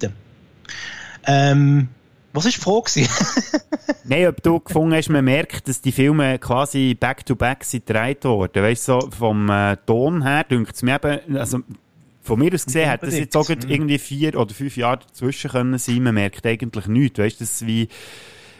[1.25, 1.89] Ähm,
[2.33, 3.09] was war die Frage?
[4.05, 8.23] Nein, ob du gefunden hast, man merkt, dass die Filme quasi back-to-back -back sind gedreht
[8.25, 8.63] worden.
[8.63, 11.59] Weißt du, so vom äh, Ton her, denkt es mir eben, also
[12.21, 15.77] von mir aus gesehen, hätte das jetzt auch irgendwie vier oder fünf Jahre dazwischen können
[15.77, 16.03] sein.
[16.03, 17.19] Man merkt eigentlich nichts.
[17.19, 17.87] Weißt du, das ist wie,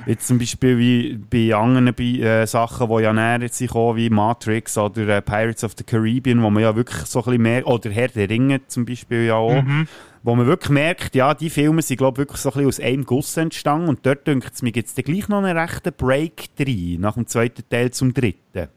[0.06, 5.08] Jetzt zum Beispiel wie bei anderen äh, Sachen, die ja näher sind, wie Matrix oder
[5.08, 8.10] äh, Pirates of the Caribbean, wo man ja wirklich so ein bisschen mehr, oder Herr
[8.10, 9.88] der Ringe zum Beispiel ja auch, mhm.
[10.28, 12.80] Wo man wirklich merkt, ja, die Filme sind, glaube ich, wirklich so ein bisschen aus
[12.82, 16.54] einem Guss entstanden und dort denkt es mir, gibt es gleich noch einen rechten Break
[16.58, 18.68] drin, nach dem zweiten Teil zum dritten.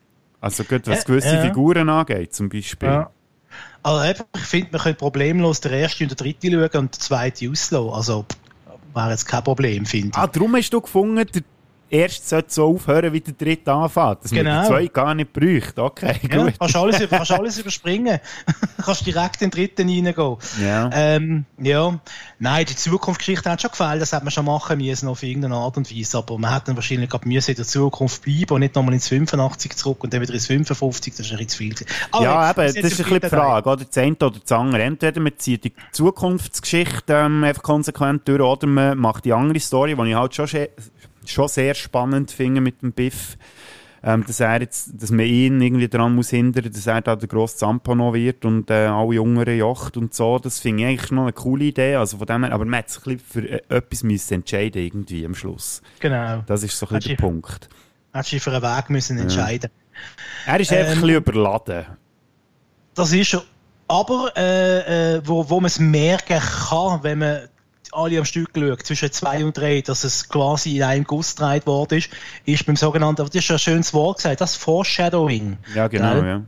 [0.41, 2.89] Also gut, was gewisse äh, Figuren angeht, zum Beispiel.
[2.89, 3.11] Ja.
[3.83, 7.51] Also ich finde, man könnte problemlos den ersten und den dritten schauen und den zweiten
[7.51, 7.95] auslassen.
[7.95, 8.27] Also
[8.95, 10.17] wäre jetzt kein Problem, finde ich.
[10.17, 11.43] Ah, darum hast du gefunden, der
[11.91, 14.25] erste sollte so aufhören, wie der dritte anfängt.
[14.25, 14.67] Dass genau.
[14.67, 15.83] zweiten gar nicht bräuchte.
[15.83, 16.55] Okay, ja, gut.
[16.59, 18.21] Kannst alles, kannst alles überspringen.
[18.83, 20.37] kannst direkt in den dritten reingehen.
[20.63, 20.91] Ja.
[20.93, 21.99] Ähm, ja.
[22.39, 24.01] Nein, die Zukunftsgeschichte hat schon gefallen.
[24.01, 26.19] Das hat man schon machen müssen auf irgendeine Art und Weise.
[26.19, 29.09] Aber man hätte dann wahrscheinlich gerade müssen in der Zukunft bleiben und nicht nochmal ins
[29.09, 31.15] 85 zurück und dann wieder ins 55.
[31.15, 31.75] Das ist ein bisschen zu viel.
[32.13, 33.69] Aber ja, eben, das ist ein bisschen die Frage.
[33.69, 34.83] Oder das eine oder das andere.
[34.83, 39.95] Entweder man zieht die Zukunftsgeschichte ähm, einfach konsequent durch oder man macht die andere Story,
[39.95, 40.47] die ich halt schon
[41.33, 43.37] schon sehr spannend finde mit dem Biff.
[44.03, 47.29] Ähm, dass, er jetzt, dass man ihn irgendwie daran muss hindern, dass er da der
[47.29, 50.39] grosse Zampano wird und äh, alle Jüngeren jocht und so.
[50.39, 51.97] Das finde ich eigentlich noch eine coole Idee.
[51.97, 54.83] Also von dem her, aber man hat sich ein bisschen für äh, etwas müssen entscheiden
[54.83, 55.83] irgendwie am Schluss.
[55.99, 56.43] Genau.
[56.47, 57.69] Das ist so ein bisschen der Punkt.
[58.15, 59.71] Hast du für einen Weg müssen entscheiden.
[60.47, 60.55] Ja.
[60.55, 61.87] Er ist ähm, einfach ein bisschen überladen.
[62.95, 63.43] Das ist er.
[63.87, 67.49] Aber äh, äh, wo, wo man es merken kann, wenn man
[67.93, 71.67] alle am Stück geschaut, zwischen zwei und drei, dass es quasi in einem Guss gedreht
[71.67, 72.11] worden ist,
[72.45, 75.59] ist beim sogenannten, das ist ja ein schönes Wort gesagt, das Foreshadowing.
[75.75, 76.43] Ja, genau, ja.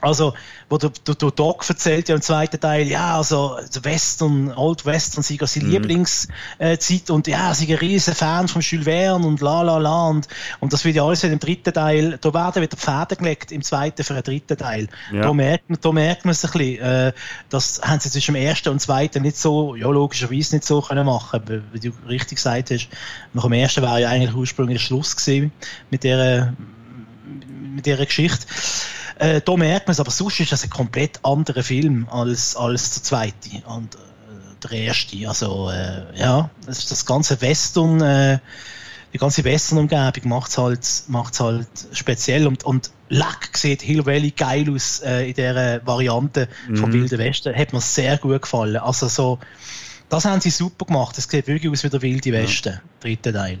[0.00, 0.34] Also,
[0.68, 5.22] wo der, der, der Doc erzählt ja im zweiten Teil, ja, also Western, Old Western
[5.22, 5.72] sei seine mhm.
[5.72, 10.28] Lieblingszeit und ja, sie ein riesen Fan von Jules Verne und la la la und,
[10.60, 13.62] und das wird ja alles in dem dritten Teil, da werden wieder Pfade gelegt im
[13.62, 14.88] zweiten für den dritten Teil.
[15.12, 15.22] Ja.
[15.22, 17.12] Da merkt man, da merkt man es ein bisschen, äh,
[17.48, 21.06] das haben sie zwischen dem ersten und zweiten nicht so, ja, logischerweise nicht so können
[21.06, 22.88] machen, wie du richtig gesagt hast.
[23.32, 25.52] Nach dem ersten war ja eigentlich ursprünglich Schluss gewesen
[25.90, 26.54] mit der,
[27.74, 28.46] mit dieser Geschichte.
[29.20, 32.94] Äh, da merkt man es, aber sonst ist das ein komplett anderer Film als, als
[32.94, 33.98] der zweite und äh,
[34.62, 35.28] der erste.
[35.28, 38.38] Also, äh, ja, das, das ganze Western, äh,
[39.12, 44.30] die ganze Western-Umgebung macht es halt, macht's halt speziell und, und Lack sieht Hill Valley
[44.30, 46.76] geil aus äh, in dieser Variante mhm.
[46.76, 47.54] vom Wilden Westen.
[47.54, 48.78] Hat mir sehr gut gefallen.
[48.78, 49.38] Also so,
[50.08, 51.18] das haben sie super gemacht.
[51.18, 52.80] Es sieht wirklich aus wie der Wilde Westen, ja.
[53.00, 53.58] dritter Teil.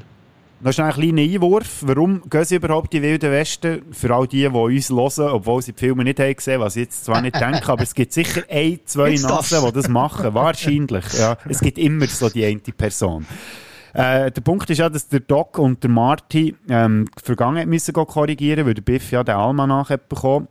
[0.62, 1.82] Das ist ein kleiner Einwurf.
[1.86, 3.82] Warum gehen sie überhaupt die Wilden Westen?
[3.92, 6.82] Für all die, die uns hören, obwohl sie die Filme nicht haben gesehen, was ich
[6.82, 10.34] jetzt zwar nicht denke, aber es gibt sicher ein, zwei Nasen, die das machen.
[10.34, 11.04] Wahrscheinlich.
[11.14, 11.38] Ja.
[11.48, 13.26] Es gibt immer so die eine Person.
[13.94, 17.94] Äh, der Punkt ist ja, dass der Doc und der Marty ähm, die Vergangenheit müssen
[17.94, 20.48] korrigieren, weil der Biff ja den Almanach hat bekommen.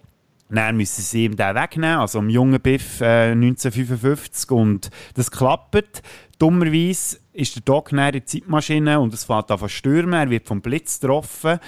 [0.50, 4.50] Dann müssen sie ihm den wegnehmen, also am jungen Biff äh, 1955.
[4.50, 6.02] Und das klappt.
[6.40, 10.14] Dummerweise ist der Doc in der Zeitmaschine und es fährt an stürmen.
[10.14, 11.60] Er wird vom Blitz getroffen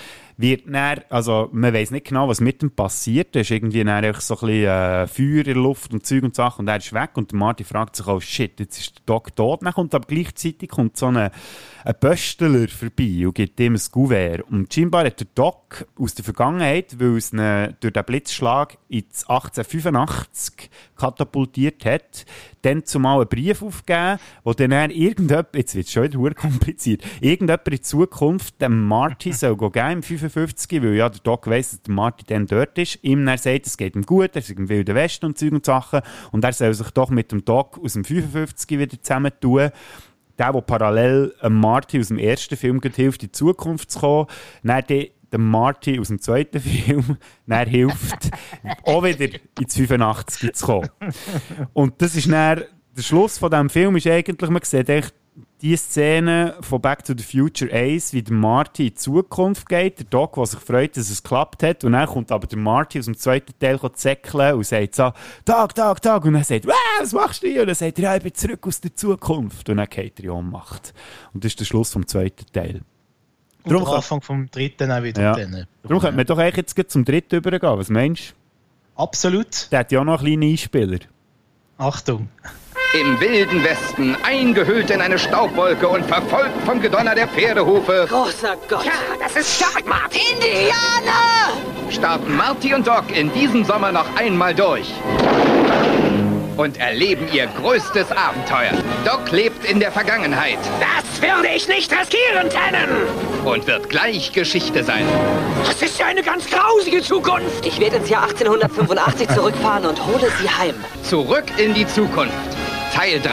[0.41, 3.35] wird dann, also man weiß nicht genau, was mit ihm passiert.
[3.35, 6.35] Da ist irgendwie dann so ein bisschen äh, Feuer in der Luft und Zeug und
[6.35, 9.35] Sachen und er ist weg und Marty fragt sich auch, shit, jetzt ist der Doc
[9.35, 9.63] tot.
[9.63, 14.41] Dann kommt aber gleichzeitig kommt so ein, ein Pöstler vorbei und gibt ihm ein Gouvert.
[14.49, 19.27] Und scheinbar hat der Doc aus der Vergangenheit, weil es ihn durch den Blitzschlag ins
[19.29, 22.25] 1885 katapultiert hat,
[22.61, 27.67] dann zumal einen Brief aufgegeben, wo dann irgendjemand, jetzt wird es schon wieder kompliziert, irgendjemand
[27.67, 31.93] in Zukunft dem Marty soll gehen im 55, weil ja der Doc weiss, dass der
[31.93, 34.95] Marty dann dort ist, ihm dann sagt, es geht ihm gut, er ist im Wilden
[34.95, 36.01] Westen und Zeug und Sachen.
[36.31, 39.71] Und er soll sich doch mit dem Doc aus dem 55 wieder zusammentun
[40.37, 44.27] der, der parallel Marty aus dem ersten Film hilft, in die Zukunft zu kommen,
[44.63, 44.83] dann
[45.31, 47.17] der Marty aus dem zweiten Film
[47.47, 48.31] dann hilft,
[48.83, 50.89] auch wieder ins 85 zu kommen.
[51.73, 52.63] Und das ist dann,
[52.95, 55.13] der Schluss von diesem Film ist eigentlich, man sieht echt
[55.61, 59.99] die Szene von Back to the Future 1, wie der Marty in die Zukunft geht,
[59.99, 62.99] der Doc, der sich freut, dass es geklappt hat, und dann kommt aber der Marty
[62.99, 65.11] aus dem zweiten Teil zäckeln und sagt so,
[65.45, 67.61] Tag, Tag, Tag, und er sagt, was machst du hier?
[67.61, 69.69] Und dann sagt er, ja, ich bin zurück aus der Zukunft.
[69.69, 70.93] Und dann geht er in Ohnmacht.
[71.33, 72.81] Und das ist der Schluss vom zweiten Teil.
[73.63, 75.21] Und Darum Anfang vom dritten auch wieder.
[75.21, 75.65] Ja.
[75.83, 77.77] Darum könnte man doch eigentlich jetzt zum dritten übergehen.
[77.77, 79.01] Was meinst du?
[79.01, 79.71] Absolut.
[79.71, 80.99] Der hat ja auch noch einen kleinen Einspieler.
[81.77, 82.29] Achtung.
[82.99, 88.05] Im wilden Westen, eingehüllt in eine Staubwolke und verfolgt vom Gedonner der Pferdehufe.
[88.09, 88.85] Großer Gott.
[88.85, 90.19] Ja, das ist stark, Marty.
[90.33, 91.61] Indianer!
[91.89, 94.93] Starten Marty und Doc in diesem Sommer noch einmal durch.
[96.57, 98.71] Und erleben ihr größtes Abenteuer.
[99.05, 100.59] Doc lebt in der Vergangenheit.
[100.79, 102.89] Das würde ich nicht riskieren, Tannen.
[103.45, 105.05] Und wird gleich Geschichte sein.
[105.65, 107.65] Das ist ja eine ganz grausige Zukunft.
[107.65, 110.75] Ich werde ins Jahr 1885 zurückfahren und hole sie heim.
[111.03, 112.33] Zurück in die Zukunft.
[112.93, 113.31] Teil 3.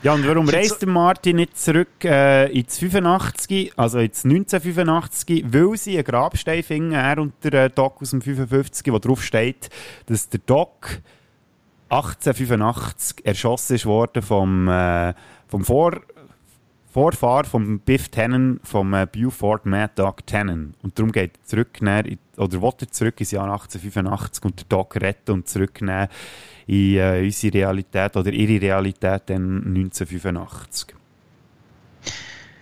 [0.00, 5.44] Ja, und warum reist der Martin nicht zurück äh, ins 85, also ins 1985?
[5.52, 9.24] Weil sie einen Grabstein finden, er und der äh, Doc aus dem 55, wo drauf
[9.24, 9.68] steht,
[10.06, 11.00] dass der Doc
[11.88, 15.14] 1885 erschossen worden vom, äh,
[15.48, 16.00] vom Vor
[16.90, 20.74] Vorfahr vom Biff Tannen, vom äh, Buford Mad Dog Tannen.
[20.82, 24.68] Und darum geht er zurück, in, oder will er zurück ins Jahr 1885 und den
[24.68, 26.08] Dog retten und zurücknehmen
[26.66, 30.97] in äh, unsere Realität oder ihre Realität dann 1985.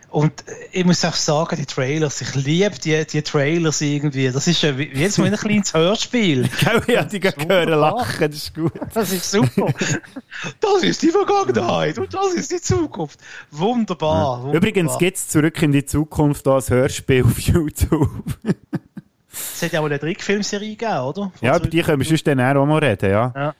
[0.09, 4.31] Und ich muss auch sagen, die Trailers, ich liebe die, die Trailers irgendwie.
[4.31, 6.49] Das ist ja jetzt mal ein kleines Hörspiel.
[6.87, 8.73] ja, die hören lachen, das ist gut.
[8.95, 9.73] Das ist super.
[10.61, 13.19] Das ist die Vergangenheit und das ist die Zukunft.
[13.51, 14.43] Wunderbar.
[14.43, 14.55] Wunderbar.
[14.55, 18.11] Übrigens gibt es zurück in die Zukunft als Hörspiel auf YouTube.
[19.33, 21.23] Es hat ja wohl eine Trickfilmserie gegeben, oder?
[21.23, 23.33] Von ja, über die können wir sonst dann auch mal reden, ja.
[23.35, 23.55] ja.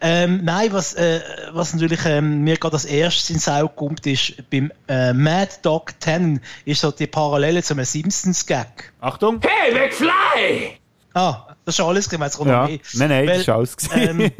[0.00, 1.20] Ähm, nein, was, äh,
[1.52, 5.94] was natürlich ähm, mir gerade als erstes ins Auge kommt, ist beim äh, Mad Dog
[6.00, 8.92] 10 ist so die Parallele zu einem Simpsons-Gag.
[9.00, 9.40] Achtung!
[9.42, 10.78] Hey, McFly!
[11.14, 12.66] Ah, das ist alles kommt ja.
[12.66, 14.20] Nein, nein, Weil, das ist alles gesehen.
[14.20, 14.32] Ähm,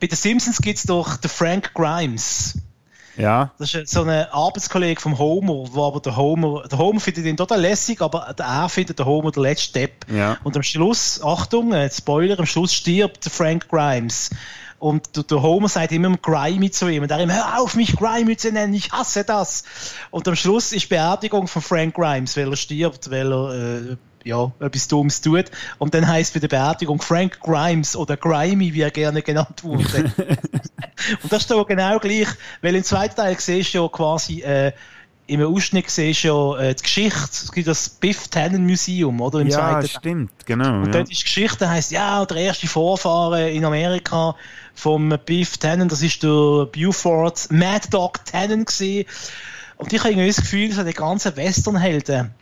[0.00, 2.58] bei den Simpsons gibt es doch den Frank Grimes.
[3.16, 3.52] Ja.
[3.58, 7.36] Das ist so ein Arbeitskollege vom Homer, wo aber der Homer, der Homer findet ihn
[7.36, 10.06] total lässig, aber er findet der Homer der letzte Step.
[10.10, 10.38] Ja.
[10.44, 14.30] Und am Schluss, Achtung, äh, Spoiler, am Schluss stirbt Frank Grimes.
[14.78, 17.02] Und der Homer sagt immer Grimy zu ihm.
[17.02, 19.64] Und er immer, hör auf, mich Grimy zu nennen, ich hasse das.
[20.10, 24.50] Und am Schluss ist Beerdigung von Frank Grimes, weil er stirbt, weil er äh, ja,
[24.58, 25.46] etwas Dummes tut.
[25.78, 30.12] Und dann heißt bei der Beerdigung Frank Grimes oder Grimy, wie er gerne genannt wurde.
[31.22, 32.28] und das ist doch genau gleich,
[32.62, 34.72] weil im zweiten Teil siehst du ja quasi, äh,
[35.26, 39.40] im Ausschnitt siehst du ja äh, die Geschichte, es gibt das Biff Tannen Museum, oder?
[39.40, 40.78] Im ja, zweiten stimmt, genau.
[40.78, 40.92] Und ja.
[40.92, 44.34] dort ist die Geschichte, heisst, ja, der erste Vorfahren in Amerika
[44.74, 49.06] vom Biff Tannen, das ist der Buford Mad Dog Tannen gewesen.
[49.76, 52.34] Und ich habe irgendwie das Gefühl, so die ganzen Westernhelden,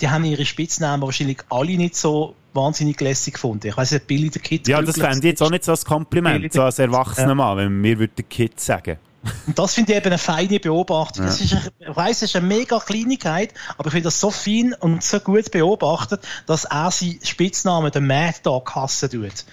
[0.00, 3.68] die haben ihre Spitznamen wahrscheinlich alle nicht so wahnsinnig lässig gefunden.
[3.68, 4.66] Ich weiß nicht, Billy the Kid.
[4.68, 7.34] Ja, das fände ich jetzt auch nicht so als Kompliment, so als erwachsener ja.
[7.34, 8.98] Mann, wenn wir den Kid sagen.
[9.46, 11.24] Und das finde ich eben eine feine Beobachtung.
[11.24, 11.30] Ja.
[11.30, 14.74] Das ist, ich weiss, es ist eine mega Kleinigkeit, aber ich finde das so fein
[14.80, 19.44] und so gut beobachtet, dass er seinen Spitznamen den Mad Dog hassen tut.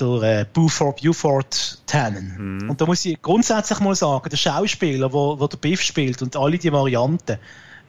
[0.00, 2.60] Der äh, Buford, Buford Tannen.
[2.62, 2.70] Mhm.
[2.70, 6.36] Und da muss ich grundsätzlich mal sagen, der Schauspieler, wo, wo der Biff spielt und
[6.36, 7.38] alle die Varianten,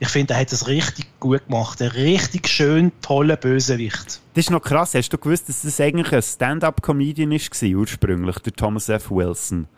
[0.02, 1.82] ich finde, er hat das richtig gut gemacht.
[1.82, 4.20] Ein richtig schön toller Bösewicht.
[4.32, 4.94] Das ist noch krass.
[4.94, 9.10] Hast du gewusst, dass das eigentlich ein Stand-up-Comedian war, ursprünglich, der Thomas F.
[9.10, 9.68] Wilson?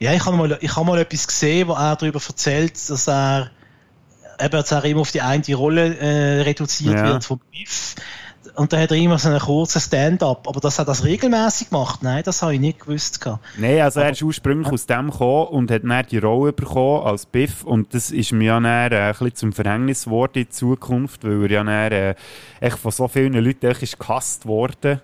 [0.00, 3.52] Ja, ich habe mal, ich hab mal etwas gesehen, wo er darüber erzählt, dass er
[4.40, 7.06] eben jetzt auch immer auf die eine Rolle äh, reduziert ja.
[7.06, 7.94] wird vom Biff.
[8.54, 10.48] Und dann hat er immer so einen kurzen Stand-up.
[10.48, 13.20] Aber dass er das regelmäßig macht, nein, das habe ich nicht gewusst.
[13.58, 17.26] Nein, also er ist ursprünglich aus dem gekommen und hat dann die Rolle bekommen als
[17.26, 17.64] Biff.
[17.64, 21.44] Und das ist mir ja dann, äh, ein bisschen zum Verhängnis geworden in Zukunft, weil
[21.44, 22.14] er ja dann, äh,
[22.60, 25.00] echt von so vielen Leuten ist gehasst worden.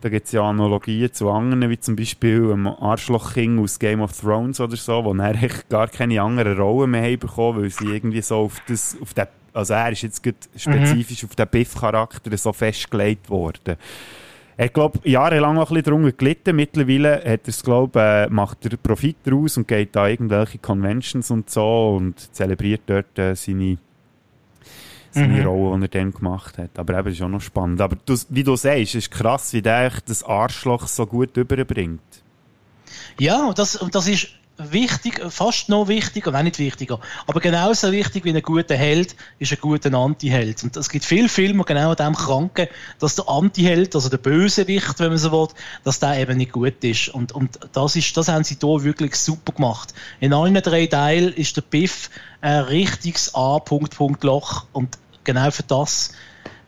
[0.00, 4.12] Da gibt es ja Analogien zu anderen, wie zum Beispiel einem Arschloch-King aus Game of
[4.12, 5.34] Thrones oder so, wo er
[5.68, 9.26] gar keine anderen Rollen mehr haben bekommen, weil sie irgendwie so auf das, auf den
[9.56, 10.22] also er ist jetzt
[10.56, 11.28] spezifisch mhm.
[11.28, 13.76] auf den Biff-Charakter so festgelegt worden.
[14.58, 16.56] Er hat, glaube jahrelang auch ein bisschen darunter gelitten.
[16.56, 21.50] Mittlerweile hat er's, glaub, äh, macht er Profit daraus und geht da irgendwelche Conventions und
[21.50, 23.76] so und zelebriert dort äh, seine,
[25.10, 25.46] seine mhm.
[25.46, 26.78] Rolle, die er dann gemacht hat.
[26.78, 27.82] Aber eben, ist auch noch spannend.
[27.82, 32.00] Aber du, wie du sagst, ist krass, wie der das Arschloch so gut überbringt.
[33.18, 34.28] Ja, und das, und das ist
[34.58, 39.52] wichtig, fast noch wichtiger, nein, nicht wichtiger, aber genauso wichtig wie ein guter Held ist
[39.52, 40.64] ein guter Anti-Held.
[40.64, 42.68] Und es gibt viele Filme, genau an dem kranken,
[42.98, 45.48] dass der Anti-Held, also der Bösewicht, wenn man so will,
[45.84, 47.08] dass der eben nicht gut ist.
[47.10, 49.94] Und, und das ist, das haben sie hier wirklich super gemacht.
[50.20, 52.10] In allen drei Teilen ist der Biff
[52.40, 56.12] ein richtiges A-Punkt-Punkt-Loch und genau für das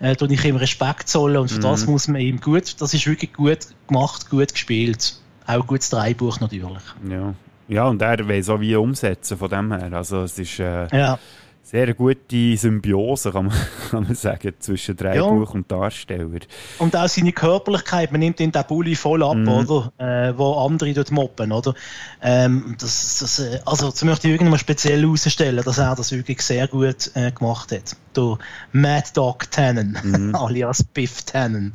[0.01, 1.63] äh, tue ich ihm Respekt zollen und für mhm.
[1.63, 5.17] das muss man ihm gut, das ist wirklich gut gemacht, gut gespielt.
[5.47, 6.83] Auch gutes Dreibuch natürlich.
[7.09, 7.35] Ja,
[7.69, 9.93] ja, und er weiß auch wie umsetzen von dem her.
[9.93, 11.19] Also es ist äh, ja.
[11.63, 13.55] sehr gute Symbiose, kann man,
[13.91, 15.55] kann man sagen, zwischen Drehbuch ja.
[15.55, 16.41] und Darsteller.
[16.79, 19.49] Und auch seine Körperlichkeit, man nimmt ihn den Bulli voll ab, mhm.
[19.49, 19.93] oder?
[19.99, 21.75] Äh, wo andere dort moppen, oder?
[22.23, 26.41] Ähm, das, das, äh, also das möchte ich irgendwann speziell herausstellen, dass er das wirklich
[26.41, 27.97] sehr gut äh, gemacht hat.
[28.17, 28.39] Der
[28.73, 30.35] Mad Dog Tannen, mhm.
[30.35, 31.75] alias Biff Tannen,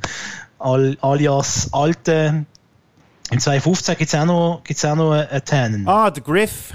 [0.57, 2.45] alias alte
[3.31, 5.87] im 2015 gibt es auch noch, gibt's auch noch einen Tannen.
[5.87, 6.73] Ah, der Griff.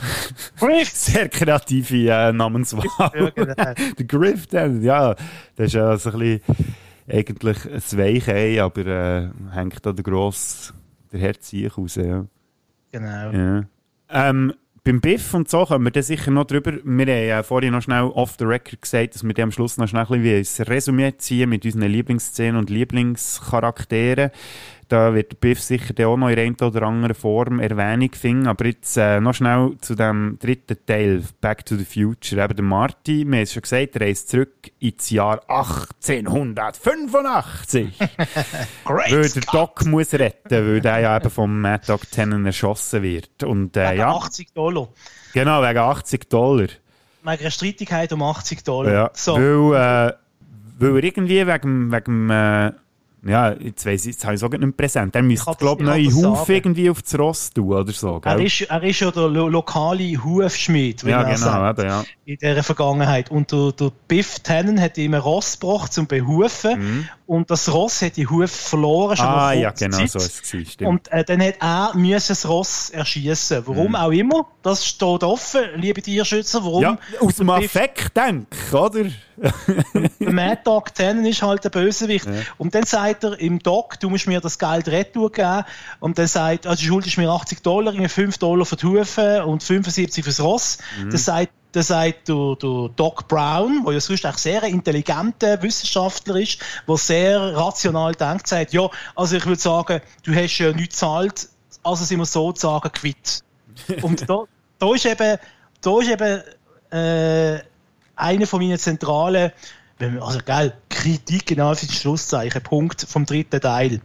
[0.58, 0.88] Griff!
[0.92, 2.86] Sehr kreative äh, Namenswahl.
[2.98, 3.54] Ja, genau.
[3.98, 5.14] der Griff Tannen, ja.
[5.56, 6.40] Das ist ja so ein bisschen
[7.10, 10.72] eigentlich ein Weichei, aber äh, hängt da der grosse,
[11.12, 12.24] der Herz raus, ja.
[12.92, 13.30] Genau.
[13.30, 13.64] Ja.
[14.10, 14.54] Ähm,
[14.84, 16.72] beim Biff und so kommen wir dann sicher noch drüber.
[16.82, 19.76] Wir haben ja vorhin noch schnell off the record gesagt, dass wir dann am Schluss
[19.76, 24.30] noch schnell ein bisschen ein Resümee ziehen mit unseren Lieblingsszenen und Lieblingscharakteren.
[24.88, 28.46] Da wird der Biff sicher auch noch in einer oder anderen Form Erwähnung finden.
[28.46, 32.42] Aber jetzt äh, noch schnell zu dem dritten Teil, Back to the Future.
[32.42, 37.98] Eben der Marty, wir haben es schon gesagt, er reist zurück ins Jahr 1885.
[38.84, 43.44] weil der Doc muss retten, weil der ja eben vom Mad Dog Tennant erschossen wird.
[43.44, 44.88] Und, äh, wegen ja, 80 Dollar.
[45.34, 46.68] Genau, wegen 80 Dollar.
[47.24, 48.92] Wegen einer Streitigkeit um 80 Dollar.
[48.92, 49.34] Ja, so.
[49.34, 50.14] weil, äh,
[50.78, 52.72] weil er irgendwie wegen, wegen äh,
[53.26, 55.14] ja, jetzt weiss ich, jetzt habe ich es auch nicht präsent.
[55.14, 58.20] Er müsste, glaube ich, neue Hufe irgendwie auf das Ross tun oder so.
[58.24, 62.04] Er ist, er ist ja der lo lokale Hufschmied, ja, genau, sagt, eben, ja.
[62.24, 63.30] in dieser Vergangenheit.
[63.30, 67.08] Und der, der Biff Tannen hat ihm ein Ross gebracht zum Behufen mhm.
[67.28, 69.14] Und das Ross hat die Hufe verloren.
[69.14, 70.10] Schon ah, ja, genau, Zeit.
[70.10, 73.64] so ist es gewesen, Und äh, dann hat er müssen das Ross erschießen.
[73.66, 73.96] Warum mhm.
[73.96, 76.64] auch immer, das steht offen, liebe Tierschützer.
[76.64, 76.82] Warum?
[76.82, 79.10] Ja, aus dem Affekt, denke ich, oder?
[80.20, 82.26] der Mad Dog Tannen ist halt der Bösewicht.
[82.26, 82.32] Ja.
[82.56, 85.64] Und dann sagt er im Doc, du musst mir das Geld retour geben.
[86.00, 89.62] Und dann sagt, also du schuldest mir 80 Dollar, 5 Dollar für die Hufe und
[89.62, 90.78] 75 fürs Ross.
[90.98, 91.10] Mhm.
[91.10, 96.36] Dann sagt dann sagt der, der Doc Brown, der ja sonst auch sehr intelligenter Wissenschaftler
[96.36, 100.96] ist, der sehr rational denkt, sagt, ja, also ich würde sagen, du hast ja nichts
[100.96, 101.48] gezahlt,
[101.82, 103.42] also sind wir sozusagen quitt.
[104.02, 104.44] Und da,
[104.78, 105.38] da ist eben,
[105.80, 106.42] da ist eben
[106.90, 107.62] äh,
[108.16, 109.52] einer von meinen zentralen,
[110.20, 114.00] also geil, Kritik genau für Schlusszeichen, Punkt vom dritten Teil.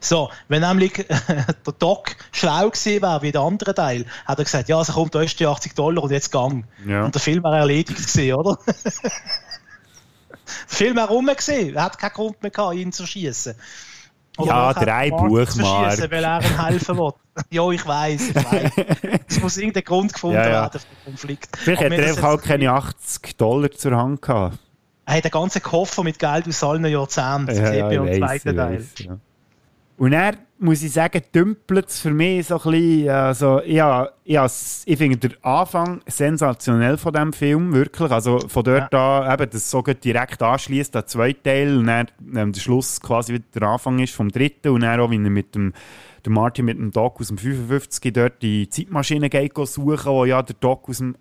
[0.00, 4.68] So, wenn nämlich der Doc schlau gewesen wäre wie der andere Teil, hat er gesagt,
[4.68, 6.64] ja, also kommt, da ist die 80 Dollar und jetzt gang.
[6.86, 7.04] Ja.
[7.04, 8.58] Und der Film wäre erledigt gewesen, oder?
[8.66, 8.80] der
[10.66, 13.54] Film wäre rum gewesen, er hat keinen Grund mehr gehabt, ihn zu schießen.
[14.38, 16.10] ja, drei Buchmark.
[16.10, 17.12] Weil er ihm helfen will.
[17.50, 18.72] ja, ich weiß, ich weiß.
[19.28, 20.62] es muss irgendein Grund gefunden ja, ja.
[20.62, 21.56] werden für den Konflikt.
[21.56, 24.58] Vielleicht hat er einfach auch keine 80 Dollar zur Hand gehabt.
[25.06, 27.46] Er hat einen ganzen Koffer mit Geld aus allen Jahrzehnten.
[27.46, 28.78] Das ja, sieht man im zweiten Teil.
[28.78, 29.18] Weiss, ja.
[29.98, 34.46] Und er muss ich sagen, dümpelt es für mich so ein bisschen, also, ja, ja,
[34.46, 38.10] ich finde den Anfang sensationell von diesem Film, wirklich.
[38.10, 39.20] Also von dort ja.
[39.20, 43.34] an, eben, das so direkt anschließt, der zweite Teil, und dann ähm, der Schluss quasi
[43.34, 45.72] wieder der Anfang ist vom dritten, und dann auch, wie er mit dem,
[46.24, 50.42] der Martin mit dem Doc aus dem 55 dort die Zeitmaschine geht suchen, wo ja
[50.42, 51.16] der Doc aus dem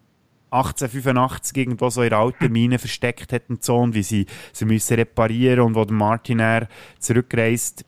[0.51, 4.65] 1885 irgendwo so in der alten Mine versteckt hat und so, und wie sie sie
[4.65, 6.67] müssen reparieren und wo der Martin
[6.99, 7.85] zurückreist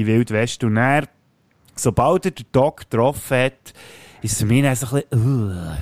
[0.00, 0.64] in Wild West.
[0.64, 1.08] Und er,
[1.74, 3.74] sobald er den Doc getroffen hat,
[4.22, 5.76] ist es für mich so ein bisschen, uh,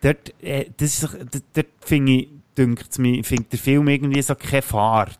[0.00, 4.34] dort, äh, das ist, dort, dort finde ich, dünkt mir, findet der Film irgendwie so
[4.34, 5.18] keine Fahrt.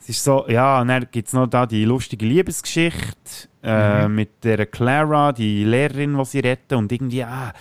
[0.00, 4.14] Es ist so, ja, und dann gibt es noch da die lustige Liebesgeschichte äh, mhm.
[4.14, 7.52] mit der Clara, die Lehrerin, die sie retten und irgendwie, ah,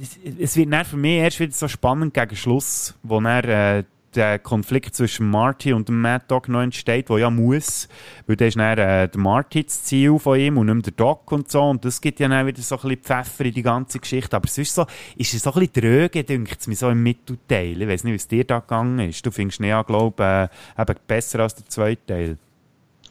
[0.00, 3.44] es, es wird dann für mich erst wieder so spannend gegen Schluss, wo er
[3.78, 3.84] äh,
[4.14, 7.88] der Konflikt zwischen Marty und dem Mad Dog noch entsteht, der ja muss,
[8.26, 11.30] weil der ist dann äh, der Marty das Ziel von ihm und nicht der Dog
[11.32, 13.98] und so und das gibt ja dann wieder so ein bisschen Pfeffer in die ganze
[13.98, 14.86] Geschichte, aber sonst so,
[15.16, 18.12] ist es so ein bisschen dröge, denkt es mir so im Mittelteil, ich weiß nicht,
[18.12, 21.54] wie es dir da gegangen ist, du findest ihn ja, glaube ich, äh, besser als
[21.54, 22.38] der zweite Teil.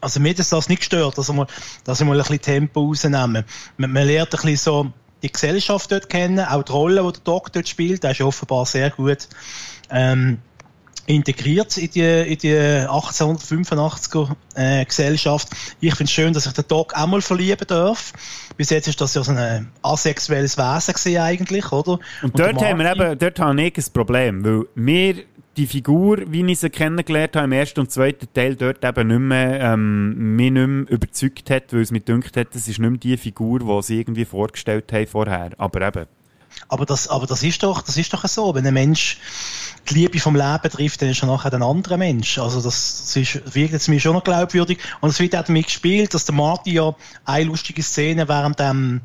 [0.02, 1.48] Also mir hat das nicht gestört, dass wir,
[1.84, 3.46] dass wir mal ein bisschen Tempo rausnehmen.
[3.78, 4.92] Man, man lernt ein bisschen so
[5.22, 8.66] die Gesellschaft dort kennen, auch die Rolle, die der Doc dort spielt, der ist offenbar
[8.66, 9.28] sehr gut.
[9.92, 10.40] Ähm,
[11.08, 15.50] integriert in die, in die 1885er äh, Gesellschaft.
[15.80, 18.14] Ich finde es schön, dass ich den Doc auch mal verlieben darf.
[18.58, 21.94] Bis jetzt ist das ja so ein asexuelles Wesen gewesen eigentlich, oder?
[21.94, 25.24] Und, Und dort haben wir eben, dort habe ich ein Problem, weil wir
[25.58, 29.20] die Figur, wie ich sie kennengelernt habe, im ersten und zweiten Teil dort eben nicht
[29.20, 32.90] mehr, ähm, mich nicht mehr überzeugt hat, weil es mir gedacht hat, das ist nicht
[32.90, 35.52] mehr die Figur, die sie irgendwie vorgestellt haben vorher.
[35.58, 36.06] Aber eben.
[36.68, 38.56] Aber das, aber das ist doch, das ist doch so.
[38.56, 39.18] Wenn ein Mensch
[39.90, 42.38] die Liebe vom Leben trifft, dann ist er nachher ein anderer Mensch.
[42.38, 44.80] Also das, das ist, wirkt jetzt mir schon noch glaubwürdig.
[45.00, 49.02] Und es wird auch damit gespielt, dass der Marty ja eine lustige Szene während dem,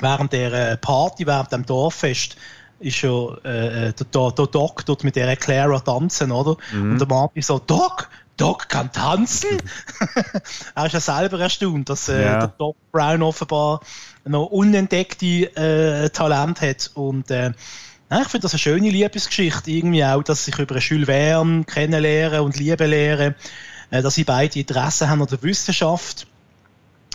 [0.00, 2.36] während der äh, Party, während dem Dorffest,
[2.80, 6.56] ist ja äh, äh, der, der, der Doc dort mit der Clara tanzen, oder?
[6.72, 6.92] Mhm.
[6.92, 9.58] Und der Marty so, Doc, Doc kann tanzen?
[10.74, 12.38] er ist ja selber erstaunt, dass äh, ja.
[12.38, 13.80] der Doc Brown offenbar
[14.24, 16.90] noch unentdeckte äh, Talent hat.
[16.94, 17.52] Und äh,
[18.10, 22.56] ich finde das eine schöne Liebesgeschichte, irgendwie auch, dass sich über Jules Verne kennenlernen und
[22.58, 23.34] Liebe lernen,
[23.90, 26.26] äh, dass sie beide Interesse haben an der Wissenschaft.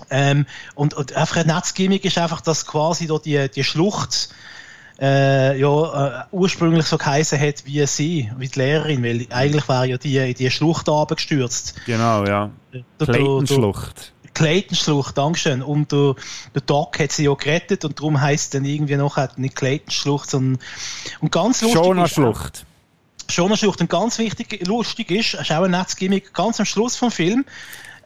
[0.09, 0.45] Ähm,
[0.75, 4.29] und, und einfach ein Netzgimmick ist einfach, dass quasi da die, die Schlucht
[4.99, 9.87] äh, ja, äh, ursprünglich so geheißen hat wie sie, wie die Lehrerin, weil eigentlich wäre
[9.87, 11.75] ja die in die Schlucht gestürzt.
[11.85, 12.49] Genau, ja.
[12.99, 14.13] Clayton-Schlucht.
[14.35, 15.63] Clayton-Schlucht, Dankeschön.
[15.63, 16.15] Und der,
[16.53, 20.29] der Doc hat sie ja gerettet und darum heisst es dann irgendwie noch nicht Clayton-Schlucht,
[20.29, 20.61] sondern
[21.21, 22.65] und ganz lustig Jonah-Schlucht.
[23.29, 23.81] Jonah-Schlucht.
[23.81, 27.45] Und ganz wichtig, lustig ist, ist auch ein nettes Gimmick, ganz am Schluss vom Film,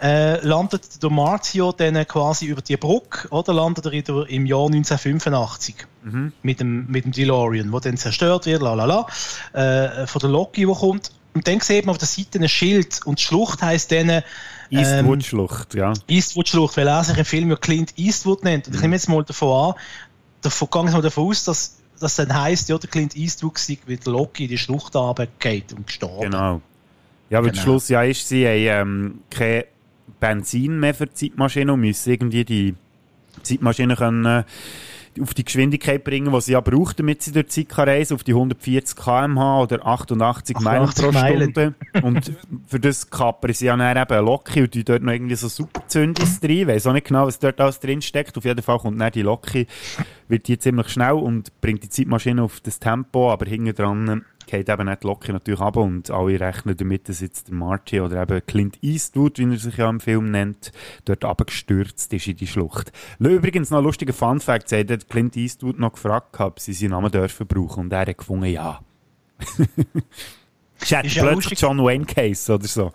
[0.02, 4.68] äh, landet der Marzio dann quasi über die Brücke, oder landet er wieder im Jahr
[4.68, 6.32] 1985 mhm.
[6.42, 9.08] mit, dem, mit dem DeLorean, wo dann zerstört wird, la la la,
[9.54, 11.12] äh, von der Loki, wo kommt.
[11.34, 14.24] Und dann sieht man auf der Seite ein Schild und die Schlucht heisst dann ähm,
[14.72, 15.94] Eastwood-Schlucht, ja.
[16.08, 18.68] Eastwood-Schlucht, weil er sich im Film ja Clint Eastwood nennt.
[18.68, 19.76] Und ich nehme jetzt mal davon an,
[20.42, 24.06] davon, gehe ich mal davon aus, dass das dann heisst, ja, der Clint Eastwood mit
[24.06, 26.32] der Loki in die Schlucht runtergeht und gestorben.
[26.32, 26.62] Genau.
[27.30, 27.56] Ja, aber genau.
[27.56, 29.66] der Schluss ja ist, sie haben ähm, keine
[30.20, 32.76] Benzin mehr für die Zeitmaschine und müssen irgendwie die
[33.44, 34.44] Zeitmaschine können, äh,
[35.22, 38.24] auf die Geschwindigkeit bringen, die sie ja braucht, damit sie durch die Zeit reisen auf
[38.24, 41.74] die 140 km/h oder 88 Meilen pro Stunde.
[42.02, 42.32] und
[42.68, 46.40] für das kappern sie ja dann eben Loki und die dort noch irgendwie so Superzündis
[46.40, 46.60] drin.
[46.60, 48.38] Ich weiss auch nicht genau, was dort alles drin steckt.
[48.38, 49.68] Auf jeden Fall kommt dann die Loki,
[50.28, 54.70] wird die ziemlich schnell und bringt die Zeitmaschine auf das Tempo, aber hinten dran geht
[54.70, 58.46] eben nicht Loki natürlich ab und alle rechnen damit, dass jetzt der Marty oder eben
[58.46, 60.72] Clint Eastwood, wie er sich ja im Film nennt,
[61.06, 62.92] dort abgestürzt ist in die Schlucht.
[63.20, 67.12] Übrigens noch ein lustiger Fun-Fact, sie hat Clint Eastwood noch gefragt, ob sie seinen Namen
[67.12, 68.80] dürfen brauchen und er hat gefunden, ja.
[70.82, 72.92] ist ja plötzlich John Wayne Case oder so.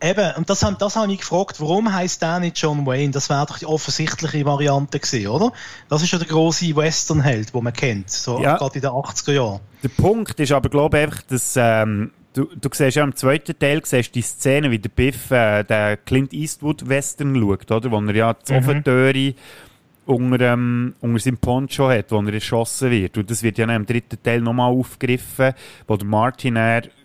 [0.00, 3.10] Eben, und das, das habe ich gefragt, warum heißt der nicht John Wayne?
[3.10, 5.52] Das wäre doch die offensichtliche Variante gewesen, oder?
[5.88, 8.56] Das ist ja der große Western-Held, den man kennt, so ja.
[8.56, 9.60] gerade in den 80er Jahren.
[9.84, 13.58] Der Punkt ist aber, glaube ich, einfach, dass ähm, du, du siehst ja im zweiten
[13.58, 17.90] Teil siehst die Szene, wie der Biff äh, den Clint Eastwood-Western schaut, oder?
[17.90, 18.58] Wo er ja die mhm.
[18.58, 19.34] Ofentöre
[20.06, 23.18] unter, ähm, unter seinem Poncho hat, wo er erschossen wird.
[23.18, 25.52] Und das wird ja im dritten Teil nochmal aufgegriffen,
[25.86, 26.58] wo der Martin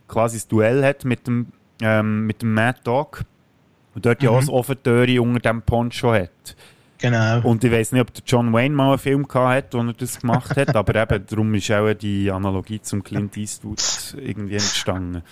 [0.08, 1.48] quasi das Duell hat mit dem
[1.82, 3.24] ähm, mit dem Mad Dog.
[3.94, 4.26] Und dort mhm.
[4.26, 6.56] ja auch das Ofentöre unter dem Poncho hat.
[7.02, 7.42] Genau.
[7.42, 9.94] Und ich weiß nicht, ob der John Wayne mal einen Film gehabt hat, wo er
[9.94, 13.82] das gemacht hat, aber eben, darum ist auch die Analogie zum Clint Eastwood
[14.18, 15.24] irgendwie entstanden.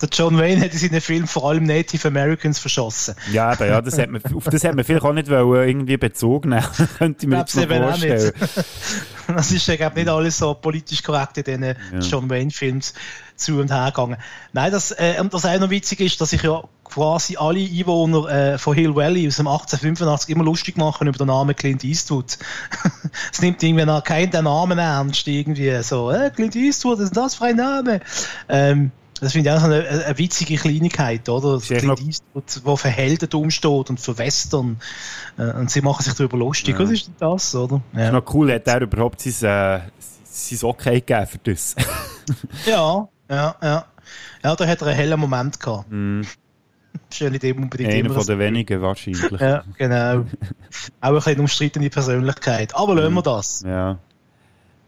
[0.00, 3.14] Der John Wayne hat in seinen Film vor allem Native Americans verschossen.
[3.32, 5.96] Ja, aber ja, das hat man, auf das hat man vielleicht auch nicht wollen, irgendwie
[5.96, 6.66] bezogen nehmen,
[6.98, 8.32] könnte ich mir jetzt vorstellen.
[9.28, 11.98] das ist ja, glaube nicht alles so politisch korrekt in diesen ja.
[12.00, 12.94] John Wayne-Films
[13.36, 14.16] zu und her gegangen.
[14.52, 18.28] Nein, das, äh, und das auch noch witzig ist, dass ich ja quasi alle Einwohner
[18.28, 22.38] äh, von Hill Valley aus dem 1885 immer lustig machen über den Namen Clint Eastwood.
[23.32, 27.34] es nimmt irgendwie noch keinen den Namen ernst, irgendwie so, äh, Clint Eastwood, ist das
[27.34, 28.00] für ein Name?
[28.48, 31.58] Ähm, das finde ich auch eine, eine witzige Kleinigkeit, oder?
[31.60, 34.78] Clint Eastwood, der für Heldentum steht und für Western.
[35.38, 36.74] Äh, und sie machen sich darüber lustig.
[36.74, 36.84] Ja.
[36.84, 37.76] Was ist denn das, oder?
[37.92, 37.98] Ja.
[37.98, 39.80] Das ist noch cool, hat er überhaupt sein, äh,
[40.24, 41.74] sein Okay gegeben für das?
[42.66, 43.86] ja, ja, ja.
[44.44, 45.90] Ja, da hat er einen hellen Moment gehabt.
[45.90, 46.22] Mm.
[47.10, 49.40] Ist nicht unbedingt Einer von den wenigen wahrscheinlich.
[49.40, 50.24] ja, genau.
[51.00, 52.74] Auch ein bisschen umstrittene Persönlichkeit.
[52.74, 52.98] Aber mm.
[52.98, 53.62] lassen wir das.
[53.66, 53.98] Ja.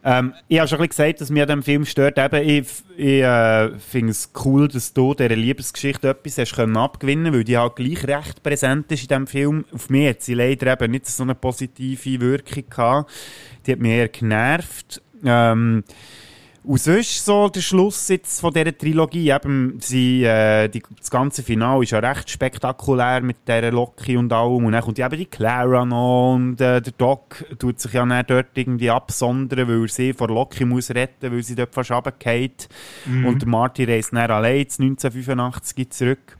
[0.05, 2.19] Ähm, ich habe schon ein bisschen gesagt, dass mir an diesem Film stört.
[2.19, 2.67] Eben, ich
[2.97, 7.59] ich äh, finde es cool, dass du dieser Liebesgeschichte etwas hast können abgewinnen weil die
[7.59, 9.65] halt gleich recht präsent ist in diesem Film.
[9.73, 13.11] Auf mich hat sie leider eben nicht so eine positive Wirkung gehabt.
[13.67, 15.03] Die hat mich eher genervt.
[15.25, 15.85] Ähm,
[16.69, 21.43] Und sonst so der Schluss jetzt von dieser Trilogie, eben, sie, äh, die, das ganze
[21.43, 24.67] Finale ist ja recht spektakulär mit dieser Loki und allem.
[24.67, 28.05] Und dann kommt ja eben die Clara noch und äh, der Doc tut sich ja
[28.05, 31.91] dann dort irgendwie absondern, weil er sie vor Loki muss retten, weil sie dort fast
[31.91, 32.69] runtergeht.
[33.07, 33.25] Mhm.
[33.25, 36.37] Und der Marty reist dann allein 1985 zurück.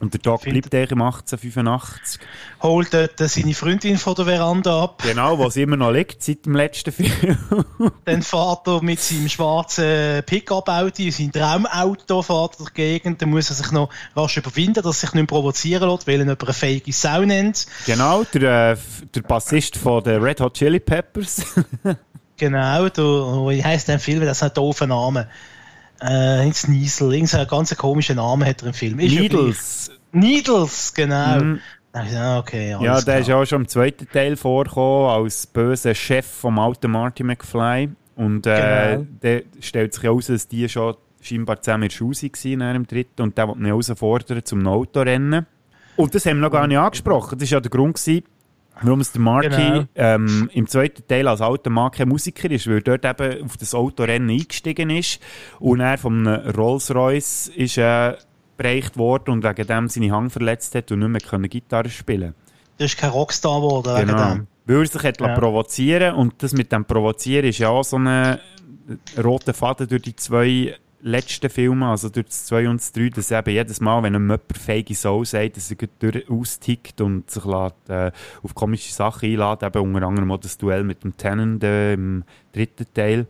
[0.00, 2.20] Und der Doc bleibt eigentlich im 1885.
[2.62, 5.02] Holt dort seine Freundin von der Veranda ab.
[5.04, 7.36] Genau, wo sie immer noch liegt, seit dem letzten Film.
[8.04, 13.20] Dann fährt er mit seinem schwarzen Pickup-Auto, seinem Traumauto fährt durch die Gegend.
[13.20, 16.20] Dann muss er sich noch rasch überwinden, dass er sich nicht provozieren lässt, weil er
[16.20, 17.66] jemand eine feige Sau nennt.
[17.86, 18.76] Genau, der, äh,
[19.14, 21.44] der Bassist von den Red Hot Chili Peppers.
[22.36, 24.20] genau, der, wie heisst der Film?
[24.20, 25.28] Das ist ein doofer Name.
[26.00, 29.00] Äh, ins Niesel, irgendein ganz komischer Name hat er im Film.
[29.00, 29.90] Ist Needles.
[30.12, 31.42] Needles, genau.
[31.42, 31.60] Mhm.
[31.92, 36.58] Okay, ja, der ist ja auch schon im zweiten Teil vorgekommen, als böser Chef vom
[36.58, 37.88] alten Marty McFly.
[38.14, 39.06] Und äh, genau.
[39.22, 43.22] der stellt sich heraus, dass die schon scheinbar zusammen in der Schule waren im dritten
[43.22, 45.46] und der wollte ihn herausfordern zum Autorennen.
[45.96, 47.38] Und das haben wir noch gar nicht angesprochen.
[47.38, 48.22] Das war ja der Grund, gewesen,
[48.82, 49.84] warum es der Marty genau.
[49.94, 53.56] ähm, im zweiten Teil als alter Mann kein Musiker ist, weil er dort eben auf
[53.56, 55.20] das Autorennen eingestiegen ist
[55.58, 58.14] und er vom Rolls-Royce ist äh,
[58.56, 62.34] bereicht worden und wegen dem seine Hang verletzt hat und nicht mehr Gitarre spielen
[62.78, 64.18] Der ist kein Rockstar geworden genau.
[64.18, 64.46] wegen dem.
[64.66, 65.34] Weil er sich hat ja.
[65.34, 68.38] provozieren und das mit dem Provozieren ist ja auch so ein
[69.22, 73.30] roter Faden durch die zwei letzten Filme, also durch das 2 und das 3, dass
[73.30, 77.88] eben jedes Mal, wenn jemand feige Soul sagt, dass er durch austickt und sich lässt,
[77.88, 78.10] äh,
[78.42, 82.24] auf komische Sachen einlädt, eben unter anderem auch das Duell mit dem Tennant äh, im
[82.52, 83.26] dritten Teil.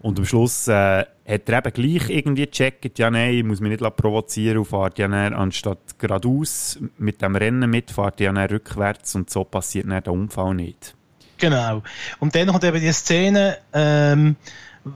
[0.00, 3.80] Und am Schluss äh, hat er eben gleich irgendwie gecheckt, ja nein, ich muss mich
[3.80, 8.46] nicht provozieren und fährt ja dann, anstatt geradeaus mit dem Rennen mit, fährt ja dann
[8.46, 10.94] rückwärts und so passiert dann der Unfall nicht.
[11.38, 11.82] Genau.
[12.20, 14.36] Und dann kommt eben die Szene, ähm,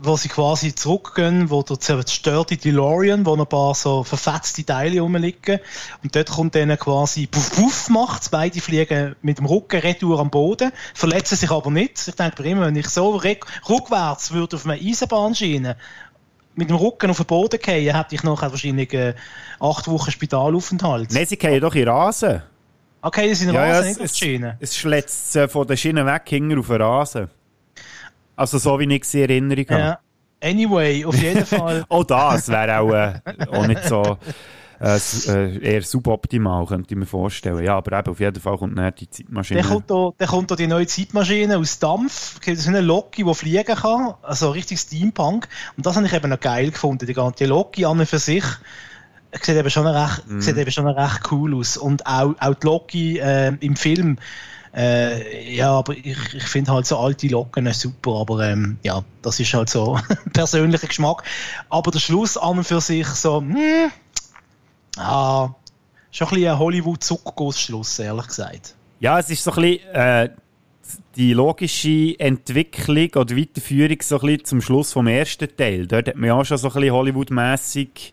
[0.02, 5.00] wo sie quasi zurückgehen, wo der zerstörte DeLorean, wo noch ein paar so verfetzte Teile
[5.00, 5.58] rumliegen.
[6.04, 8.30] Und dort kommt dann quasi Puff Puff macht.
[8.30, 12.06] Beide fliegen mit dem Rücken retour am Boden, verletzen sich aber nicht.
[12.06, 15.76] Ich denke mir immer, wenn ich so rückwärts würde auf einer Eisenbahnschiene
[16.54, 19.14] mit dem Rücken auf den Boden fallen, hätte ich nachher wahrscheinlich äh,
[19.58, 21.12] acht Wochen Spitalaufenthalt.
[21.12, 22.42] Nein, sie fallen doch in Rasen.
[23.02, 24.56] Okay, das sind ja, Rasen, ja, nicht auf die Schiene.
[24.60, 27.30] Es schlägt äh, von der Schiene weg, hinten auf den Rasen.
[28.40, 29.80] Also so wie ich sie in Erinnerung habe.
[29.80, 29.98] Ja.
[30.42, 31.84] Anyway, auf jeden Fall.
[31.90, 33.20] auch das wäre auch, äh,
[33.52, 34.16] auch nicht so
[34.80, 34.96] äh,
[35.28, 37.62] äh, eher suboptimal, könnte ich mir vorstellen.
[37.62, 39.60] Ja, aber eben, auf jeden Fall kommt dann die Zeitmaschine.
[39.60, 42.40] Dann kommt da, dann kommt da die neue Zeitmaschine aus Dampf.
[42.40, 44.14] Das ist eine Loki, die fliegen kann.
[44.22, 45.46] Also richtig Steampunk.
[45.76, 47.04] Und das habe ich eben noch geil gefunden.
[47.06, 48.44] Die ganze Loki an und für sich
[49.42, 50.40] sieht eben schon recht, mm.
[50.40, 51.76] sieht eben schon recht cool aus.
[51.76, 54.16] Und auch, auch die Loki äh, im Film
[54.74, 59.40] äh, ja, aber ich, ich finde halt so alte Locken super, aber ähm, ja, das
[59.40, 59.98] ist halt so
[60.32, 61.24] persönlicher Geschmack.
[61.68, 63.90] Aber der Schluss an und für sich so, hm,
[64.96, 65.50] ah,
[66.12, 68.74] schon ein bisschen ein Hollywood-Zuckerguss-Schluss, ehrlich gesagt.
[69.00, 70.30] Ja, es ist so ein bisschen äh,
[71.16, 75.86] die logische Entwicklung oder Weiterführung so ein bisschen zum Schluss vom ersten Teil.
[75.86, 78.12] Dort hat man ja auch schon so ein bisschen Hollywood-mässig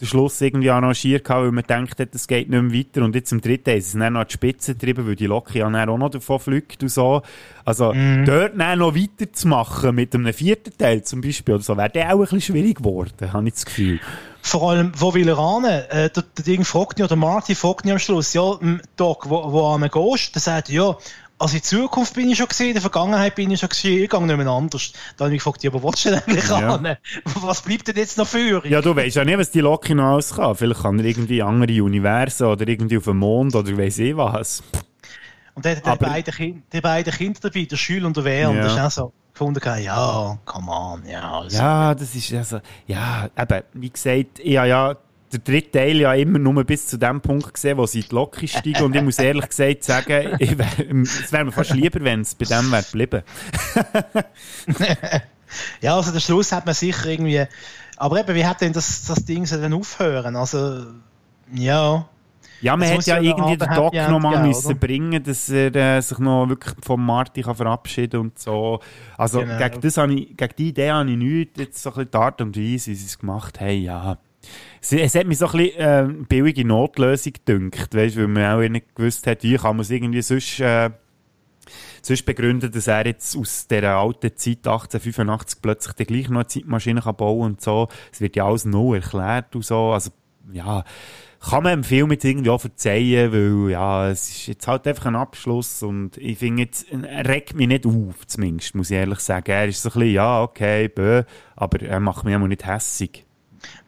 [0.00, 3.02] den Schluss irgendwie arrangiert weil man denkt, es geht nicht mehr weiter.
[3.04, 5.66] Und jetzt im dritten ist es dann noch die Spitze getrieben, weil die Loki ja
[5.66, 7.22] auch noch davon fliegt und so.
[7.64, 8.24] Also, mm.
[8.24, 12.18] dort dann noch weiterzumachen mit einem vierten Teil zum Beispiel oder so, wäre der auch
[12.18, 14.00] ein bisschen schwierig geworden, habe ich das Gefühl.
[14.40, 15.64] Vor allem, wo will er an?
[15.64, 18.58] Äh, der, der Ding fragt ihn, oder Marty fragt ihn am Schluss, ja,
[18.96, 20.34] Doc, wo, wo an gehst?
[20.34, 20.96] Dann sagt ja,
[21.38, 24.10] also in Zukunft bin ich schon gesehen, in der Vergangenheit bin ich schon gesehen, ich
[24.10, 24.92] gehe nicht mehr anders.
[25.16, 26.74] Da habe ich gefragt, ja, aber was denn eigentlich ja.
[26.74, 26.96] an?
[27.40, 28.66] Was bleibt denn jetzt noch für?
[28.66, 30.54] Ja, du weißt ja nicht, was die Loki noch alles kann.
[30.56, 34.62] Vielleicht kann er irgendwie andere Universen oder irgendwie auf dem Mond oder weiss ich was.
[35.54, 38.40] Und dann hat die beiden, kind, die beiden Kinder dabei, der Schül und der Wehr,
[38.40, 38.48] ja.
[38.48, 41.40] und das ist auch so gefunden, ja, come on, ja.
[41.40, 41.56] Also.
[41.56, 44.96] Ja, das ist also, ja, eben, wie gesagt, habe ja
[45.32, 48.36] der dritte Teil ja immer nur bis zu dem Punkt gesehen, wo sie die Lok
[48.44, 48.82] steigen.
[48.82, 52.46] Und ich muss ehrlich gesagt sagen, wär, es wäre mir fast lieber, wenn es bei
[52.46, 53.22] dem wäre geblieben.
[55.80, 57.44] ja, also der Schluss hat man sicher irgendwie.
[57.96, 60.36] Aber eben, wie hat denn das, das Ding so dann aufhören?
[60.36, 60.86] Also,
[61.52, 62.08] ja.
[62.60, 66.18] Ja, man hätte ja irgendwie den Doc noch mal müssen bringen, dass er äh, sich
[66.18, 68.80] noch wirklich von Marty kann verabschieden und so.
[69.16, 69.58] Also genau.
[69.58, 72.40] gegen, das ich, gegen die Idee habe ich nichts, jetzt so ein bisschen die Art
[72.40, 74.18] und Weise, wie sie es gemacht haben, ja
[74.80, 78.94] es hat mich so ein bisschen äh, billige Notlösung gedünkt, weißt, weil man auch nicht
[78.94, 80.90] gewusst hat, wie kann man es irgendwie sonst, äh,
[82.02, 86.46] sonst begründen, dass er jetzt aus dieser alten Zeit 1885 plötzlich die gleich noch eine
[86.46, 87.88] Zeitmaschine kann bauen und so.
[88.12, 89.92] Es wird ja alles nur erklärt und so.
[89.92, 90.10] Also,
[90.52, 90.84] ja,
[91.40, 95.06] kann man dem Film jetzt irgendwie auch verzeihen, weil ja, es ist jetzt halt einfach
[95.06, 99.20] ein Abschluss und ich finde jetzt, er regt mich nicht auf, zumindest, muss ich ehrlich
[99.20, 99.50] sagen.
[99.50, 101.22] Er ist so ein bisschen, ja, okay, bö,
[101.54, 103.27] aber er macht mich auch nicht hässig.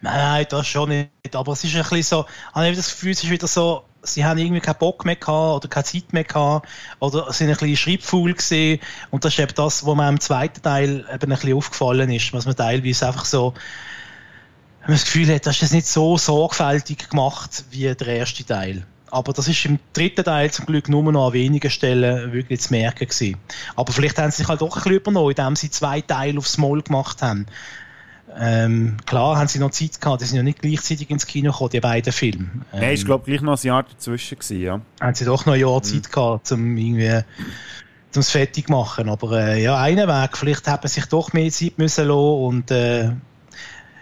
[0.00, 1.34] Nein, das schon nicht.
[1.34, 4.24] Aber es ist ein bisschen so, ich habe das Gefühl, es ist wieder so, sie
[4.24, 6.68] haben irgendwie keinen Bock mehr gehabt oder keine Zeit mehr gehabt
[6.98, 8.80] oder sind ein bisschen schreibfaul gesehen
[9.10, 12.32] und das ist eben das, was mir im zweiten Teil eben ein bisschen aufgefallen ist,
[12.32, 13.54] was man teilweise einfach so
[14.90, 18.84] man das Gefühl hat, das ist nicht so sorgfältig gemacht wie der erste Teil.
[19.10, 22.72] Aber das ist im dritten Teil zum Glück nur noch an wenigen Stellen wirklich zu
[22.72, 23.36] merken gewesen.
[23.74, 26.58] Aber vielleicht haben sie sich halt doch ein bisschen übernommen, indem sie zwei Teile aufs
[26.58, 27.46] Maul gemacht haben.
[28.38, 31.70] Ähm, klar haben sie noch Zeit gehabt, die sind ja nicht gleichzeitig ins Kino gekommen,
[31.70, 32.48] die beiden Filme.
[32.72, 34.80] Ähm, Nein, ist glaube gleich noch ein Jahr dazwischen gewesen, ja.
[35.00, 35.82] Haben sie doch noch ein Jahr mhm.
[35.82, 37.20] Zeit gehabt, um irgendwie
[38.10, 39.08] zum fertig machen.
[39.08, 42.70] Aber äh, ja, einen Weg, vielleicht haben sie sich doch mehr Zeit müssen lassen und
[42.70, 43.10] äh,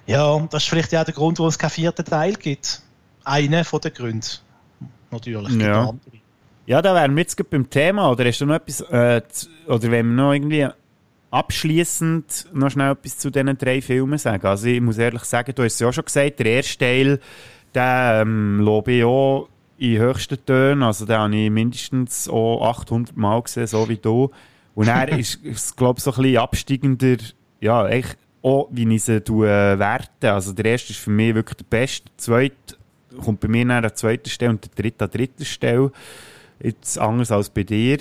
[0.07, 2.83] ja, das ist vielleicht ja der Grund, warum es keinen vierten Teil gibt.
[3.25, 4.27] Einer von den Gründen.
[5.11, 5.55] Natürlich.
[5.57, 5.93] Ja.
[6.67, 8.11] Ja, da wären wir jetzt beim Thema.
[8.11, 9.23] Oder hast du noch etwas, äh,
[9.67, 10.69] oder wenn wir noch irgendwie
[11.31, 14.47] abschließend noch schnell etwas zu diesen drei Filmen sagen.
[14.47, 17.21] Also ich muss ehrlich sagen, du hast es ja schon gesagt, der erste Teil,
[17.75, 19.49] den ähm, lobe ich auch
[19.79, 20.83] in höchsten Tönen.
[20.83, 24.31] Also den habe ich mindestens auch 800 Mal gesehen, so wie du.
[24.75, 27.17] Und er ist, ist glaube ich, so ein bisschen absteigender,
[27.61, 30.33] ja, echt auch, wie ich sie äh, werte.
[30.33, 32.07] Also der erste ist für mich wirklich der beste.
[32.07, 32.77] Der zweite
[33.23, 35.93] kommt bei mir an der zweiten Stelle und der dritte an der dritten Stelle.
[36.61, 37.99] Jetzt anders als bei dir.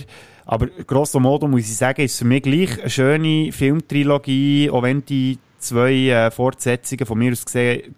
[0.48, 4.82] Aber grosso modo muss ich sagen, ist es für mich gleich eine schöne Filmtrilogie, auch
[4.82, 7.94] wenn die zwei äh, Fortsetzungen von mir aus gesehen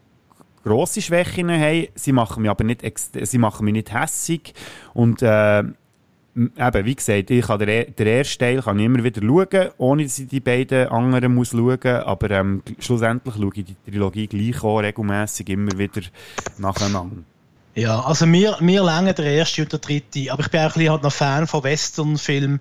[0.63, 1.87] grosse Schwächen haben.
[1.93, 2.83] Sie machen mich aber nicht,
[3.21, 4.53] sie machen mich nicht hässig.
[4.95, 9.21] Und äh, eben, wie gesagt, ich kann den, den ersten Teil kann ich immer wieder
[9.21, 13.91] schauen, ohne dass ich die beiden anderen muss schauen aber ähm, schlussendlich schaue ich die
[13.91, 16.01] Trilogie gleich auch regelmässig immer wieder
[16.57, 17.17] nacheinander.
[17.79, 20.73] Ja, also mir, mir länger der erste und der dritte, aber ich bin auch ein
[20.73, 22.59] bisschen halt noch Fan von Westernfilmen,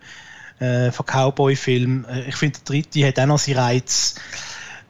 [0.61, 2.05] äh, von Cowboy-Filmen.
[2.05, 4.15] Äh, ich finde, der dritte hat auch noch seinen Reiz.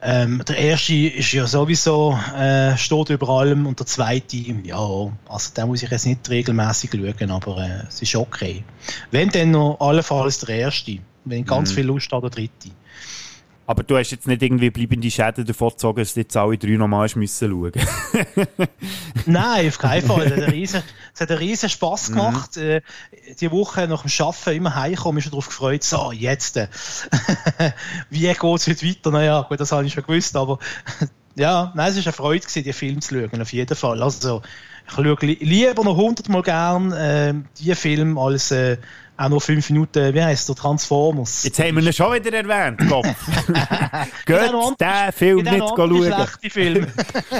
[0.02, 5.50] Ähm, der erste ist ja sowieso, äh, steht über allem und der zweite, ja, also
[5.54, 8.62] da muss ich jetzt nicht regelmäßig schauen, aber äh, es ist okay.
[9.10, 11.74] Wenn dann noch allenfalls der erste, wenn ganz mhm.
[11.74, 12.68] viel Lust habe, der dritte.
[13.68, 16.70] Aber du hast jetzt nicht irgendwie bleibende Schäden davon gezogen, dass du jetzt alle drei
[16.70, 17.72] nochmal müssen schauen
[19.26, 20.22] Nein, auf keinen Fall.
[20.22, 20.82] Es hat einen riesen,
[21.12, 22.14] es hat einen riesen Spass mhm.
[22.14, 22.56] gemacht.
[22.56, 22.80] Mhm.
[23.38, 26.56] Die Woche nach dem Arbeiten immer heimkommen, ist schon darauf gefreut, so, jetzt.
[26.56, 26.68] Äh,
[28.08, 29.10] wie geht es heute weiter?
[29.10, 30.58] Naja, gut, das habe ich schon gewusst, aber
[31.36, 34.02] ja, nein, es war eine Freude, gewesen, die Film zu schauen, auf jeden Fall.
[34.02, 34.40] Also,
[34.86, 38.78] ich schaue lieber noch hundertmal gern äh, die Film als äh,
[39.18, 41.42] auch noch fünf Minuten, wie heisst der, Transformers.
[41.44, 43.06] Jetzt haben wir ihn schon wieder erwähnt, Kopf.
[44.26, 46.04] Geht den Film nicht schauen.
[46.04, 46.86] schlechte Film.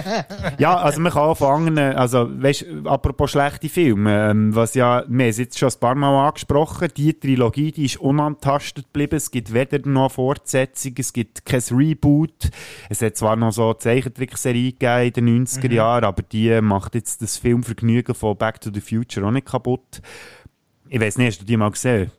[0.58, 5.24] ja, also man kann auch von also weißt, apropos schlechte Filme, ähm, was ja, wir
[5.24, 9.30] haben es jetzt schon ein paar Mal angesprochen, die Trilogie, die ist unantastet geblieben, es
[9.30, 12.50] gibt weder noch Fortsetzung, es gibt kein Reboot,
[12.88, 15.74] es hat zwar noch so eine Zeichentrickserie gegeben in den 90er mhm.
[15.74, 20.02] Jahren, aber die macht jetzt das Filmvergnügen von Back to the Future auch nicht kaputt.
[20.88, 22.10] Ich weiß nicht, hast du die mal gesehen?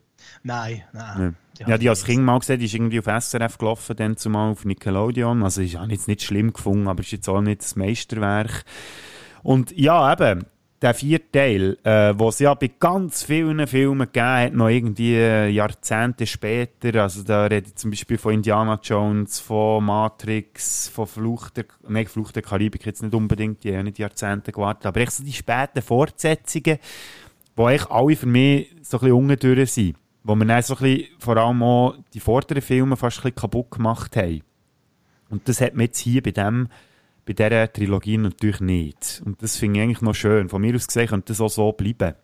[0.42, 1.36] Nein, nein.
[1.58, 4.16] Ja, die, ja, die als Kind mal gesehen, die ist irgendwie auf SRF gelaufen, dann
[4.16, 5.42] zumal auf Nickelodeon.
[5.42, 8.64] Also, ich habe jetzt nicht schlimm gefunden, aber ist jetzt auch nicht das Meisterwerk.
[9.42, 10.46] Und ja, eben,
[10.82, 15.14] der vierte Teil, äh, wo es ja bei ganz vielen Filmen gegeben hat, noch irgendwie
[15.14, 21.58] Jahrzehnte später, also da rede ich zum Beispiel von Indiana Jones, von Matrix, von Flucht
[21.58, 25.12] der, nein, Flucht der Karibik jetzt nicht unbedingt, die haben nicht Jahrzehnte gewartet, aber echt
[25.12, 26.78] so die späten Fortsetzungen,
[27.60, 29.96] wo eigentlich alle für mich so ein bisschen unten sind.
[30.22, 33.34] Wo wir dann so ein bisschen, vor allem auch die vorderen Filme fast ein bisschen
[33.34, 34.42] kaputt gemacht haben.
[35.28, 36.68] Und das hat man jetzt hier bei dem,
[37.26, 39.20] bei dieser Trilogie natürlich nicht.
[39.26, 40.48] Und das finde ich eigentlich noch schön.
[40.48, 42.14] Von mir aus gesehen könnte das auch so bleiben.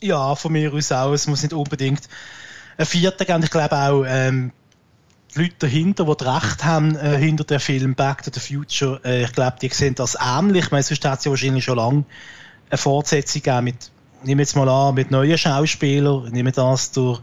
[0.00, 1.12] Ja, von mir aus auch.
[1.12, 2.08] Es muss nicht unbedingt
[2.78, 3.44] ein Vierter geben.
[3.44, 4.50] Ich glaube auch, ähm,
[5.34, 9.22] die Leute dahinter, die Recht haben äh, hinter dem Film Back to the Future, äh,
[9.22, 10.64] ich glaube, die sehen das ähnlich.
[10.72, 12.04] Ich sonst hat es ja wahrscheinlich schon lange
[12.70, 13.90] eine Fortsetzung gegeben mit
[14.26, 17.20] nehme jetzt mal an, mit neuen Schauspielern, nehme das durch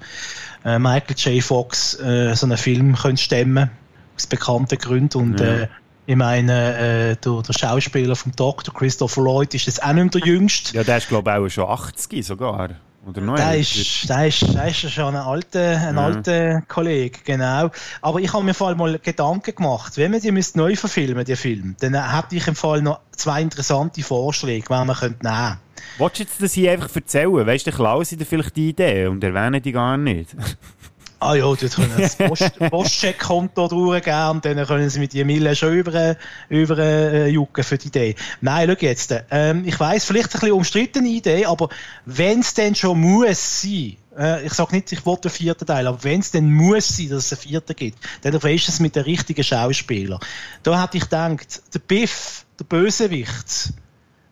[0.65, 1.43] äh, Michael J.
[1.43, 3.69] Fox äh, so einen Film können stemmen
[4.15, 5.45] aus bekannten Gründen und ja.
[5.45, 5.67] äh,
[6.05, 8.73] ich meine, äh, der, der Schauspieler vom Dr.
[8.73, 10.75] Christopher Lloyd ist jetzt auch nicht mehr der Jüngste.
[10.75, 12.69] Ja, der ist glaube ich auch schon 80 sogar.
[13.05, 13.35] Oder neu?
[13.35, 16.05] Der ist, der, ist, der ist schon ein alter, ein ja.
[16.05, 17.69] alter Kollege, genau.
[18.01, 21.25] Aber ich habe mir vor allem mal Gedanken gemacht, wenn wir die müsst neu verfilmen,
[21.25, 25.57] die Film, dann hätte ich im Fall noch zwei interessante Vorschläge, die man könnte nehmen
[25.97, 27.45] Wolltest du jetzt das hier einfach erzählen?
[27.45, 30.35] Weißt du, klauen sie dir vielleicht die Idee und erwähnen die gar nicht?
[31.24, 35.56] Ah ja, dort können das Post Postcheck-Konto durchgeben und dann können sie mit die Mille
[35.56, 36.18] schon über,
[36.50, 38.16] über äh, jucken für die Idee.
[38.41, 39.16] Nein, schau jetzt.
[39.32, 41.70] Ähm, ich weiss, vielleicht ein bisschen umstrittene Idee, aber
[42.06, 45.88] wenn es denn schon muss sein, äh, ich sage nicht, ich wollte den vierten Teil,
[45.88, 48.95] aber wenn es denn muss sein, dass es einen vierten gibt, dann ist es mit
[48.95, 50.20] den richtigen Schauspielern.
[50.64, 53.74] Da hätte ich gedacht, der Biff, der Bösewicht,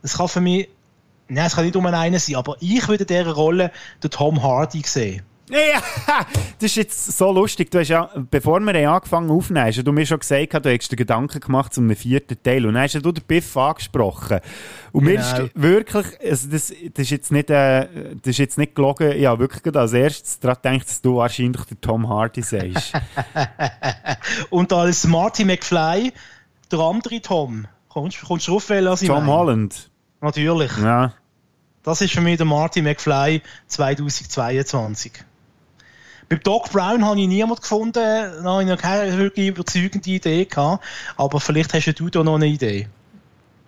[0.02, 0.68] das kann für mich,
[1.28, 3.72] nein, es kann nicht um einen sein, aber ich würde in dieser Rolle
[4.04, 5.24] den Tom Hardy sehen.
[5.52, 5.82] Ja,
[6.60, 7.69] das ist jetzt so lustig.
[7.72, 10.95] Du hast ja, bevor wir angefangen aufzunehmen, hast du mir schon gesagt, du hättest dir
[10.95, 12.65] Gedanken gemacht zum vierten Teil.
[12.65, 14.40] Und dann hast du den Biff angesprochen.
[14.94, 15.19] Und genau.
[15.19, 19.19] mir ist wirklich, also das, das, ist jetzt nicht, äh, das ist jetzt nicht gelogen,
[19.19, 22.94] ja, wirklich als erstes daran gedacht, dass du wahrscheinlich der Tom Hardy sagst.
[24.49, 26.14] Und als Marty McFly,
[26.72, 29.32] der andere Tom, kommst, kommst du drauf, was ich Tom meine?
[29.32, 29.91] Holland.
[30.22, 30.72] Natürlich.
[30.78, 31.14] Ja.
[31.84, 35.11] Das ist für mich der Marty McFly 2022.
[36.32, 40.45] Beim Doc Brown habe ich niemanden gefunden, da habe ich noch keine wirklich überzeugende Idee
[40.45, 40.82] gehabt,
[41.18, 42.88] aber vielleicht hast du da noch eine Idee.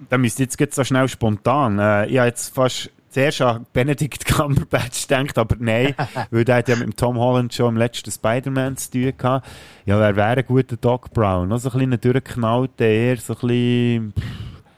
[0.10, 1.77] Da müsste jetzt so schnell spontan.
[1.77, 5.94] Äh, ich habe jetzt fast zuerst an Benedict Cumberbatch gedacht, aber nein,
[6.31, 9.45] weil der hat ja mit Tom Holland schon im letzten Spider-Man zu tun gehabt.
[9.85, 11.49] Ja, wer wäre ein guter Doc Brown?
[11.49, 14.14] Noch so ein bisschen durchgeknallt, eher so ein bisschen...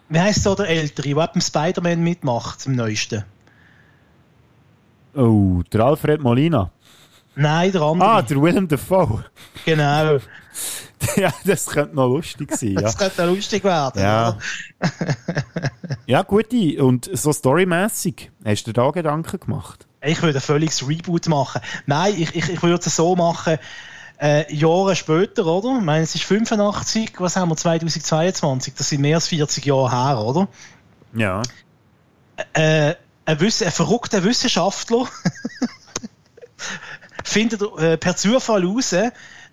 [0.10, 3.26] Wie heisst so der Ältere, der beim Spider-Man mitmacht, im Neuesten?
[5.14, 6.72] Oh, der Alfred Molina.
[7.36, 8.10] Nein, der andere.
[8.10, 9.26] Ah, der Willem Dafoe.
[9.66, 10.20] Genau.
[11.16, 12.74] ja, das könnte noch lustig sein.
[12.74, 12.82] Ja.
[12.82, 14.02] Das könnte noch lustig werden.
[14.02, 14.38] Ja,
[16.06, 16.84] ja gute.
[16.84, 19.88] Und so storymäßig, hast du dir da Gedanken gemacht?
[20.02, 21.62] Ich würde ein völliges Reboot machen.
[21.86, 23.58] Nein, ich, ich, ich würde es so machen,
[24.22, 25.78] äh, Jahre später, oder?
[25.78, 28.74] Ich meine, es ist 85, was haben wir, 2022?
[28.76, 30.48] Das sind mehr als 40 Jahre her, oder?
[31.14, 31.42] Ja.
[32.54, 32.96] Äh,
[33.26, 35.08] ein, Wiss ein verrückter Wissenschaftler
[37.26, 38.96] findet äh, per Zufall heraus,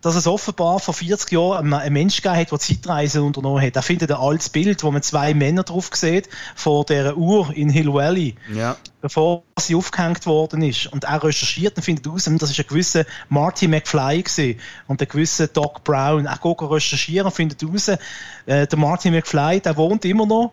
[0.02, 3.76] dass es offenbar vor 40 Jahren einen Mensch gegeben hat, der Zeitreisen unternommen hat.
[3.76, 7.70] Er findet ein altes Bild, wo man zwei Männer drauf sieht, vor der Uhr in
[7.70, 8.76] Hill Valley, ja.
[9.00, 10.92] bevor sie aufgehängt worden ist.
[10.92, 15.08] Und er recherchiert und findet heraus, das ist ein gewisser Marty McFly gewesen, und ein
[15.08, 16.26] gewisser Doc Brown.
[16.26, 20.52] Er geht recherchieren und findet heraus, äh, der Marty McFly, der wohnt immer noch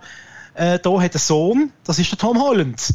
[0.60, 2.94] äh, da hat ein Sohn, das ist der Tom Holland.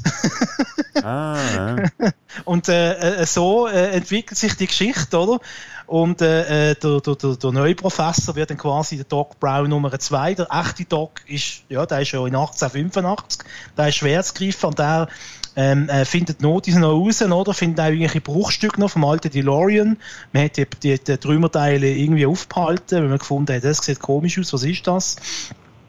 [1.03, 1.77] ah,
[2.45, 5.41] Und äh, äh, so äh, entwickelt sich die Geschichte, oder?
[5.87, 9.71] Und äh, äh der, der, der, der neue Professor wird dann quasi der Doc Brown
[9.71, 10.35] Nummer 2.
[10.35, 13.41] Der echte Doc ist, ja, der ist ja in 1885,
[13.77, 15.09] der ist schwer zu greifen und der
[15.57, 17.55] ähm, äh, findet Notizen noch raus, oder?
[17.55, 19.97] Findet auch irgendwelche Bruchstücke noch vom alten DeLorean.
[20.33, 24.39] Man hat die, die, die Trümmerteile irgendwie aufgehalten, weil man gefunden hat, das sieht komisch
[24.39, 25.17] aus, was ist das?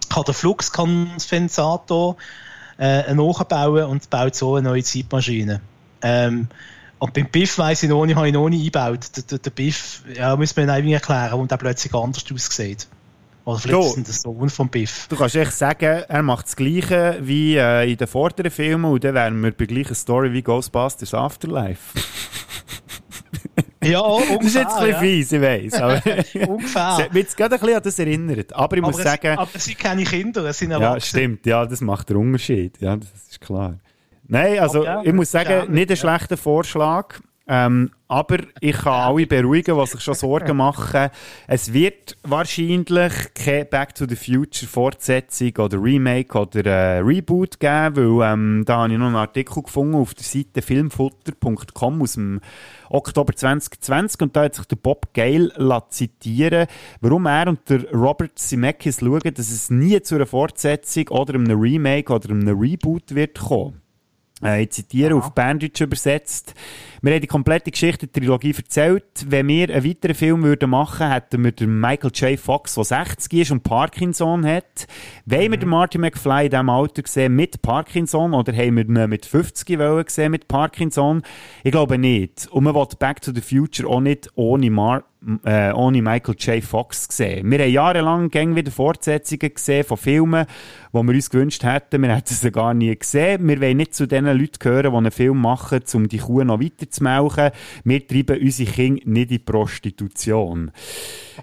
[0.09, 2.17] Kann der Fluxkondensator
[2.77, 5.61] äh, nachbauen und baut so eine neue Zeitmaschine.
[6.01, 6.47] Ähm,
[6.99, 9.15] und beim Biff weiss ich noch nicht, habe ich noch nicht eingebaut.
[9.15, 12.87] Der, der, der Biff, ja, muss man irgendwie erklären, warum der plötzlich anders aussieht.
[13.43, 15.07] Oder vielleicht ist es der Sohn von Biff.
[15.07, 19.03] Du kannst echt sagen, er macht das Gleiche wie äh, in den vorderen Filmen und
[19.03, 21.99] dann wären wir bei gleicher Story wie Ghostbusters Afterlife.
[23.85, 24.37] Ja, ungefähr.
[24.37, 24.99] Das ist jetzt ein bisschen ja.
[24.99, 25.73] fies, ich weiss.
[25.73, 25.93] Aber
[26.47, 26.89] ungefähr.
[26.97, 28.53] Es hat mich jetzt gerade ein bisschen an das erinnert.
[28.53, 29.37] Aber ich aber muss es, sagen...
[29.37, 31.45] Aber es sind keine Kinder, es sind Ja, stimmt.
[31.45, 32.79] Ja, das macht den Unterschied.
[32.79, 33.79] Ja, das ist klar.
[34.27, 37.19] Nein, also ja, ich muss sagen, gerne, nicht ein schlechter Vorschlag.
[37.47, 41.09] Ähm, aber ich kann alle beruhigen, die sich schon Sorgen machen.
[41.47, 48.19] Es wird wahrscheinlich keine Back to the Future Fortsetzung oder Remake oder äh, Reboot geben,
[48.19, 52.41] weil ähm, da habe ich noch einen Artikel gefunden auf der Seite filmfutter.com aus dem
[52.89, 55.51] Oktober 2020 und da hat sich der Bob Gale
[55.89, 56.67] zitieren
[57.01, 61.59] warum er und der Robert Zemeckis schauen, dass es nie zu einer Fortsetzung oder einem
[61.59, 63.81] Remake oder einem Reboot wird kommen.
[64.43, 65.19] Äh, ich zitiere Aha.
[65.19, 66.53] auf Berndeutsch übersetzt.
[67.05, 69.27] Wir haben die komplette Geschichte der Trilogie erzählt.
[69.27, 72.39] Wenn wir einen weiteren Film würden machen, hätten wir den Michael J.
[72.39, 74.87] Fox, der 60 ist und Parkinson hat.
[75.27, 75.51] Wollen mhm.
[75.51, 79.27] wir den Marty McFly in diesem Alter gesehen mit Parkinson oder haben wir ihn mit
[79.27, 81.21] 50 gesehen mit Parkinson?
[81.63, 82.47] Ich glaube nicht.
[82.49, 85.03] Und man will Back to the Future auch nicht ohne Mar
[85.43, 86.63] äh, ohne Michael J.
[86.63, 87.49] Fox gesehen.
[87.49, 90.45] Wir haben jahrelang gäng wieder Fortsetzungen gesehen von Filmen,
[90.93, 92.01] die wir uns gewünscht hätten.
[92.01, 93.47] Wir hätten sie gar nie gesehen.
[93.47, 96.61] Wir wollen nicht zu den Leuten gehören, die einen Film machen, um die Kuh noch
[96.61, 97.51] weiter melken.
[97.83, 100.71] Wir treiben unsere Kinder nicht in Prostitution.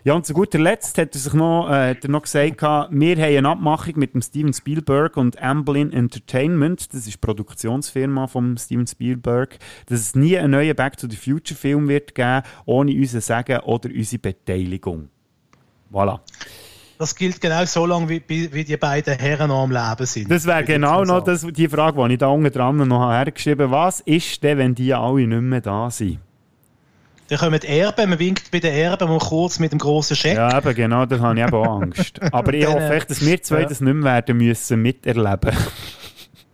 [0.05, 2.93] Ja, und zu guter Letzt hat er sich noch, äh, er noch gesagt, wir haben
[3.37, 8.87] eine Abmachung mit dem Steven Spielberg und Amblin Entertainment, das ist die Produktionsfirma von Steven
[8.87, 13.21] Spielberg, dass es nie einen neuen Back to the Future Film wird geben, ohne unser
[13.21, 15.09] Sagen oder unsere Beteiligung.
[15.93, 16.21] Voilà.
[17.03, 20.31] Das gilt genau so lange, wie, wie die beiden Herren noch am Leben sind.
[20.31, 23.73] Das wäre genau noch das, die Frage, die ich da unten dran noch hergeschrieben habe.
[23.73, 26.21] Was ist denn, wenn die alle nicht mehr da sind?
[27.27, 30.37] Dann kommen die Erben, man winkt bei den Erben mal kurz mit dem grossen Scheck.
[30.37, 32.23] Ja, eben, genau, da habe ich eben auch Angst.
[32.33, 33.69] Aber ich hoffe echt, dass wir zwei ja.
[33.69, 35.57] das nicht mehr werden müssen miterleben.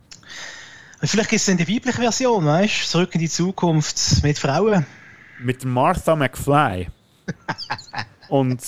[1.02, 2.86] Vielleicht gibt es dann die weibliche Version, weißt du?
[2.86, 4.86] Zurück in die Zukunft mit Frauen.
[5.40, 6.88] Mit Martha McFly.
[8.30, 8.62] Und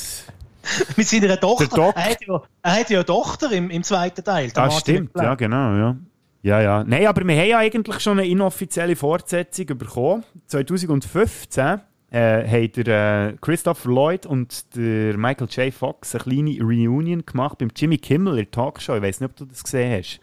[0.97, 1.93] mit seiner Tochter.
[1.95, 4.51] Er hat, ja, er hat ja eine Tochter im, im zweiten Teil.
[4.51, 5.97] Das stimmt, ja, genau, ja.
[6.43, 6.85] Ja, ja.
[6.85, 10.25] Nein, aber wir haben ja eigentlich schon eine inoffizielle Fortsetzung bekommen.
[10.47, 11.81] 2015
[12.11, 15.73] äh, haben der, äh, Christopher Lloyd und der Michael J.
[15.73, 18.97] Fox eine kleine Reunion gemacht beim Jimmy Kimmel in der Talkshow.
[18.97, 20.21] Ich weiß nicht, ob du das gesehen hast.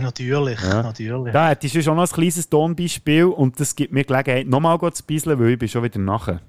[0.00, 0.82] Natürlich, ja.
[0.82, 1.32] natürlich.
[1.32, 5.04] Da hättest du schon noch ein kleines Tonbeispiel und das gibt mir Gelegenheit, nochmal zu
[5.04, 6.40] bisseln, weil ich bin schon wieder nachher.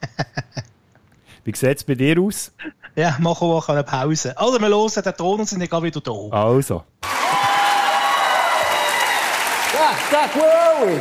[1.44, 2.52] Wie sieht es bei dir aus?
[2.98, 4.36] Ja, machen wir auch eine Pause.
[4.36, 6.10] Also, wir hören den Ton und sind dann wieder da.
[6.32, 6.82] Also.
[9.72, 10.98] Doc, Doc, where are we?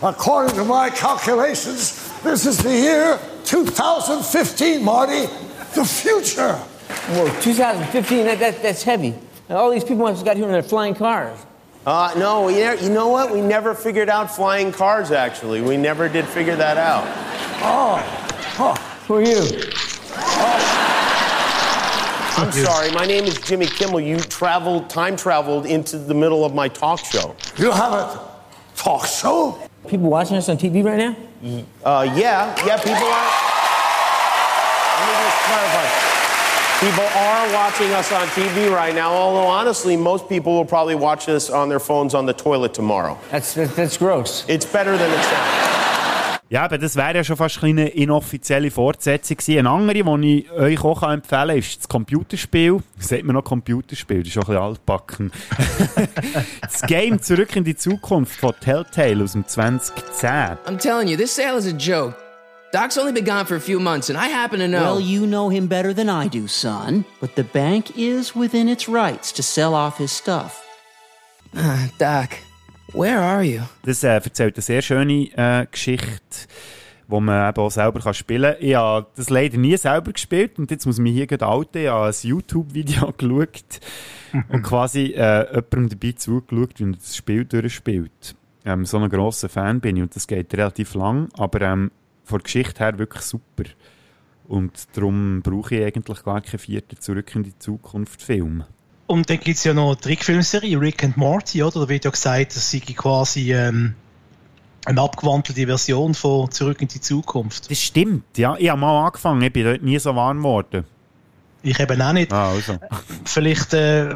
[0.00, 5.28] According to my calculations, this is the year 2015, Marty.
[5.74, 6.54] The future.
[6.54, 9.12] Whoa, 2015, that, that, that's heavy.
[9.50, 11.38] All these people have got here in their flying cars.
[11.84, 13.30] Uh, no, you know what?
[13.30, 15.60] We never figured out flying cars, actually.
[15.60, 17.04] We never did figure that out.
[17.62, 17.96] Oh,
[18.56, 18.74] huh.
[19.08, 19.42] Who are you?
[20.16, 20.69] Oh.
[22.40, 22.90] I'm sorry.
[22.92, 24.00] My name is Jimmy Kimmel.
[24.00, 27.36] You traveled, time traveled into the middle of my talk show.
[27.58, 28.30] You have a
[28.74, 29.58] talk show?
[29.86, 31.14] People watching us on TV right now?
[31.84, 33.30] Uh, yeah, yeah, people are.
[34.96, 36.10] Let me just clarify.
[36.80, 41.28] People are watching us on TV right now, although honestly, most people will probably watch
[41.28, 43.18] us on their phones on the toilet tomorrow.
[43.30, 44.46] That's, that's gross.
[44.48, 45.69] It's better than it sounds.
[46.50, 49.60] Ja, aber das wäre ja schon fast eine inoffizielle Fortsetzung gewesen.
[49.60, 52.82] Eine andere, die ich euch auch empfehlen kann, ist das Computerspiel.
[52.98, 54.18] Sagt man noch Computerspiel?
[54.18, 55.32] Das ist schon ein bisschen altbacken.
[56.60, 60.28] das Game Zurück in die Zukunft von Telltale aus dem 2010.
[60.66, 62.16] I'm telling you, this sale is a joke.
[62.72, 64.96] Doc's only been gone for a few months, and I happen to know.
[64.96, 67.04] Well, you know him better than I do, son.
[67.20, 70.64] But the bank is within its rights to sell off his stuff.
[71.98, 72.38] Doc,
[72.92, 73.62] Where are you?
[73.84, 76.48] Das äh, erzählt eine sehr schöne äh, Geschichte,
[77.06, 78.62] wo man eben auch selber kann spielen kann.
[78.62, 81.82] Ich habe das leider nie selber gespielt und jetzt muss ich mich hier gerade outen.
[81.82, 83.80] Ich habe ein YouTube-Video geschaut
[84.48, 88.34] und quasi äh, jemandem dabei zugeschaut, wie er das Spiel durchspielt.
[88.64, 91.90] Ähm, so ein grosser Fan bin ich und das geht relativ lang, aber ähm,
[92.24, 93.64] von der Geschichte her wirklich super.
[94.48, 98.64] Und darum brauche ich eigentlich gar keinen vierten Zurück in die Zukunft Film.
[99.10, 101.80] Und dann gibt es ja noch eine Trickfilmserie, Rick and Morty, oder?
[101.80, 103.96] Da wird ja gesagt, das sei quasi ähm,
[104.84, 107.68] eine abgewandelte Version von Zurück in die Zukunft.
[107.68, 108.54] Das stimmt, ja.
[108.56, 110.84] Ich habe mal angefangen, ich bin dort nie so warm geworden.
[111.64, 112.32] Ich eben auch nicht.
[112.32, 112.78] Ah, also.
[113.24, 114.14] Vielleicht, äh,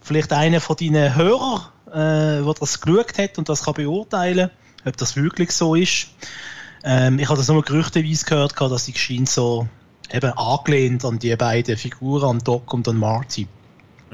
[0.00, 4.50] vielleicht einer von deinen Hörern, äh, der das geschaut hat und das kann beurteilen,
[4.84, 6.06] ob das wirklich so ist.
[6.84, 9.66] Ähm, ich habe das nur gerüchteweise gehört, dass sie scheint so
[10.12, 13.48] eben angelehnt an die beiden Figuren, an Doc und an Marty.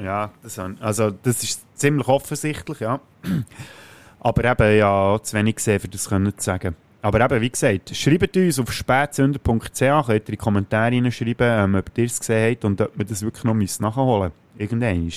[0.03, 2.99] Ja, das, also, das ist ziemlich offensichtlich, ja.
[4.19, 6.75] Aber eben, ja, zu wenig gesehen, für das können zu sagen.
[7.01, 11.75] Aber eben, wie gesagt, schreibt uns auf spätzünder.ch, könnt ihr in die Kommentare hineinschreiben, ähm,
[11.75, 14.81] ob ihr es gesehen habt und ob wir das wirklich noch nachholen müssen.
[14.81, 15.11] Irgendwann.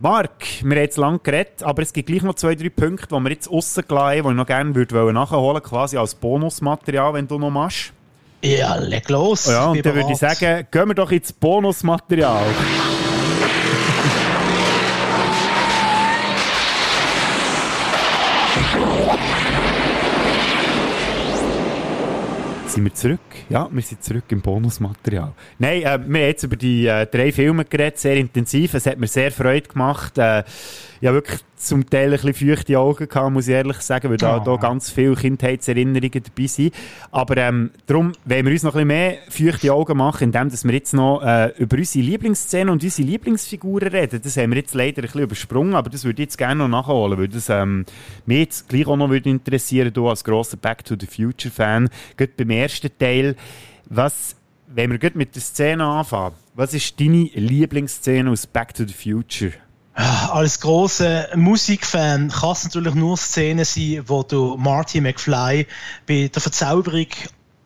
[0.00, 3.20] Marc, wir haben jetzt lange geredet, aber es gibt gleich noch zwei, drei Punkte, die
[3.20, 7.36] wir jetzt rausgelassen haben, die ich noch gerne würde nachholen quasi als Bonusmaterial, wenn du
[7.36, 7.92] noch machst.
[8.44, 9.46] Ja, leg los.
[9.46, 12.46] Ja, und dann würde ich sagen, gehen wir doch ins Bonusmaterial.
[22.78, 23.20] Sind wir zurück.
[23.48, 25.32] Ja, wir sind zurück im Bonusmaterial.
[25.58, 28.74] Nein, äh, wir haben jetzt über die äh, drei Filme geredet, sehr intensiv.
[28.74, 30.16] Es hat mir sehr Freude gemacht.
[30.16, 30.44] Äh,
[31.00, 34.38] ja, wirklich zum Teil ein bisschen feuchte Augen gehabt, muss ich ehrlich sagen, weil da,
[34.38, 34.44] oh.
[34.44, 36.74] da ganz viele Kindheitserinnerungen dabei sind.
[37.10, 40.64] Aber ähm, darum wollen wir uns noch ein bisschen mehr feuchte Augen machen, indem dass
[40.64, 44.20] wir jetzt noch äh, über unsere Lieblingsszenen und unsere Lieblingsfiguren reden.
[44.22, 46.68] Das haben wir jetzt leider ein bisschen übersprungen, aber das würde ich jetzt gerne noch
[46.68, 47.84] nachholen, weil das ähm,
[48.26, 51.88] mich jetzt gleich auch noch würde interessieren, du als grosser Back to the Future Fan,
[52.16, 53.36] gerade beim ersten Teil,
[53.88, 58.84] was, wenn wir gerade mit der Szene anfangen, was ist deine Lieblingsszene aus Back to
[58.84, 59.52] the Future?
[59.98, 65.66] Als großer Musikfan kann es natürlich nur Szenen sein, wo du Marty McFly
[66.06, 67.08] bei der Verzauberung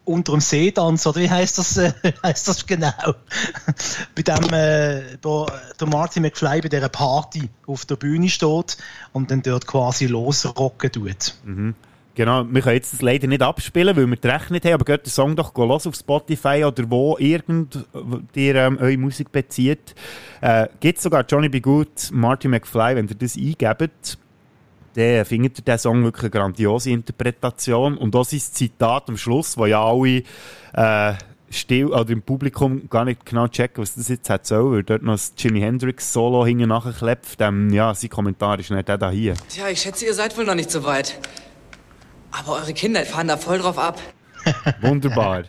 [0.07, 1.93] unter dem See tanzt, oder wie heißt das, äh,
[2.23, 2.91] das genau?
[4.15, 5.47] bei dem, äh, wo
[5.79, 8.79] der Marty McFly bei dieser Party auf der Bühne steht
[9.13, 11.35] und dann dort quasi losrocken tut.
[11.45, 11.75] Mhm.
[12.15, 15.07] Genau, wir können jetzt das leider nicht abspielen, weil wir die Rechnung haben, aber geht
[15.07, 17.87] den Song doch los auf Spotify oder wo irgend
[18.35, 19.95] ihr ähm, eure Musik bezieht.
[20.43, 21.61] Äh, Gibt sogar Johnny B.
[21.61, 24.19] Good, Marty McFly, wenn ihr das eingebt,
[24.95, 27.97] dann findet ihr diesen Song wirklich eine grandiose Interpretation.
[27.97, 30.23] Und auch sein Zitat am Schluss, wo ja alle
[30.75, 31.15] äh,
[31.51, 35.03] still oder im Publikum gar nicht genau checken, was das jetzt hat soll, weil dort
[35.03, 37.37] noch das Jimi Hendrix Solo hinten nachklebt.
[37.39, 39.35] Ähm, ja, sein Kommentar ist nicht der da hier.
[39.49, 41.19] Tja, ich schätze, ihr seid wohl noch nicht so weit.
[42.33, 44.01] Aber eure Kinder fahren da voll drauf ab.
[44.81, 45.45] Wunderbar.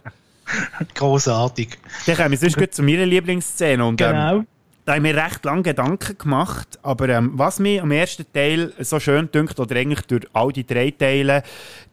[0.94, 1.78] Großartig.
[2.06, 3.84] Dann kommen wir sonst gut zu meiner Lieblingsszene.
[3.84, 4.38] Und, Genau.
[4.38, 4.48] Ähm,
[4.86, 9.00] da haben wir recht lange Gedanken gemacht, aber ähm, was mir am ersten Teil so
[9.00, 11.44] schön dünkt, oder eigentlich durch all die drei Teile,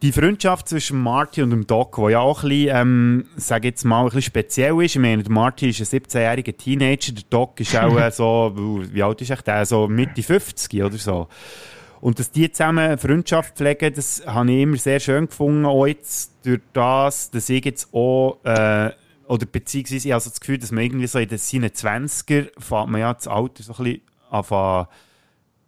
[0.03, 3.85] die Freundschaft zwischen Marty und dem Doc, die ja auch ein bisschen, ähm, sag jetzt
[3.85, 4.97] mal, ein bisschen speziell ist.
[4.97, 8.53] Ich meine, der Marty ist ein 17-jähriger Teenager, der Doc ist auch äh, so,
[8.93, 9.65] wie alt ist der?
[9.67, 11.29] So Mitte 50 oder so.
[12.01, 15.67] Und dass die zusammen Freundschaft pflegen, das habe ich immer sehr schön gefunden.
[15.67, 18.91] Auch jetzt durch das, dass ich jetzt auch, äh,
[19.27, 22.89] oder beziehungsweise ich habe so das Gefühl, dass man irgendwie so in seinen 20er fährt
[22.89, 24.01] man ja das Alter so ein bisschen
[24.31, 24.87] anfangen,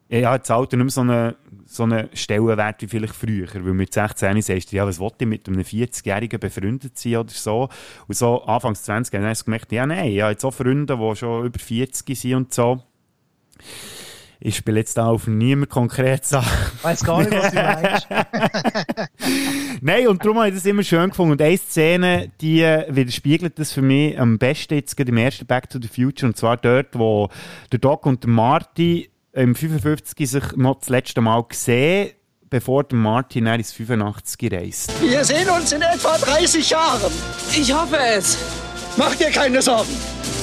[0.09, 1.35] ja, das Alter nicht mehr so einen
[1.73, 3.49] so eine Stellenwert wie vielleicht früher.
[3.55, 7.31] Weil mit 16 sagst du, ja, was wollte ich mit einem 40-Jährigen befreundet sein oder
[7.31, 7.69] so.
[8.07, 11.17] Und so Anfangs 20 habe ich gemerkt, ja, nein, ich habe jetzt auch Freunde, die
[11.17, 12.83] schon über 40 sind und so.
[14.45, 16.51] Ich spiele jetzt da auf niemand konkret Sachen.
[16.79, 18.09] Ich weiß gar nicht, was du meinst.
[19.81, 21.33] Nein, und darum habe ich das immer schön gefunden.
[21.33, 25.71] Und eine Szene, die widerspiegelt das für mich am besten jetzt gerade im ersten Back
[25.71, 26.29] to the Future.
[26.29, 27.29] Und zwar dort, wo
[27.71, 32.11] der Doc und der Marty im 55 sich noch das letzte Mal sehen,
[32.51, 34.93] bevor der Marty dann ins 85 reist.
[35.01, 37.13] Wir sehen uns in etwa 30 Jahren.
[37.57, 38.37] Ich hoffe es.
[38.97, 39.89] Mach dir keine Sorgen.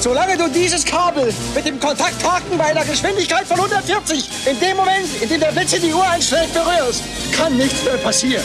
[0.00, 5.06] Solange du dieses Kabel mit dem Kontakthaken bei einer Geschwindigkeit von 140 in dem Moment,
[5.20, 7.04] in dem der Blitz in die Uhr einschlägt, berührst,
[7.36, 8.42] kann nichts mehr passieren.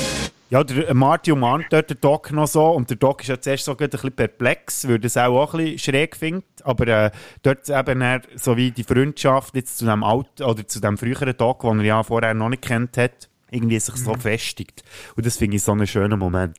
[0.50, 3.40] Ja, der äh, Marty umarmt dort den Doc noch so und der Doc ist ja
[3.40, 6.88] zuerst so ein bisschen perplex, weil er es auch, auch ein bisschen schräg findet, aber
[6.88, 7.12] äh,
[7.42, 11.36] dort eben er, so wie die Freundschaft jetzt zu dem alten, oder zu dem früheren
[11.38, 14.20] Doc, den er ja vorher noch nicht kennt hat, irgendwie sich so Mhm.
[14.20, 14.84] festigt.
[15.16, 16.58] Und das finde ich so einen schönen Moment.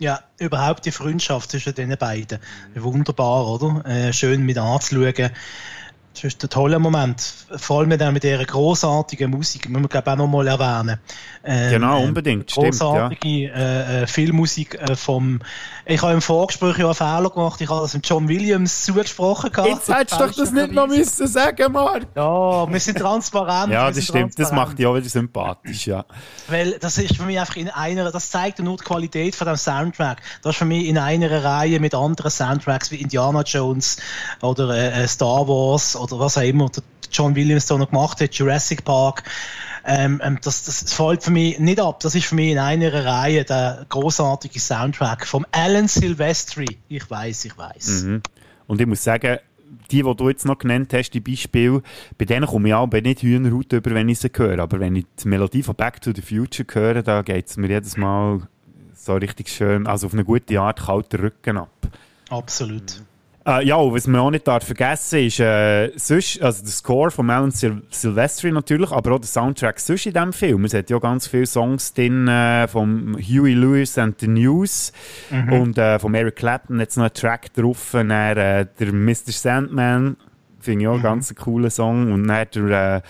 [0.00, 2.38] Ja, überhaupt die Freundschaft zwischen den beiden.
[2.74, 3.84] Wunderbar, oder?
[3.84, 5.30] Äh, schön mit anzuschauen.
[6.14, 7.22] Das ist ein toller Moment.
[7.56, 10.98] Vor allem dann mit dieser großartigen Musik, müssen wir glaube ich auch nochmal erwähnen.
[11.44, 15.40] Ähm, Genau, unbedingt, stimmt, Großartige äh, äh, Filmmusik äh, vom.
[15.86, 17.60] Ich habe im Vorgespräch ja einen Fehler gemacht.
[17.60, 19.52] Ich habe das dem John Williams zugesprochen.
[19.52, 19.68] gehabt.
[19.68, 22.06] Jetzt hättest du doch das nicht noch müssen sagen, Mark.
[22.14, 23.72] Ja, wir sind transparent.
[23.80, 24.38] Ja, das stimmt.
[24.38, 26.04] Das macht dich auch wieder sympathisch, ja.
[26.48, 29.56] Weil das ist für mich einfach in einer, das zeigt nur die Qualität von dem
[29.56, 30.20] Soundtrack.
[30.42, 33.98] Das ist für mich in einer Reihe mit anderen Soundtracks wie Indiana Jones
[34.42, 36.82] oder äh, äh, Star Wars oder was auch immer der
[37.12, 39.24] John Williams da noch gemacht hat, Jurassic Park.
[39.84, 42.00] Ähm, ähm, das, das fällt für mich nicht ab.
[42.00, 46.78] Das ist für mich in einer Reihe der großartige Soundtrack vom Alan Silvestri.
[46.88, 48.04] Ich weiß, ich weiß.
[48.04, 48.22] Mhm.
[48.66, 49.38] Und ich muss sagen,
[49.90, 51.82] die, die du jetzt noch genannt hast, die Beispiele,
[52.18, 54.58] bei denen komme ich aber nicht Hühnerhaut über, wenn ich sie höre.
[54.58, 57.68] Aber wenn ich die Melodie von Back to the Future höre, da geht es mir
[57.68, 58.42] jedes Mal
[58.94, 61.88] so richtig schön, also auf eine gute Art, kalter Rücken ab.
[62.28, 63.02] Absolut.
[63.46, 67.10] Äh, ja, und was man auch nicht darf vergessen ist, äh, sonst, also der Score
[67.10, 70.64] von Alan Sil Silvestri natürlich, aber auch der Soundtrack sonst in diesem Film.
[70.66, 74.92] Es hat ja ganz viele Songs drin äh, von Huey Lewis and the News
[75.30, 75.52] Mhm.
[75.52, 79.32] und äh, von Eric Clapton jetzt noch einen Track drauf, dann, äh, der Mr.
[79.32, 80.16] Sandman,
[80.58, 83.00] finde ich auch einen ganz cooler Song und dann der, äh,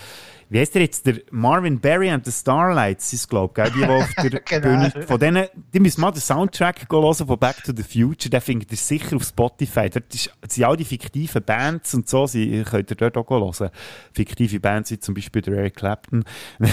[0.50, 1.06] wie heißt der jetzt?
[1.06, 4.90] Der Marvin Berry and the Starlights ist, glaube ich, die, die auf der Genau.
[4.90, 5.06] Bühne.
[5.06, 8.30] Von denen, die müssen mal den Soundtrack hören von Back to the Future.
[8.30, 9.88] Den findet ihr sicher auf Spotify.
[9.88, 13.70] Dort ist, sind all die fiktiven Bands und so, sie könnt ihr dort auch hören.
[14.12, 16.24] Fiktive Bands wie zum Beispiel der Eric Clapton.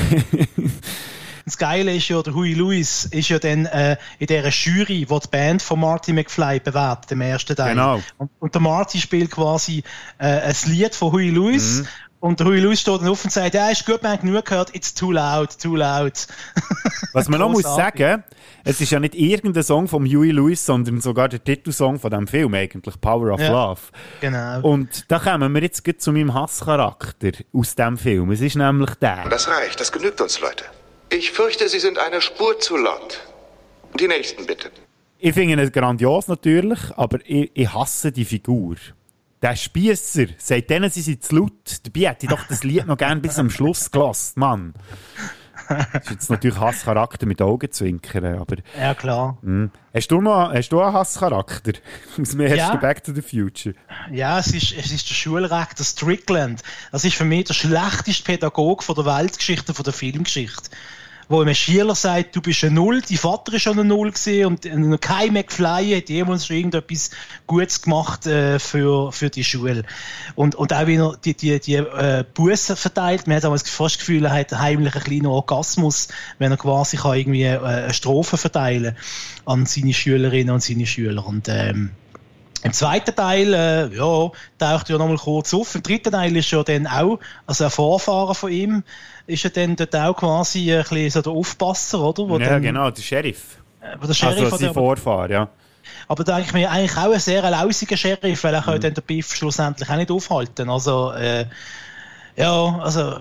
[1.45, 5.19] Das Geile ist ja, der Huey Lewis ist ja dann äh, in dieser Jury, die
[5.19, 7.69] die Band von Marty McFly bewertet, im ersten Teil.
[7.69, 8.03] Genau.
[8.17, 9.81] Und, und der Marty spielt quasi
[10.17, 11.83] äh, ein Lied von Huey Lewis.
[11.83, 11.87] Mhm.
[12.19, 14.43] Und der Huey Lewis steht dann auf und sagt, ja, ist gut, man hat genug
[14.45, 16.13] gehört, it's too loud, too loud.
[17.13, 18.23] Was man noch muss sagen,
[18.63, 22.27] es ist ja nicht irgendein Song von Huey Lewis, sondern sogar der Titelsong von dem
[22.27, 23.51] Film eigentlich, Power of Ja.
[23.51, 23.81] Love.
[24.21, 24.61] Genau.
[24.61, 28.31] Und da kommen wir jetzt zu meinem Hasscharakter aus dem Film.
[28.31, 29.29] Es ist nämlich der.
[29.29, 30.65] Das reicht, das genügt uns, Leute.
[31.09, 33.21] Ich fürchte, Sie sind eine Spur zu laut.
[33.99, 34.71] Die nächsten bitte.
[35.19, 38.75] Ich finde ihn grandios natürlich, aber ich, ich hasse die Figur.
[39.41, 41.79] Der Spiesser, seit denen sie sind zu laut.
[41.83, 44.73] Dabei hätte ich doch das Lied noch gerne bis am Schluss gelassen, Mann.
[45.67, 48.55] Das ist jetzt natürlich Hasscharakter mit Augenzwinkern, aber...
[48.79, 49.37] Ja, klar.
[49.43, 49.69] Hm.
[49.93, 51.73] Hast, du noch, hast du einen Hasscharakter
[52.19, 52.75] aus dem ersten Ja.
[52.75, 53.75] Back to the Future?
[54.11, 56.63] Ja, es ist, es ist der Schulrektor Strickland.
[56.91, 60.69] Das ist für mich der schlechteste Pädagoge von der Weltgeschichte, von der Filmgeschichte.
[61.29, 64.45] Wo einem Schüler sagt, du bist eine Null, dein Vater ist schon eine Null gewesen
[64.45, 67.11] und kein McFly hat jemals schon irgendetwas
[67.47, 69.83] Gutes gemacht äh, für, für die Schule.
[70.35, 73.95] Und, und auch wenn er die, die, die äh, Bussen verteilt, man hat damals fast
[73.95, 76.07] das Gefühl, er hat heimlich einen kleinen Orgasmus,
[76.39, 78.95] wenn er quasi kann irgendwie äh, eine Strophe verteilen
[79.45, 81.25] an seine Schülerinnen und seine Schüler.
[81.25, 81.91] Und ähm,
[82.67, 85.75] im zweiten Teil, äh, ja, taucht ja nochmal kurz auf.
[85.75, 88.83] Im dritten Teil ist ja dann auch, also ein Vorfahrer von ihm,
[89.25, 92.29] ist ja dann dort auch quasi ein bisschen so der Aufpasser, oder?
[92.29, 93.57] Wo ja, dann, genau, der Sheriff.
[93.81, 95.49] Äh, der Sheriff also sein Vorfahr, ja.
[96.07, 98.65] Aber da denke ich mir eigentlich auch ein sehr lausiger Sheriff, weil er mhm.
[98.65, 100.69] kann dann den Biff schlussendlich auch nicht aufhalten.
[100.69, 101.45] Also, äh,
[102.35, 103.19] ja, also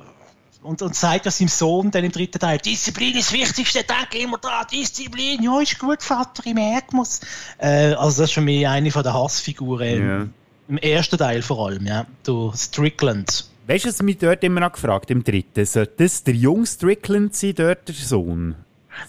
[0.66, 4.18] und, und sagt das seinem Sohn dann im dritten Teil, Disziplin ist das Wichtigste, denke
[4.22, 7.20] immer da, Disziplin, ja, ist gut, Vater, ich merke muss.
[7.58, 10.26] Äh, also das ist für mich eine von der Hassfiguren ja.
[10.68, 13.48] im ersten Teil vor allem, ja, du Strickland.
[13.66, 17.34] Weißt du, was mich dort immer noch gefragt, im dritten, sollte das der junge Strickland
[17.34, 18.54] sein, dort der Sohn?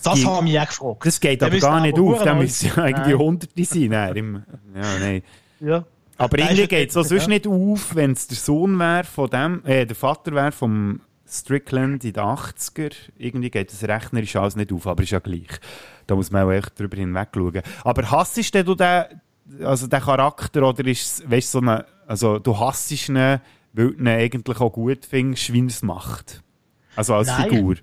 [0.04, 1.06] Das haben wir auch gefragt.
[1.06, 3.88] Das geht aber gar nicht auf, da müssen ja irgendwie Hunderte sein.
[3.90, 5.24] Nein, ja, nein.
[5.60, 5.86] Ja.
[6.18, 9.66] Aber irgendwie geht es so sonst nicht auf, wenn es der Sohn wäre von dem,
[9.66, 12.94] äh, der Vater wäre vom Strickland in den 80er.
[13.18, 15.60] Irgendwie geht das rechnerisch alles nicht auf, aber ist ja gleich.
[16.06, 17.62] Da muss man auch echt drüber hinweg schauen.
[17.84, 19.04] Aber hassest du den,
[19.64, 23.40] also den Charakter oder ist es, weißt, so eine, also du hassest ihn, weil
[23.74, 26.42] du ihn eigentlich auch gut findest, wie er es macht?
[26.96, 27.50] Also als Nein.
[27.50, 27.76] Figur.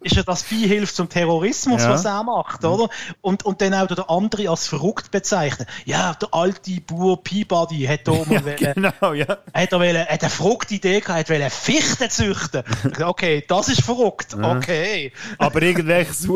[0.00, 1.90] ist ja das Beihilfe zum Terrorismus, ja.
[1.90, 2.90] was er macht, oder?
[3.22, 5.66] Und, und dann auch der andere als verrückt bezeichnen.
[5.86, 9.38] Ja, der alte Bauer Peabody hat da mal ja, genau, ja.
[9.54, 12.62] hat, er wollen, hat eine verrückte Idee gehabt, hat wollen Fichten züchten.
[13.00, 14.36] Okay, das ist verrückt.
[14.38, 14.56] Ja.
[14.56, 15.12] Okay.
[15.38, 16.28] Aber irgendwelches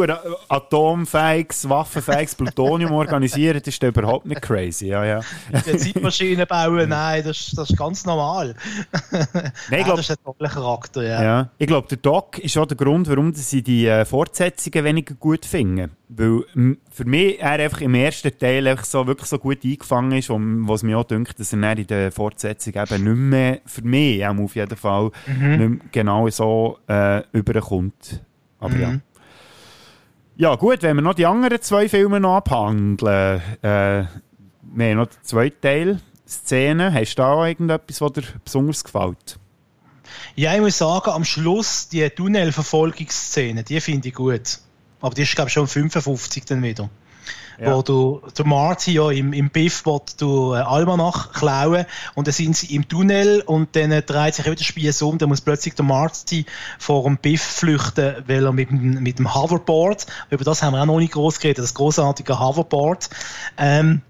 [0.49, 4.87] atomfähiges, waffenfähiges Plutonium organisieren, das ist überhaupt nicht crazy.
[4.87, 5.21] Ja, ja.
[5.67, 8.55] Die Zeitmaschine bauen, nein, das, das ist ganz normal.
[9.71, 11.23] Nein, ich glaub, das ist ein toller Charakter, ja.
[11.23, 11.51] ja.
[11.59, 15.45] Ich glaube, der Doc ist auch der Grund, warum sie die äh, Fortsetzungen weniger gut
[15.45, 15.91] finden.
[16.09, 16.45] Weil
[16.91, 20.83] für mich er einfach im ersten Teil einfach so, wirklich so gut eingefangen ist, was
[20.83, 24.55] mir auch denkt, dass er in der Fortsetzung eben nicht mehr, für mich auch auf
[24.55, 25.81] jeden Fall, mhm.
[25.91, 28.23] genau so äh, überkommt.
[28.61, 28.81] Aber mhm.
[28.81, 28.95] ja.
[30.37, 33.41] Ja, gut, wenn wir noch die anderen zwei Filme noch abhandeln.
[33.63, 34.05] Äh,
[34.63, 36.01] wir haben noch den zweiten Teil.
[36.27, 36.93] Szenen.
[36.93, 39.39] Hast du da irgendetwas, was dir besonders gefällt?
[40.37, 44.59] Ja, ich muss sagen, am Schluss die Tunnelverfolgungsszene, die finde ich gut.
[45.01, 46.89] Aber die ist, glaube ich, schon 55 dann wieder.
[47.61, 47.77] Ja.
[47.77, 52.35] Wo du, der Marty ja im, im Biff will du äh, Almanach klauen und dann
[52.35, 55.41] sind sie im Tunnel und dann äh, dreht sich wieder der Spieß um, dann muss
[55.41, 56.47] plötzlich der Marty
[56.79, 60.87] vor dem Biff flüchten, weil er mit, mit dem Hoverboard, über das haben wir auch
[60.87, 63.09] noch nicht groß geredet, das großartige Hoverboard,
[63.57, 64.03] ähm,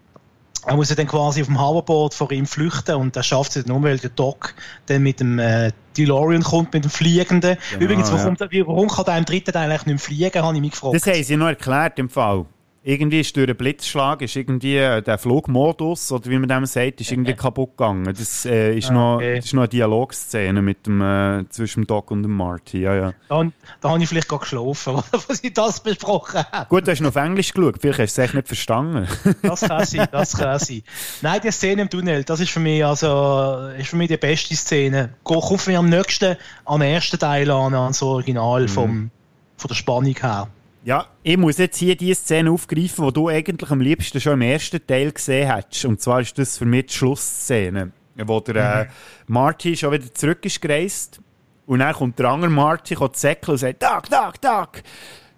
[0.66, 3.66] er muss ja dann quasi auf dem Hoverboard vor ihm flüchten und er schafft es
[3.66, 4.54] nur, weil der Doc
[4.86, 7.56] dann mit dem äh, DeLorean kommt, mit dem Fliegenden.
[7.70, 8.66] Genau, Übrigens, warum, ja.
[8.66, 10.94] warum kann der im dritten Teil eigentlich nicht mehr fliegen, habe ich mich gefragt.
[10.94, 12.46] Das haben sie noch erklärt im Fall.
[12.86, 17.00] Irgendwie ist durch einen Blitzschlag ist irgendwie äh, der Flugmodus, oder wie man dem sagt,
[17.00, 18.04] ist irgendwie kaputt gegangen.
[18.04, 19.36] Das, äh, ist, Ah, noch, okay.
[19.36, 22.82] das ist noch eine Dialogszene mit dem, äh, zwischen dem Doc und dem Marty.
[22.82, 23.12] Ja, ja.
[23.28, 23.46] Da,
[23.80, 26.68] da habe ich vielleicht gerade geschlafen, als ich das besprochen habe.
[26.68, 29.08] Gut, du hast noch auf Englisch geschaut, vielleicht hast du es echt nicht verstanden.
[29.42, 30.82] Das kann sein, das kann sein.
[31.22, 34.54] Nein, die Szene im Tunnel, das ist für mich, also, ist für mich die beste
[34.54, 35.14] Szene.
[35.22, 39.10] Kommt mich am nächsten, am ersten Teil an, ans Original vom,
[39.56, 40.48] von der Spannung her.
[40.84, 44.42] Ja, ich muss jetzt hier die Szene aufgreifen, die du eigentlich am liebsten schon im
[44.42, 45.86] ersten Teil gesehen hättest.
[45.86, 48.86] Und zwar ist das für mich die Schlussszene, wo der äh,
[49.26, 51.20] Marty schon wieder zurück ist gereist.
[51.64, 54.82] Und dann kommt der andere Marty, kommt zäckeln und sagt, Doc, Doc, Doc!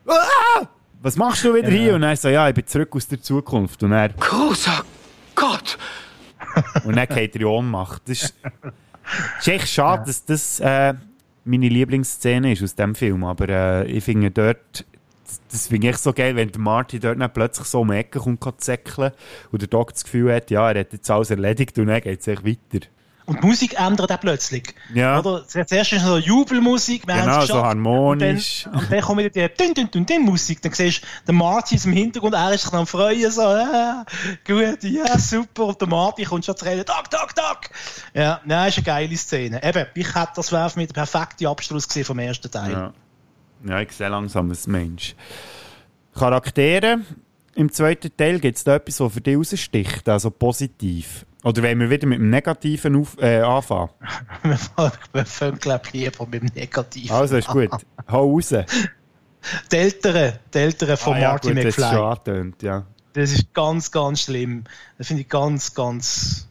[0.08, 0.66] Ah!
[1.00, 1.74] Was machst du wieder Ja.
[1.74, 1.94] hier?
[1.94, 3.80] Und er so, ja, ich bin zurück aus der Zukunft.
[3.84, 4.84] Und er, Großer
[5.36, 5.78] Gott!
[6.84, 8.02] und dann geht er in Ohnmacht.
[8.08, 8.34] Das ist,
[9.38, 10.94] ist echt schade, dass das äh,
[11.44, 13.22] meine Lieblingsszene ist aus dem Film.
[13.22, 14.84] Aber äh, ich finde dort,
[15.50, 18.20] das, finde ich so geil, wenn der Marty dort dann plötzlich so um die Ecke
[18.20, 19.12] kommt, kann zäckeln
[19.52, 22.20] und der Doc das Gefühl hat, ja, er hat jetzt alles erledigt und dann geht
[22.20, 22.86] es echt weiter.
[23.26, 24.72] Und die Musik ändert auch plötzlich.
[24.94, 25.18] Ja.
[25.18, 25.46] Oder?
[25.48, 28.66] Zuerst ist so Jubelmusik, wir Genau, es so harmonisch.
[28.66, 30.62] Und dann, und dann kommt wieder die dün, dün, dün, dün Musik.
[30.62, 34.04] Dann siehst du den Marty ist im Hintergrund, er ist sich am Freuen, so, ah,
[34.46, 35.64] gut, ja, super.
[35.64, 37.70] Und der Marty kommt schon zu reden, Doc, Doc, Doc.
[38.14, 39.60] Ja, nein, ist eine geile Szene.
[39.62, 42.72] Eben, ich hätte das wäre für mich der perfekte Abschluss gewesen vom ersten Teil.
[42.72, 42.92] Ja.
[43.64, 45.14] Ja, ich sehe langsam ein Mensch.
[46.14, 47.00] Charaktere.
[47.54, 51.24] Im zweiten Teil gibt es da etwas, was für dich raussticht, also positiv.
[51.42, 53.90] Oder wollen wir wieder mit dem Negativen auf, äh, anfangen?
[55.12, 57.70] Wir fangen, glaube ich, lieber mit dem Negativen Also, ist gut.
[58.10, 58.48] Hau raus.
[59.72, 61.94] Die Eltern, die Eltern von Ah, ja, Marty gut, das ist McFly.
[61.96, 62.86] schon angetönt, ja.
[63.12, 64.64] Das ist ganz, ganz schlimm.
[64.98, 66.48] Das finde ich ganz, ganz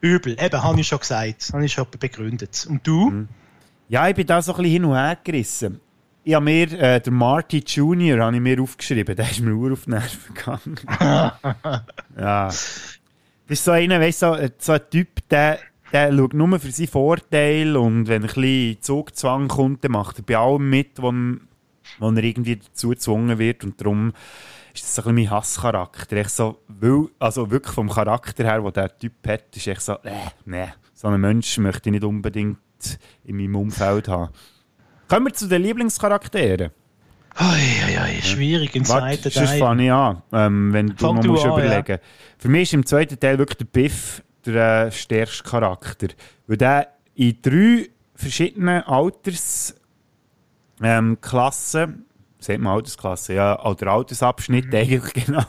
[0.00, 0.36] übel.
[0.42, 1.50] Eben, habe ich schon gesagt.
[1.52, 2.66] Habe ich schon begründet.
[2.68, 3.08] Und du?
[3.10, 3.28] Mhm.
[3.88, 5.80] Ja, ich bin da so ein bisschen hin und her gerissen.
[6.24, 9.72] Ich habe mir, äh, der Marty Junior habe ich mir aufgeschrieben, der ist mir nur
[9.72, 10.80] auf die Nerven gegangen.
[12.16, 12.46] ja.
[12.46, 12.98] Das
[13.48, 15.58] ist so einer, weißt du, so, so ein Typ, der,
[15.92, 20.24] der schaut nur für seinen Vorteil und wenn ein bisschen Zugzwang kommt, dann macht er
[20.24, 21.12] bei allem mit, wo,
[21.98, 24.12] wo er irgendwie dazu gezwungen wird und darum
[24.72, 26.16] ist das so ein bisschen mein Hasscharakter.
[26.16, 29.94] Echt so, weil, also wirklich vom Charakter her, den der Typ hat, ist echt so,
[30.04, 32.58] äh, nee, so einen Mensch möchte ich nicht unbedingt
[33.24, 34.32] in meinem Umfeld haben.
[35.12, 36.70] Kommen wir zu den Lieblingscharakteren.
[37.34, 39.58] Eieiei, schwierig im zweiten sonst Teil.
[39.58, 41.98] fange ich an, ähm, wenn du Fang noch du musst an, überlegen
[42.38, 46.08] Für mich ist im zweiten Teil wirklich der Biff der äh, stärkste Charakter.
[46.46, 49.76] Weil der in drei verschiedenen Altersklassen,
[50.82, 52.06] ähm, Klassen,
[52.38, 55.44] sagt man Altersklasse, ja, oder Altersabschnitt eigentlich genau,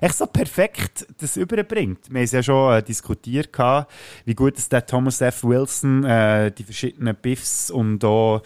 [0.00, 2.10] echt so perfekt das überbringt.
[2.10, 3.90] Wir haben es ja schon äh, diskutiert, gehabt,
[4.24, 5.44] wie gut es der Thomas F.
[5.44, 8.42] Wilson äh, die verschiedenen Biffs und auch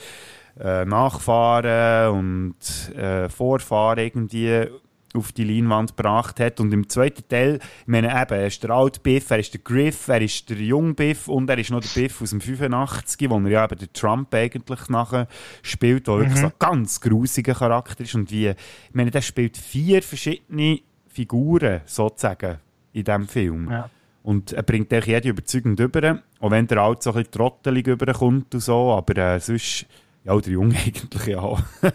[0.61, 4.67] äh, Nachfahren und äh, Vorfahren irgendwie
[5.15, 6.59] auf die Leinwand gebracht hat.
[6.59, 9.61] Und im zweiten Teil, ich meine eben, er ist der alte Biff, er ist der
[9.61, 13.29] Griff, er ist der junge Biff und er ist noch der Biff aus dem 85,
[13.29, 15.29] wo er ja eben der Trump eigentlich nachher
[15.63, 16.41] spielt, der wirklich Mhm.
[16.41, 18.15] so ein ganz grusiger Charakter ist.
[18.15, 18.57] Und wie, ich
[18.95, 20.81] meine, der spielt vier verschiedene
[21.13, 22.59] Figuren sozusagen
[22.93, 23.71] in diesem Film.
[23.71, 23.91] Ja.
[24.23, 27.87] Und er bringt eigentlich jede überzeugend über, auch wenn der Alt so ein bisschen trottelig
[27.89, 29.87] überkommt und so, aber äh, sonst,
[30.25, 31.57] ja, der Junge eigentlich ja.
[31.81, 31.91] Das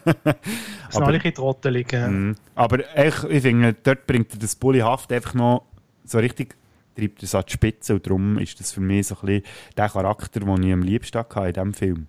[0.90, 1.94] sind alle ein bisschen trottelig.
[1.94, 2.08] äh.
[2.08, 2.36] Mhm.
[2.56, 5.66] Aber ich, ich finde, dort bringt er das Bullyhaft einfach noch
[6.04, 6.56] so richtig,
[6.98, 9.44] treibt es an die Spitze und darum ist das für mich so ein bisschen
[9.78, 12.08] der Charakter, den ich am liebsten hatte in diesem Film.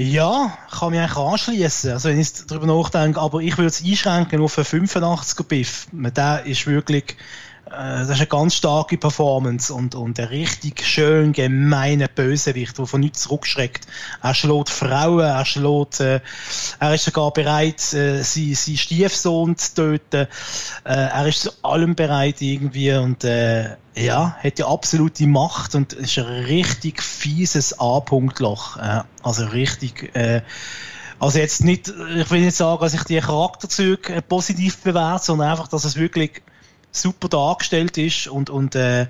[0.00, 1.90] Ja, kann mich eigentlich anschließen.
[1.90, 5.88] Also, wenn ich darüber nachdenke, aber ich würde es einschränken auf einen 85er Biff.
[5.90, 7.16] Der ist wirklich,
[7.70, 13.00] das ist eine ganz starke Performance und, und ein richtig schön gemeiner Bösewicht, der von
[13.00, 13.86] nichts zurückschreckt.
[14.22, 16.20] Er schlägt Frauen, er schlägt, äh,
[16.80, 20.26] er ist sogar bereit, äh, seinen, seinen Stiefsohn zu töten.
[20.84, 25.92] Äh, er ist zu allem bereit irgendwie und, äh, ja, hat die absolute Macht und
[25.92, 28.76] ist ein richtig fieses A-Punktloch.
[28.76, 30.42] Äh, also richtig, äh,
[31.18, 35.50] also jetzt nicht, ich will nicht sagen, dass ich die Charakterzüge äh, positiv bewerte, sondern
[35.50, 36.42] einfach, dass es wirklich
[36.90, 39.06] super dargestellt ist und, und äh,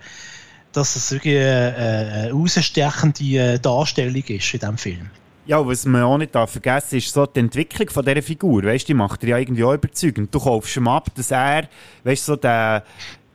[0.72, 5.10] dass es wirklich eine rausstechende äh, Darstellung ist in diesem Film.
[5.46, 8.64] Ja, was man auch nicht darf vergessen ist so die Entwicklung von dieser Figur.
[8.64, 10.34] Weißt die macht er ja irgendwie auch überzeugend.
[10.34, 11.68] Du kaufst ihm ab, dass er,
[12.04, 12.84] weißt so der,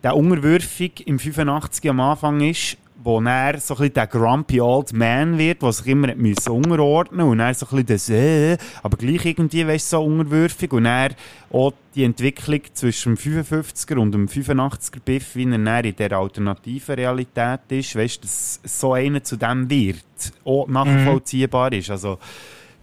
[0.04, 4.94] der Unterwürfig im 85 am Anfang ist, wo er so ein bisschen der grumpy old
[4.94, 8.98] man wird, der sich immer hat unterordnen und er so ein bisschen das, äh, aber
[8.98, 11.12] gleich irgendwie, weißt so unterwürfig und er
[11.52, 16.96] auch die Entwicklung zwischen dem 55er und dem 85er Biff, wie er in der alternativen
[16.96, 20.04] Realität ist, weißt du, dass so einer zu dem wird,
[20.46, 21.92] auch nachvollziehbar ist.
[21.92, 22.18] Also,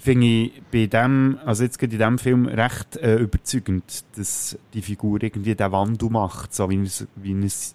[0.01, 4.83] finde ich bei dem, also jetzt gerade in diesem Film recht äh, überzeugend, dass die
[4.83, 7.75] Figur irgendwie den Wandel macht, so wie, es, wie, es,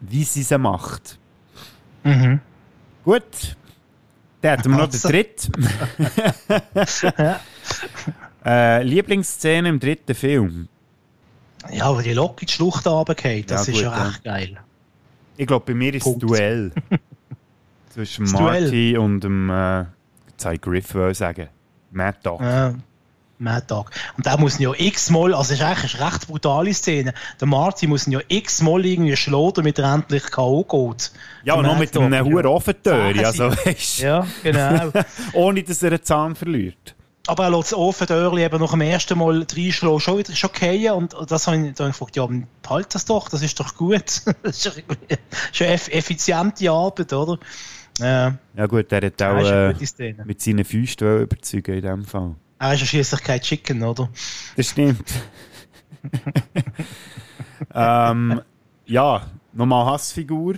[0.00, 1.18] wie sie es macht.
[2.06, 2.40] Mhm.
[3.04, 3.56] Gut,
[4.40, 5.68] dann hätten wir noch den dritten.
[8.44, 10.68] äh, Lieblingsszene im dritten Film?
[11.72, 14.56] Ja, aber die Lok in die Schlucht runtergeht, das ja, ist gut, ja echt geil.
[15.36, 16.22] Ich glaube, bei mir ist Punkt.
[16.22, 16.72] das Duell.
[17.90, 18.98] Zwischen das Marty Duell.
[18.98, 19.84] und dem, äh,
[20.60, 21.48] Griff, würde ich sagen.
[21.90, 22.40] Mad Dog.
[22.40, 22.74] Ja.
[23.38, 23.90] Mad Dog.
[24.16, 27.14] Und der muss ihn ja x-mal, also es ist eigentlich eine recht brutale Szene.
[27.40, 30.64] Der Marty muss ihn ja x-mal irgendwie schlagen, damit er endlich K.O.
[30.64, 31.12] geht.
[31.44, 34.90] Ja, und noch mit einem hohen Offentür, also weißt Ja, genau.
[35.32, 36.94] Ohne, dass er einen Zahn verliert.
[37.26, 40.90] Aber er lässt das Offentürli eben nach dem ersten Mal reinschlagen, schon wieder schon fallen.
[40.92, 42.28] Und das habe ich dann gefragt, ja,
[42.68, 44.22] halt das doch, das ist doch gut.
[44.42, 44.84] das ist
[45.52, 47.38] schon effiziente Arbeit, oder?
[47.98, 48.34] Ja.
[48.54, 49.74] ja gut, er hat auch äh,
[50.24, 52.36] mit seinen Füßen überzeugen in dem Fall.
[52.58, 54.08] Er ist ja schließlich kein Chicken, oder?
[54.56, 55.12] Das stimmt.
[57.74, 58.40] ähm,
[58.86, 60.54] ja, nochmal Hassfigur.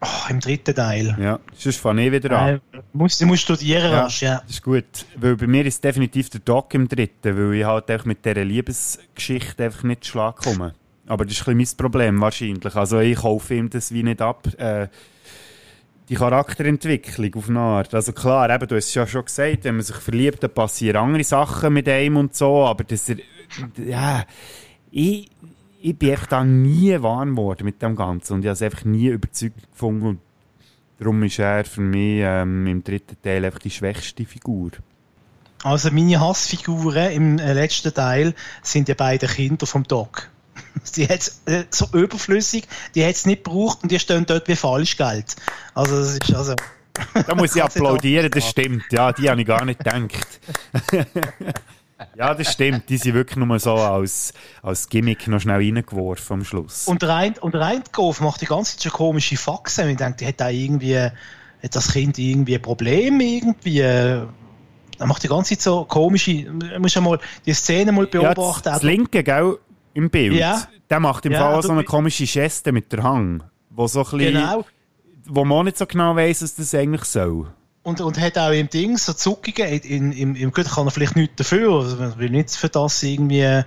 [0.00, 1.16] Oh, Im dritten Teil.
[1.20, 2.54] Ja, sonst fange ich wieder an.
[2.72, 4.40] Äh, musst, du musst studieren ja, rasch, ja.
[4.42, 4.84] Das ist gut.
[5.16, 8.44] Weil bei mir ist definitiv der Doc im dritten, weil ich halt einfach mit dieser
[8.44, 10.74] Liebesgeschichte einfach nicht zu Schlag komme.
[11.06, 12.76] Aber das ist ein bisschen mein Problem wahrscheinlich.
[12.76, 14.46] Also ich kaufe ihm das wie nicht ab.
[14.58, 14.88] Äh,
[16.08, 17.94] die Charakterentwicklung auf eine Art.
[17.94, 20.96] Also klar, eben, du hast es ja schon gesagt, wenn man sich verliebt, dann passieren
[20.96, 23.16] andere Sachen mit einem und so, aber das er,
[23.76, 24.24] ja,
[24.90, 25.30] ich,
[25.80, 28.84] ich bin echt da nie warm geworden mit dem Ganzen und ich habe es einfach
[28.84, 30.20] nie überzeugt gefunden und
[30.98, 34.70] darum ist er für mich ähm, im dritten Teil einfach die schwächste Figur.
[35.62, 40.30] Also meine Hassfiguren im äh, letzten Teil sind die beiden Kinder vom Doc.
[40.96, 44.56] Die hat äh, so überflüssig, die hat es nicht gebraucht und die stehen dort wie
[44.56, 45.36] Falschgeld.
[45.74, 46.54] Also das ist also...
[47.26, 48.84] Da muss ich applaudieren, das stimmt.
[48.90, 50.40] Ja, die habe ich gar nicht gedacht.
[52.16, 52.88] ja, das stimmt.
[52.88, 54.32] Die sind wirklich nur so als,
[54.62, 56.88] als Gimmick noch schnell reingeworfen am Schluss.
[56.88, 57.82] Und rein, und rein
[58.20, 59.88] macht die ganze Zeit schon komische Faxen.
[59.90, 61.12] Ich denke, die hat da irgendwie, hat
[61.70, 63.80] das Kind irgendwie ein Problem irgendwie.
[63.80, 64.26] Er
[64.98, 68.68] macht die ganze Zeit so komische, muss ja mal die Szene mal beobachten.
[68.68, 69.58] Ja, das, das linke, gell?
[69.98, 70.62] Im Bild, ja.
[70.88, 74.04] der macht im ja, Fall auch so eine komische Geste mit der Hang, wo so
[74.04, 74.64] ein bisschen, genau.
[75.26, 77.48] wo man nicht so genau weiss, was das eigentlich soll.
[77.82, 81.16] Und, und hat auch im Ding so Zuckungen, in, im, im Gut kann er vielleicht
[81.16, 83.64] nichts dafür, also man will nicht für das irgendwie äh,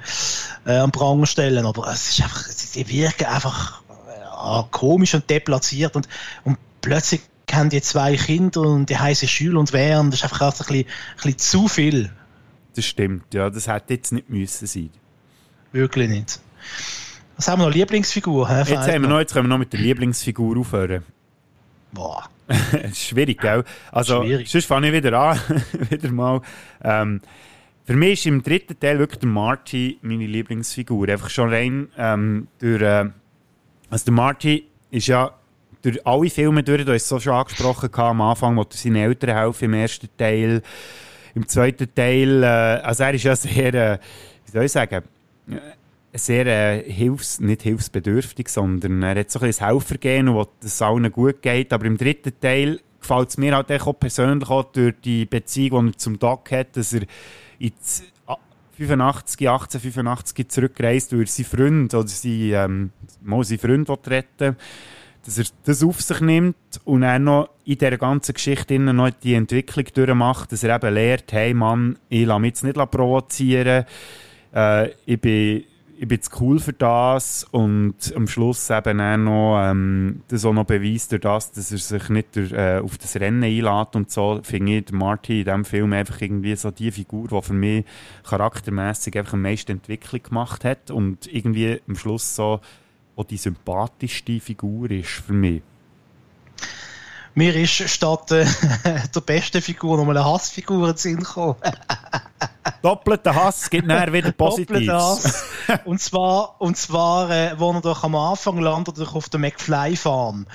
[0.66, 2.46] am Pranger stellen, aber es ist einfach,
[2.76, 6.08] die wirken einfach äh, komisch und deplatziert und,
[6.46, 7.22] und plötzlich
[7.52, 10.76] haben die zwei Kinder und die heißen Schül und Wern, das ist einfach ein bisschen,
[10.76, 10.86] ein
[11.16, 12.12] bisschen zu viel.
[12.76, 14.92] Das stimmt, ja, das hätte jetzt nicht müssen sein.
[15.72, 16.40] Wirklich nicht.
[17.38, 17.74] Was haben wir noch?
[17.74, 18.48] Lieblingsfigur?
[18.50, 18.72] He?
[18.72, 21.04] Jetzt, haben wir noch, jetzt können wir noch mit der Lieblingsfigur aufhören.
[21.92, 22.30] Boah.
[22.94, 23.64] schwierig, gell?
[23.92, 24.50] Also, schwierig.
[24.50, 25.40] sonst fange ich wieder an.
[25.90, 26.42] wieder mal.
[26.84, 27.22] Ähm,
[27.86, 31.10] für mich ist im dritten Teil wirklich der Marty meine Lieblingsfigur.
[31.10, 32.82] Einfach schon rein ähm, durch.
[32.82, 33.10] Äh,
[33.90, 35.34] also, der Marty ist ja
[35.82, 38.98] durch alle Filme durch, du hast es so schon angesprochen am Anfang, wo du seinen
[38.98, 40.62] Eltern helfen im ersten Teil.
[41.34, 43.98] Im zweiten Teil, äh, also er ist ja sehr, äh,
[44.46, 45.04] wie soll ich sagen,
[46.14, 51.12] sehr äh, hilfs-, nicht hilfsbedürftig, sondern er hat so ein bisschen Helfergehen, wo es allen
[51.12, 51.74] gut geht.
[51.74, 55.94] Aber im dritten Teil gefällt es mir halt auch persönlich auch durch die Beziehung, die
[55.94, 57.04] er zum Doc hat, dass er
[57.60, 58.04] ins
[58.78, 62.92] 85, 1885 zurückreist, weil er seinen Freund oder seinen,
[63.24, 64.56] ähm, seinen Freund retten
[65.26, 69.36] dass er das auf sich nimmt und dann noch in dieser ganzen Geschichte noch die
[69.36, 73.86] Entwicklung durchmacht, dass er eben lernt, hey Mann, ich lasse mich jetzt nicht provozieren,
[74.54, 75.64] äh, ich bin
[76.02, 80.54] ich bin zu cool für das und am Schluss eben auch noch ähm, das auch
[80.54, 84.10] noch beweist durch das, dass er sich nicht durch, äh, auf das Rennen einlädt und
[84.10, 87.86] so, finde ich Marty in diesem Film einfach irgendwie so die Figur, die für mich
[88.24, 92.62] charaktermäßig einfach am meisten Entwicklung gemacht hat und irgendwie am Schluss so
[93.30, 95.62] die sympathischste Figur ist für mich.
[97.34, 98.46] Mir ist statt äh,
[99.16, 101.56] der besten Figur nochmal eine Hassfigur in Sinn gekommen.
[102.82, 105.46] Doppelter Hass gibt nachher wieder Positives.
[105.86, 110.48] und zwar, und zwar äh, wo er doch am Anfang landet doch auf der McFly-Farm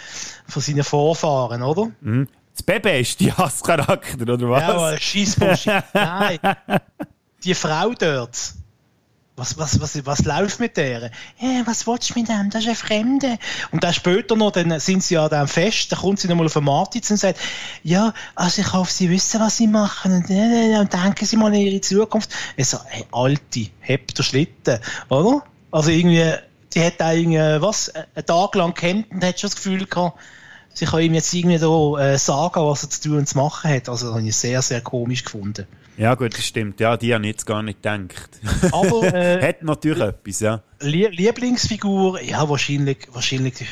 [0.46, 1.90] von seinen Vorfahren, oder?
[2.00, 2.28] Mhm.
[2.52, 4.62] Das Baby ist die Hasscharakter, oder was?
[4.62, 5.84] Ja, Schießbullshit.
[5.92, 6.38] Nein.
[7.44, 8.54] Die Frau dort
[9.36, 11.10] was, was, was, was läuft mit der?
[11.38, 12.48] Ja, was willst du mit dem?
[12.50, 13.38] Das ist ein Fremde.
[13.70, 16.54] Und dann später noch, dann sind sie ja dann fest, dann kommt sie nochmal auf
[16.54, 17.38] den Martins und sagt,
[17.82, 21.36] ja, also ich hoffe, sie wissen, was sie machen und, äh, äh und denken sie
[21.36, 22.30] mal an ihre Zukunft.
[22.56, 24.78] Ich so, hey, Alte, hebt der Schlitten,
[25.10, 25.42] oder?
[25.70, 26.32] Also irgendwie,
[26.74, 30.18] die hat da irgendwie, was, einen Tag lang gekämpft und hat schon das Gefühl gehabt,
[30.72, 33.70] sie kann ihm jetzt irgendwie da, äh, sagen, was er zu tun und zu machen
[33.70, 33.88] hat.
[33.90, 35.66] Also, das habe ich sehr, sehr komisch gefunden.
[35.96, 36.78] Ja, gut, das stimmt.
[36.80, 38.40] Ja, die habe ich jetzt gar nicht gedacht.
[38.70, 40.62] Aber, äh, Hat natürlich etwas, ja.
[40.80, 43.64] Lie Lieblingsfigur, ja, wahrscheinlich, wahrscheinlich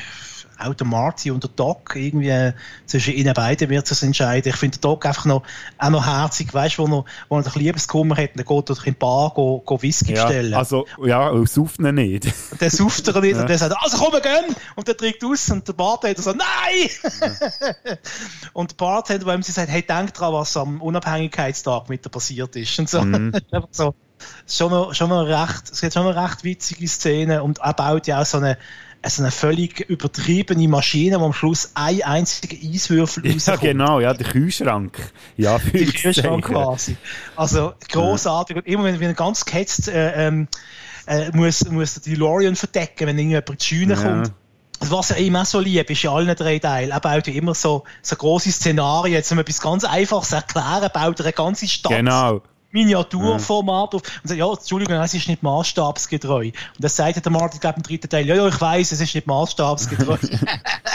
[0.58, 2.52] auch der Marty und der Doc, irgendwie äh,
[2.86, 4.50] zwischen ihnen beiden wird es entscheiden.
[4.50, 5.42] Ich finde der Doc einfach noch,
[5.78, 8.56] auch noch herzig, weißt du, wo er, wo er einen Liebeskummer hat, und dann geht
[8.56, 10.54] er durch ein Bar go, go Whisky ja, bestellen.
[10.54, 12.26] Also, ja, sauft ihn nicht.
[12.50, 13.40] Und dann sauft er nicht Ja.
[13.40, 14.54] und dann sagt er, also komm, wir gehen!
[14.76, 16.88] Und der trinkt aus und der Bartender so, nein!
[18.52, 22.10] und der Bartender, wo ihm sie sagt, hey, denk dran, was am Unabhängigkeitstag mit dir
[22.10, 22.78] passiert ist.
[22.78, 23.02] Und so.
[23.02, 23.32] Mhm.
[23.50, 23.94] Einfach so.
[24.46, 28.06] Schon noch, schon noch recht, es gibt schon noch recht witzige Szenen und er baut
[28.06, 28.56] ja auch so eine,
[29.10, 33.60] so eine völlig übertriebene Maschine, wo am Schluss ein einziger Eiswürfel Ja, rauskommt.
[33.60, 35.12] genau, ja, der Kühlschrank.
[35.36, 36.96] Ja, Die Kühlschrank quasi.
[37.36, 38.56] Also großartig.
[38.56, 40.48] Und immer wenn, er ganz gehetzt äh, ähm,
[41.06, 44.02] äh, muss, muss der DeLorean verdecken, wenn irgendjemand in die Scheune Ja.
[44.02, 44.32] kommt.
[44.80, 46.90] Also Was er ihm auch so lieb ist in allen drei Teilen.
[46.90, 49.14] Er baut ja immer so, so grosse Szenarien.
[49.14, 51.92] Jetzt, um etwas ganz Einfaches zu erklären, baut er eine ganze Stadt.
[51.92, 52.42] Genau.
[52.74, 56.46] Miniaturformat auf und sagt, ja, Entschuldigung, es ist nicht maßstabsgetreu.
[56.46, 59.00] Und das sagt der Martin, ich glaube, im dritten Teil, ja, ja, ich weiß, es
[59.00, 60.16] ist nicht maßstabsgetreu.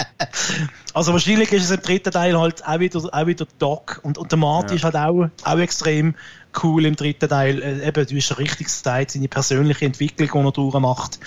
[0.93, 4.31] also wahrscheinlich ist es im dritten Teil halt auch wieder, auch wieder Doc und, und
[4.31, 4.75] der Martin Ja.
[4.75, 6.15] ist halt auch, auch extrem
[6.63, 7.61] cool im dritten Teil.
[7.61, 11.19] Äh, eben, du hast richtig gesagt, seine persönliche Entwicklung, die er durchmacht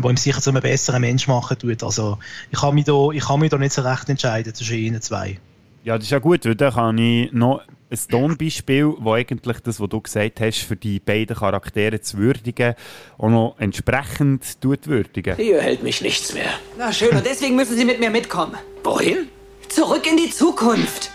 [0.00, 1.82] wo ihm sicher zu einem besseren Mensch machen tut.
[1.82, 2.18] Also
[2.52, 5.40] ich kann mich da, ich kann mich da nicht so recht entscheiden zwischen ihnen zwei.
[5.82, 9.80] Ja, das ist ja gut, weil da kann ich noch ein Tonbeispiel, wo eigentlich das,
[9.80, 12.74] was du gesagt hast, für die beiden Charaktere zu würdigen,
[13.16, 15.36] auch noch entsprechend tut würdigen.
[15.36, 16.50] Hier hält mich nichts mehr.
[16.76, 18.56] Na schön, und deswegen müssen Sie mit mir mitkommen.
[18.84, 19.28] Wohin?
[19.68, 21.10] Zurück in die Zukunft.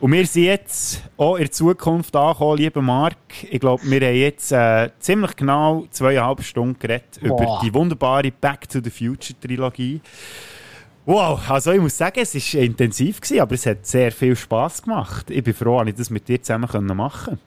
[0.00, 3.16] Und wir sind jetzt auch in der Zukunft angekommen, lieber Marc.
[3.50, 8.66] Ich glaube, wir haben jetzt äh, ziemlich genau zweieinhalb Stunden geredet über die wunderbare Back
[8.66, 10.00] to the Future Trilogie.
[11.10, 14.82] Wow, also ich muss sagen, es war intensiv, gewesen, aber es hat sehr viel Spass
[14.82, 15.28] gemacht.
[15.28, 17.40] Ich bin froh, dass ich das mit dir zusammen machen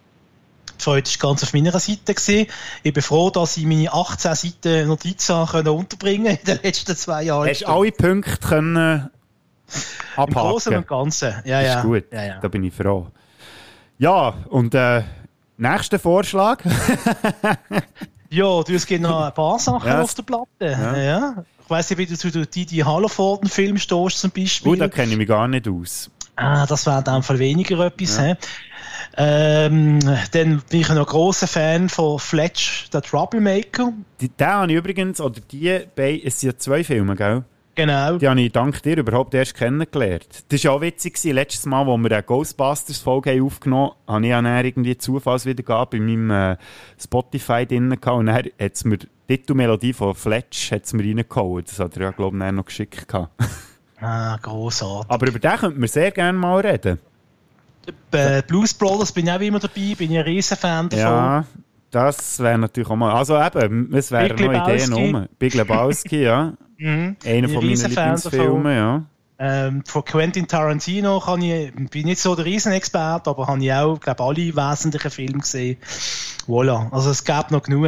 [0.77, 2.13] Die Freude war ganz auf meiner Seite.
[2.13, 2.47] Gewesen.
[2.83, 7.23] Ich bin froh, dass ich meine 18 Seiten Notizen können unterbringen in den letzten zwei
[7.23, 7.47] Jahren.
[7.47, 9.09] Hast du alle Punkte können Im
[10.17, 10.33] abhaken?
[10.33, 11.33] Großen und Ganzen.
[11.45, 11.79] Ja, das ja.
[11.79, 12.39] ist gut, Ja, ja.
[12.41, 13.07] da bin ich froh.
[13.97, 15.03] Ja, und äh,
[15.57, 16.61] nächster Vorschlag?
[18.29, 20.01] Ja, du, es gibt noch ein paar Sachen Ja.
[20.01, 20.47] auf der Platte.
[20.59, 21.35] Ja.
[21.73, 24.71] Weiss nicht, wie du zu Didi Hallerforden-Film stehst zum Beispiel.
[24.71, 26.11] Oh, da kenne ich mich gar nicht aus.
[26.35, 28.17] Ah, das wäre dem Fall weniger etwas.
[28.17, 28.35] Ja.
[29.17, 29.99] Ähm,
[30.31, 33.91] dann bin ich noch ein grosser Fan von Fletch, der Troublemaker.
[34.21, 37.43] Die, den habe ich übrigens, oder die beiden, es sind ja zwei Filme, gell?
[37.75, 38.17] Genau.
[38.17, 40.45] Die habe ich dank dir überhaupt erst kennengelernt.
[40.49, 41.33] Das war auch witzig, gewesen.
[41.33, 46.53] letztes Mal, als wir eine Ghostbusters-Folge aufgenommen haben, habe ich dann irgendwie Zufallswiedergabe in meinem
[46.53, 46.57] äh,
[47.01, 51.63] Spotify drin gehabt und dann hat es mir die Titelmelodie von Fletch hat's mir reingehauen.
[51.65, 53.31] Das hat er ja, glaube ich, noch geschickt gehabt.
[54.05, 55.09] Ah, grossartig.
[55.09, 56.99] Aber über den könnten wir sehr gerne mal reden.
[58.11, 61.05] Bei Blues Brothers bin ich auch immer dabei, bin ich ein riesen Fan davon.
[61.05, 61.45] Ja,
[61.93, 63.13] das wäre natürlich auch mal.
[63.13, 65.27] Also eben, es wären noch Ideen rum.
[65.39, 66.53] Big Lebowski, ja.
[66.75, 67.15] Mhm.
[67.23, 67.89] Einer von ein meinen.
[67.89, 69.05] Lieblingsfilmen, ja.
[69.39, 73.97] Ähm, von Quentin Tarantino kann ich, bin nicht so der Riesenexperte, aber habe ich auch,
[73.99, 75.77] glaube alle wesentlichen Filme gesehen.
[76.47, 76.91] Voilà.
[76.91, 77.87] Also es gab noch genug.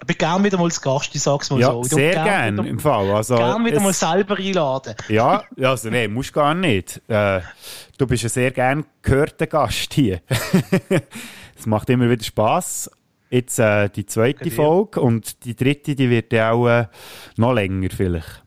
[0.00, 1.82] Ich bin gerne wieder mal als Gast, ich sag's mal Ja, so.
[1.82, 3.10] Ich sehr tu gern wieder- im Fall.
[3.10, 4.94] Also, Gern wieder es- mal selber einladen.
[5.08, 7.00] Ja, also nee, musst gar nicht.
[7.08, 7.40] Äh,
[7.96, 10.20] du bist ein sehr gern gehörter Gast hier.
[11.58, 12.90] Es macht immer wieder Spass.
[13.30, 16.86] Jetzt äh, die zweite Folge und die dritte, die wird ja auch äh,
[17.36, 18.42] noch länger vielleicht.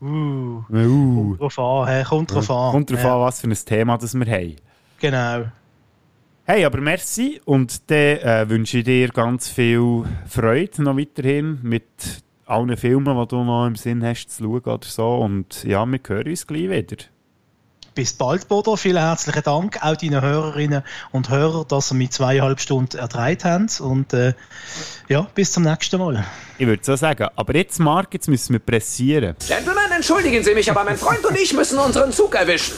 [0.00, 1.36] Uh, Uh.
[1.36, 2.02] drauf an, hä?
[2.04, 2.72] kommt drauf an.
[2.72, 3.14] Kommt drauf Ja.
[3.14, 4.56] an, was für ein Thema das wir haben.
[5.00, 5.44] Genau.
[6.44, 11.84] Hey, aber merci und dann äh, wünsche ich dir ganz viel Freude noch weiterhin mit
[12.46, 15.14] allen Filmen, die du noch im Sinn hast zu schauen oder so.
[15.18, 16.96] Und ja, wir hören uns gleich wieder.
[17.94, 18.76] Bis bald, Bodo.
[18.76, 23.80] Vielen herzlichen Dank auch deinen Hörerinnen und Hörern, dass ihr mich zweieinhalb Stunden ertreibt habt.
[23.80, 24.32] Und äh,
[25.08, 26.24] ja, bis zum nächsten Mal.
[26.56, 27.28] Ich würde so sagen.
[27.36, 29.36] Aber jetzt, Marc, jetzt müssen wir pressieren.
[29.46, 32.74] Gentlemen, entschuldigen Sie mich, aber mein Freund und ich müssen unseren Zug erwischen.